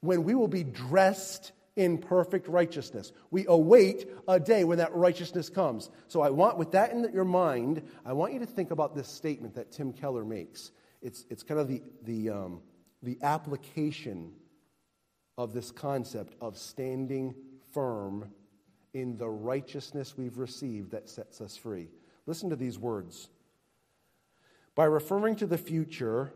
when 0.01 0.25
we 0.25 0.35
will 0.35 0.49
be 0.49 0.65
dressed 0.65 1.53
in 1.77 1.99
perfect 1.99 2.49
righteousness. 2.49 3.13
We 3.31 3.47
await 3.49 4.09
a 4.29 4.41
day 4.41 4.65
when 4.65 4.79
that 4.79 4.95
righteousness 4.95 5.49
comes. 5.49 5.91
So 6.09 6.21
I 6.21 6.31
want, 6.31 6.59
with 6.59 6.73
that 6.73 6.93
in 6.93 7.09
your 7.13 7.25
mind, 7.25 7.83
I 8.05 8.13
want 8.13 8.33
you 8.33 8.41
to 8.41 8.47
think 8.47 8.71
about 8.71 8.95
this 8.95 9.09
statement 9.09 9.55
that 9.55 9.73
Tim 9.73 9.93
Keller 9.93 10.25
makes. 10.25 10.73
It's, 11.01 11.25
it's 11.31 11.43
kind 11.43 11.61
of 11.61 11.69
the, 11.69 11.83
the, 12.03 12.31
um, 12.31 12.61
the 13.03 13.19
application 13.23 14.33
of 15.39 15.53
this 15.53 15.71
concept 15.71 16.35
of 16.41 16.59
standing 16.59 17.35
firm 17.73 18.31
in 18.93 19.17
the 19.17 19.29
righteousness 19.29 20.15
we've 20.17 20.39
received 20.39 20.91
that 20.91 21.09
sets 21.09 21.41
us 21.41 21.57
free. 21.57 21.89
Listen 22.27 22.51
to 22.51 22.57
these 22.57 22.79
words. 22.79 23.31
By 24.75 24.85
referring 24.85 25.37
to 25.37 25.47
the 25.47 25.59
future, 25.59 26.33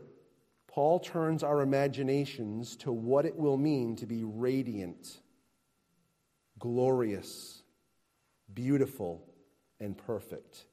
Paul 0.67 0.99
turns 0.99 1.43
our 1.43 1.61
imaginations 1.61 2.75
to 2.77 2.91
what 2.91 3.25
it 3.25 3.35
will 3.35 3.57
mean 3.57 3.95
to 3.97 4.05
be 4.05 4.23
radiant, 4.23 5.21
glorious, 6.59 7.63
beautiful, 8.53 9.25
and 9.79 9.97
perfect. 9.97 10.65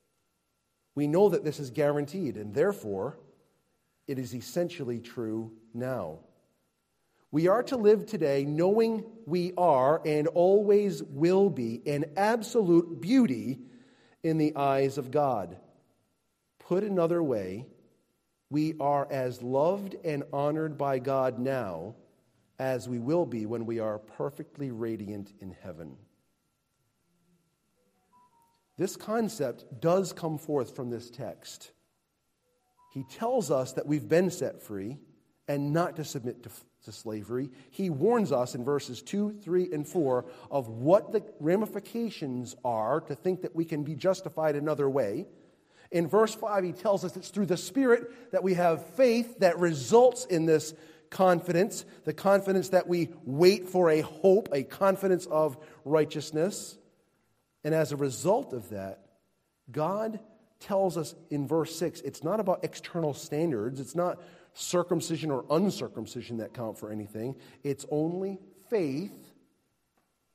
We 0.95 1.07
know 1.07 1.31
that 1.31 1.45
this 1.45 1.59
is 1.59 1.71
guaranteed, 1.71 2.37
and 2.37 2.55
therefore, 2.55 3.19
it 4.07 4.19
is 4.19 4.35
essentially 4.35 5.01
true 5.01 5.53
now. 5.73 6.19
We 7.31 7.49
are 7.49 7.63
to 7.65 7.77
live 7.77 8.05
today 8.05 8.45
knowing 8.45 9.05
we 9.27 9.55
are 9.57 10.03
and 10.05 10.29
always 10.29 11.03
will 11.03 11.49
be 11.49 11.81
an 11.87 12.05
absolute 12.17 13.01
beauty 13.01 13.59
in 14.23 14.37
the 14.37 14.55
eyes 14.55 14.99
of 14.99 15.11
God. 15.11 15.57
Put 16.59 16.85
another 16.85 17.23
way, 17.23 17.67
we 18.51 18.75
are 18.79 19.11
as 19.11 19.43
loved 19.43 19.97
and 20.05 20.25
honored 20.31 20.77
by 20.77 20.99
God 20.99 21.39
now 21.39 21.95
as 22.63 22.89
we 22.89 23.01
will 23.01 23.27
be 23.27 23.45
when 23.45 23.67
we 23.67 23.81
are 23.81 23.99
perfectly 23.99 24.71
radiant 24.71 25.33
in 25.41 25.53
heaven. 25.65 25.97
This 28.79 28.95
concept 28.95 29.65
does 29.81 30.13
come 30.13 30.39
forth 30.39 30.77
from 30.77 30.89
this 30.89 31.11
text. 31.11 31.73
He 32.95 33.03
tells 33.03 33.51
us 33.51 33.73
that 33.73 33.87
we've 33.87 34.09
been 34.09 34.31
set 34.31 34.63
free 34.63 34.99
and 35.49 35.73
not 35.73 35.97
to 35.97 36.05
submit 36.05 36.45
to, 36.45 36.51
to, 36.85 36.93
slavery. 36.93 37.51
He 37.73 37.91
warns 37.91 38.31
us 38.31 38.55
in 38.55 38.65
verses 38.65 39.03
2, 39.03 39.41
3, 39.43 39.73
and 39.73 39.85
4 39.85 40.25
of 40.49 40.69
what 40.69 41.11
the 41.11 41.25
ramifications 41.41 42.55
are 42.65 43.01
to 43.01 43.17
think 43.17 43.43
that 43.43 43.57
we 43.57 43.65
can 43.65 43.83
be 43.83 43.97
justified 43.97 44.55
another 44.55 44.89
way. 44.89 45.27
In 45.91 46.07
verse 46.07 46.33
5, 46.33 46.63
he 46.63 46.73
tells 46.73 47.05
us 47.05 47.17
it's 47.17 47.31
through 47.31 47.47
the 47.47 47.57
Spirit 47.57 48.31
that 48.31 48.45
we 48.45 48.55
have 48.55 48.87
faith 48.95 49.41
that 49.41 49.59
results 49.59 50.27
in 50.27 50.47
this 50.47 50.75
confidence, 51.13 51.85
the 52.05 52.13
confidence 52.13 52.71
that 52.71 52.89
we 52.89 53.11
wait 53.25 53.69
for 53.69 53.91
a 53.91 54.01
hope, 54.01 54.49
a 54.53 54.65
confidence 54.65 55.27
of 55.27 55.57
righteousness. 55.85 56.77
And 57.63 57.75
as 57.75 57.93
a 57.93 57.97
result 57.97 58.53
of 58.53 58.71
that, 58.71 58.99
God 59.71 60.19
tells 60.59 60.97
us 60.97 61.15
in 61.31 61.47
verse 61.47 61.77
6 61.77 62.01
it's 62.01 62.25
not 62.25 62.41
about 62.41 62.65
external 62.65 63.15
standards, 63.15 63.79
it's 63.79 63.95
not 63.95 64.21
circumcision 64.55 65.31
or 65.31 65.45
uncircumcision 65.51 66.39
that 66.39 66.55
count 66.55 66.79
for 66.79 66.91
anything, 66.91 67.37
it's 67.63 67.87
only 67.91 68.39
faith 68.69 69.13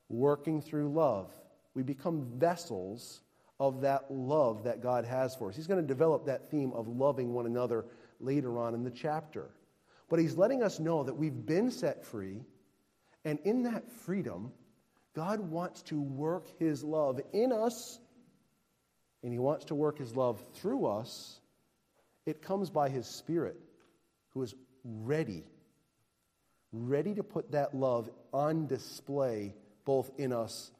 working 0.08 0.62
through 0.62 0.88
love. 0.88 1.30
We 1.74 1.82
become 1.82 2.26
vessels 2.38 3.20
of 3.60 3.82
that 3.82 4.10
love 4.10 4.64
that 4.64 4.82
God 4.82 5.04
has 5.04 5.34
for 5.34 5.50
us. 5.50 5.56
He's 5.56 5.66
going 5.66 5.80
to 5.82 5.86
develop 5.86 6.26
that 6.26 6.50
theme 6.50 6.72
of 6.72 6.88
loving 6.88 7.34
one 7.34 7.46
another 7.46 7.84
later 8.20 8.58
on 8.58 8.74
in 8.74 8.84
the 8.84 8.90
chapter. 8.90 9.50
But 10.08 10.18
he's 10.18 10.36
letting 10.36 10.62
us 10.62 10.80
know 10.80 11.02
that 11.02 11.14
we've 11.14 11.46
been 11.46 11.70
set 11.70 12.04
free, 12.04 12.42
and 13.24 13.38
in 13.44 13.64
that 13.64 13.90
freedom, 13.90 14.52
God 15.14 15.40
wants 15.40 15.82
to 15.82 16.00
work 16.00 16.46
his 16.58 16.82
love 16.82 17.20
in 17.32 17.52
us, 17.52 17.98
and 19.22 19.32
he 19.32 19.38
wants 19.38 19.66
to 19.66 19.74
work 19.74 19.98
his 19.98 20.14
love 20.14 20.42
through 20.54 20.86
us. 20.86 21.40
It 22.24 22.40
comes 22.40 22.70
by 22.70 22.88
his 22.88 23.06
Spirit, 23.06 23.56
who 24.30 24.42
is 24.42 24.54
ready, 24.84 25.44
ready 26.72 27.14
to 27.14 27.22
put 27.22 27.52
that 27.52 27.74
love 27.74 28.08
on 28.32 28.66
display 28.66 29.54
both 29.84 30.10
in 30.18 30.32
us 30.32 30.70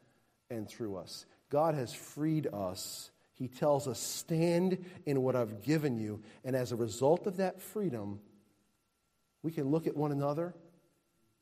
and 0.51 0.68
through 0.68 0.97
us. 0.97 1.26
God 1.51 1.74
has 1.74 1.93
freed 1.93 2.47
us. 2.53 3.11
He 3.35 3.49
tells 3.49 3.89
us, 3.89 3.99
Stand 3.99 4.85
in 5.07 5.22
what 5.22 5.37
I've 5.37 5.62
given 5.62 5.99
you. 5.99 6.20
And 6.45 6.55
as 6.55 6.72
a 6.72 6.76
result 6.76 7.26
of 7.26 7.39
that 7.39 7.61
freedom, 7.61 8.20
we 9.43 9.53
can 9.53 9.70
look 9.70 9.86
at 9.86 9.97
one 9.97 10.12
another 10.12 10.55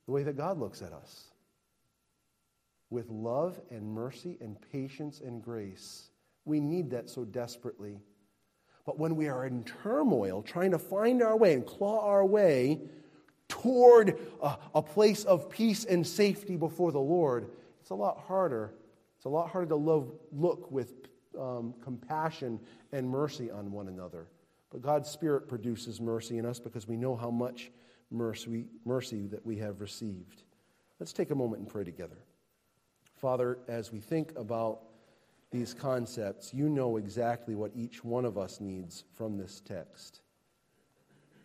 the 0.06 0.12
way 0.12 0.22
that 0.22 0.36
God 0.36 0.58
looks 0.58 0.82
at 0.82 0.92
us 0.92 1.30
with 2.90 3.08
love 3.10 3.60
and 3.70 3.88
mercy 3.88 4.38
and 4.40 4.56
patience 4.72 5.20
and 5.20 5.42
grace. 5.42 6.10
We 6.44 6.60
need 6.60 6.90
that 6.90 7.10
so 7.10 7.24
desperately. 7.24 7.98
But 8.84 8.98
when 8.98 9.16
we 9.16 9.28
are 9.28 9.44
in 9.46 9.64
turmoil, 9.64 10.42
trying 10.42 10.70
to 10.70 10.78
find 10.78 11.22
our 11.22 11.36
way 11.36 11.54
and 11.54 11.66
claw 11.66 12.06
our 12.06 12.24
way 12.24 12.80
toward 13.48 14.18
a, 14.40 14.56
a 14.74 14.82
place 14.82 15.24
of 15.24 15.50
peace 15.50 15.84
and 15.84 16.06
safety 16.06 16.56
before 16.56 16.92
the 16.92 17.00
Lord, 17.00 17.50
it's 17.80 17.90
a 17.90 17.94
lot 17.94 18.20
harder. 18.28 18.72
It's 19.16 19.24
a 19.24 19.28
lot 19.28 19.48
harder 19.48 19.70
to 19.70 19.76
love, 19.76 20.12
look 20.30 20.70
with 20.70 20.92
um, 21.38 21.74
compassion 21.82 22.60
and 22.92 23.08
mercy 23.08 23.50
on 23.50 23.72
one 23.72 23.88
another. 23.88 24.28
But 24.70 24.82
God's 24.82 25.10
Spirit 25.10 25.48
produces 25.48 26.00
mercy 26.00 26.38
in 26.38 26.46
us 26.46 26.60
because 26.60 26.86
we 26.86 26.96
know 26.96 27.16
how 27.16 27.30
much 27.30 27.70
mercy, 28.10 28.66
mercy 28.84 29.26
that 29.26 29.44
we 29.44 29.56
have 29.58 29.80
received. 29.80 30.42
Let's 30.98 31.12
take 31.12 31.30
a 31.30 31.34
moment 31.34 31.60
and 31.60 31.68
pray 31.68 31.84
together. 31.84 32.18
Father, 33.14 33.58
as 33.68 33.92
we 33.92 34.00
think 34.00 34.32
about 34.36 34.80
these 35.50 35.74
concepts, 35.74 36.52
you 36.52 36.68
know 36.68 36.96
exactly 36.96 37.54
what 37.54 37.70
each 37.74 38.04
one 38.04 38.24
of 38.24 38.36
us 38.36 38.60
needs 38.60 39.04
from 39.14 39.36
this 39.36 39.60
text. 39.60 40.20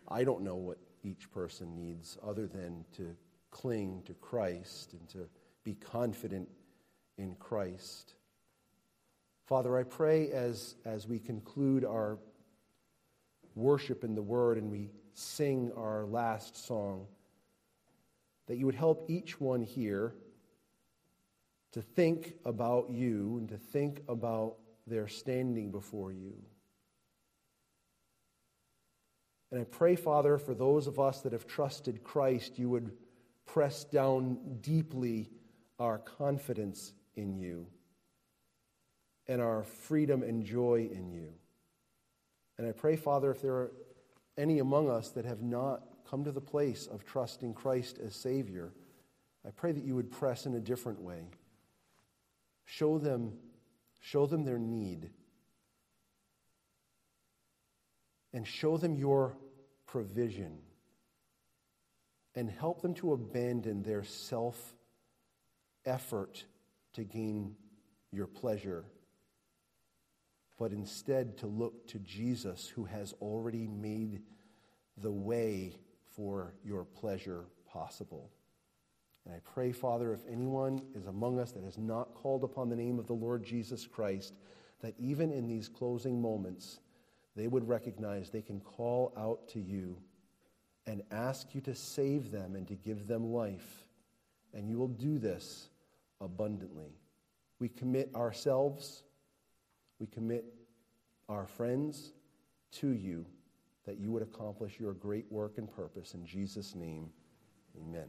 I 0.08 0.24
don't 0.24 0.42
know 0.42 0.56
what 0.56 0.78
each 1.02 1.30
person 1.30 1.74
needs 1.74 2.18
other 2.22 2.46
than 2.46 2.84
to 2.96 3.16
cling 3.50 4.02
to 4.06 4.14
Christ 4.14 4.92
and 4.92 5.08
to 5.10 5.28
be 5.64 5.74
confident 5.74 6.48
in 7.18 7.34
Christ. 7.36 8.14
Father, 9.46 9.76
I 9.76 9.82
pray 9.82 10.30
as, 10.30 10.76
as 10.84 11.06
we 11.06 11.18
conclude 11.18 11.84
our 11.84 12.18
worship 13.54 14.04
in 14.04 14.14
the 14.14 14.22
Word 14.22 14.58
and 14.58 14.70
we 14.70 14.90
sing 15.14 15.72
our 15.76 16.04
last 16.04 16.66
song, 16.66 17.06
that 18.46 18.56
you 18.56 18.66
would 18.66 18.74
help 18.74 19.04
each 19.08 19.40
one 19.40 19.62
here 19.62 20.14
to 21.72 21.82
think 21.82 22.34
about 22.44 22.90
you 22.90 23.36
and 23.38 23.48
to 23.48 23.56
think 23.56 24.02
about 24.08 24.56
their 24.86 25.08
standing 25.08 25.70
before 25.70 26.12
you. 26.12 26.34
And 29.50 29.60
I 29.60 29.64
pray, 29.64 29.96
Father, 29.96 30.38
for 30.38 30.54
those 30.54 30.86
of 30.86 30.98
us 30.98 31.20
that 31.20 31.32
have 31.32 31.46
trusted 31.46 32.02
Christ, 32.02 32.58
you 32.58 32.70
would 32.70 32.92
press 33.46 33.84
down 33.84 34.38
deeply 34.60 35.30
our 35.78 35.98
confidence 35.98 36.94
in 37.16 37.36
you 37.36 37.66
and 39.28 39.40
our 39.42 39.62
freedom 39.62 40.22
and 40.22 40.44
joy 40.44 40.88
in 40.92 41.10
you. 41.10 41.32
And 42.58 42.66
I 42.66 42.72
pray, 42.72 42.96
Father, 42.96 43.30
if 43.30 43.42
there 43.42 43.54
are 43.54 43.72
any 44.36 44.58
among 44.58 44.88
us 44.88 45.10
that 45.10 45.24
have 45.24 45.42
not 45.42 45.82
come 46.08 46.24
to 46.24 46.32
the 46.32 46.40
place 46.40 46.86
of 46.86 47.04
trusting 47.04 47.54
Christ 47.54 47.98
as 47.98 48.14
Savior, 48.14 48.72
I 49.46 49.50
pray 49.50 49.72
that 49.72 49.84
you 49.84 49.94
would 49.94 50.10
press 50.10 50.46
in 50.46 50.54
a 50.54 50.60
different 50.60 51.00
way. 51.00 51.22
Show 52.64 52.98
them, 52.98 53.32
show 54.00 54.26
them 54.26 54.44
their 54.44 54.58
need. 54.58 55.10
And 58.32 58.46
show 58.46 58.76
them 58.76 58.96
your 58.96 59.36
provision. 59.86 60.58
And 62.34 62.48
help 62.48 62.80
them 62.80 62.94
to 62.94 63.12
abandon 63.12 63.82
their 63.82 64.04
self 64.04 64.74
effort 65.84 66.44
to 66.94 67.04
gain 67.04 67.56
your 68.10 68.26
pleasure, 68.26 68.84
but 70.62 70.70
instead 70.70 71.36
to 71.36 71.48
look 71.48 71.88
to 71.88 71.98
Jesus 71.98 72.68
who 72.68 72.84
has 72.84 73.14
already 73.20 73.66
made 73.66 74.22
the 74.98 75.10
way 75.10 75.74
for 76.14 76.54
your 76.64 76.84
pleasure 76.84 77.46
possible. 77.66 78.30
And 79.24 79.34
I 79.34 79.40
pray, 79.40 79.72
Father, 79.72 80.12
if 80.12 80.20
anyone 80.30 80.80
is 80.94 81.06
among 81.06 81.40
us 81.40 81.50
that 81.50 81.64
has 81.64 81.78
not 81.78 82.14
called 82.14 82.44
upon 82.44 82.68
the 82.68 82.76
name 82.76 83.00
of 83.00 83.08
the 83.08 83.12
Lord 83.12 83.42
Jesus 83.42 83.88
Christ, 83.88 84.34
that 84.82 84.94
even 85.00 85.32
in 85.32 85.48
these 85.48 85.68
closing 85.68 86.22
moments, 86.22 86.78
they 87.34 87.48
would 87.48 87.66
recognize 87.66 88.30
they 88.30 88.40
can 88.40 88.60
call 88.60 89.12
out 89.16 89.48
to 89.48 89.58
you 89.58 89.98
and 90.86 91.02
ask 91.10 91.56
you 91.56 91.60
to 91.62 91.74
save 91.74 92.30
them 92.30 92.54
and 92.54 92.68
to 92.68 92.76
give 92.76 93.08
them 93.08 93.32
life. 93.32 93.84
And 94.54 94.70
you 94.70 94.78
will 94.78 94.86
do 94.86 95.18
this 95.18 95.70
abundantly. 96.20 97.00
We 97.58 97.68
commit 97.68 98.14
ourselves, 98.14 99.02
we 100.02 100.08
commit 100.08 100.44
our 101.28 101.46
friends 101.46 102.10
to 102.72 102.88
you 102.88 103.24
that 103.86 104.00
you 104.00 104.10
would 104.10 104.22
accomplish 104.22 104.80
your 104.80 104.94
great 104.94 105.30
work 105.30 105.58
and 105.58 105.72
purpose. 105.72 106.14
In 106.14 106.26
Jesus' 106.26 106.74
name, 106.74 107.08
amen. 107.80 108.08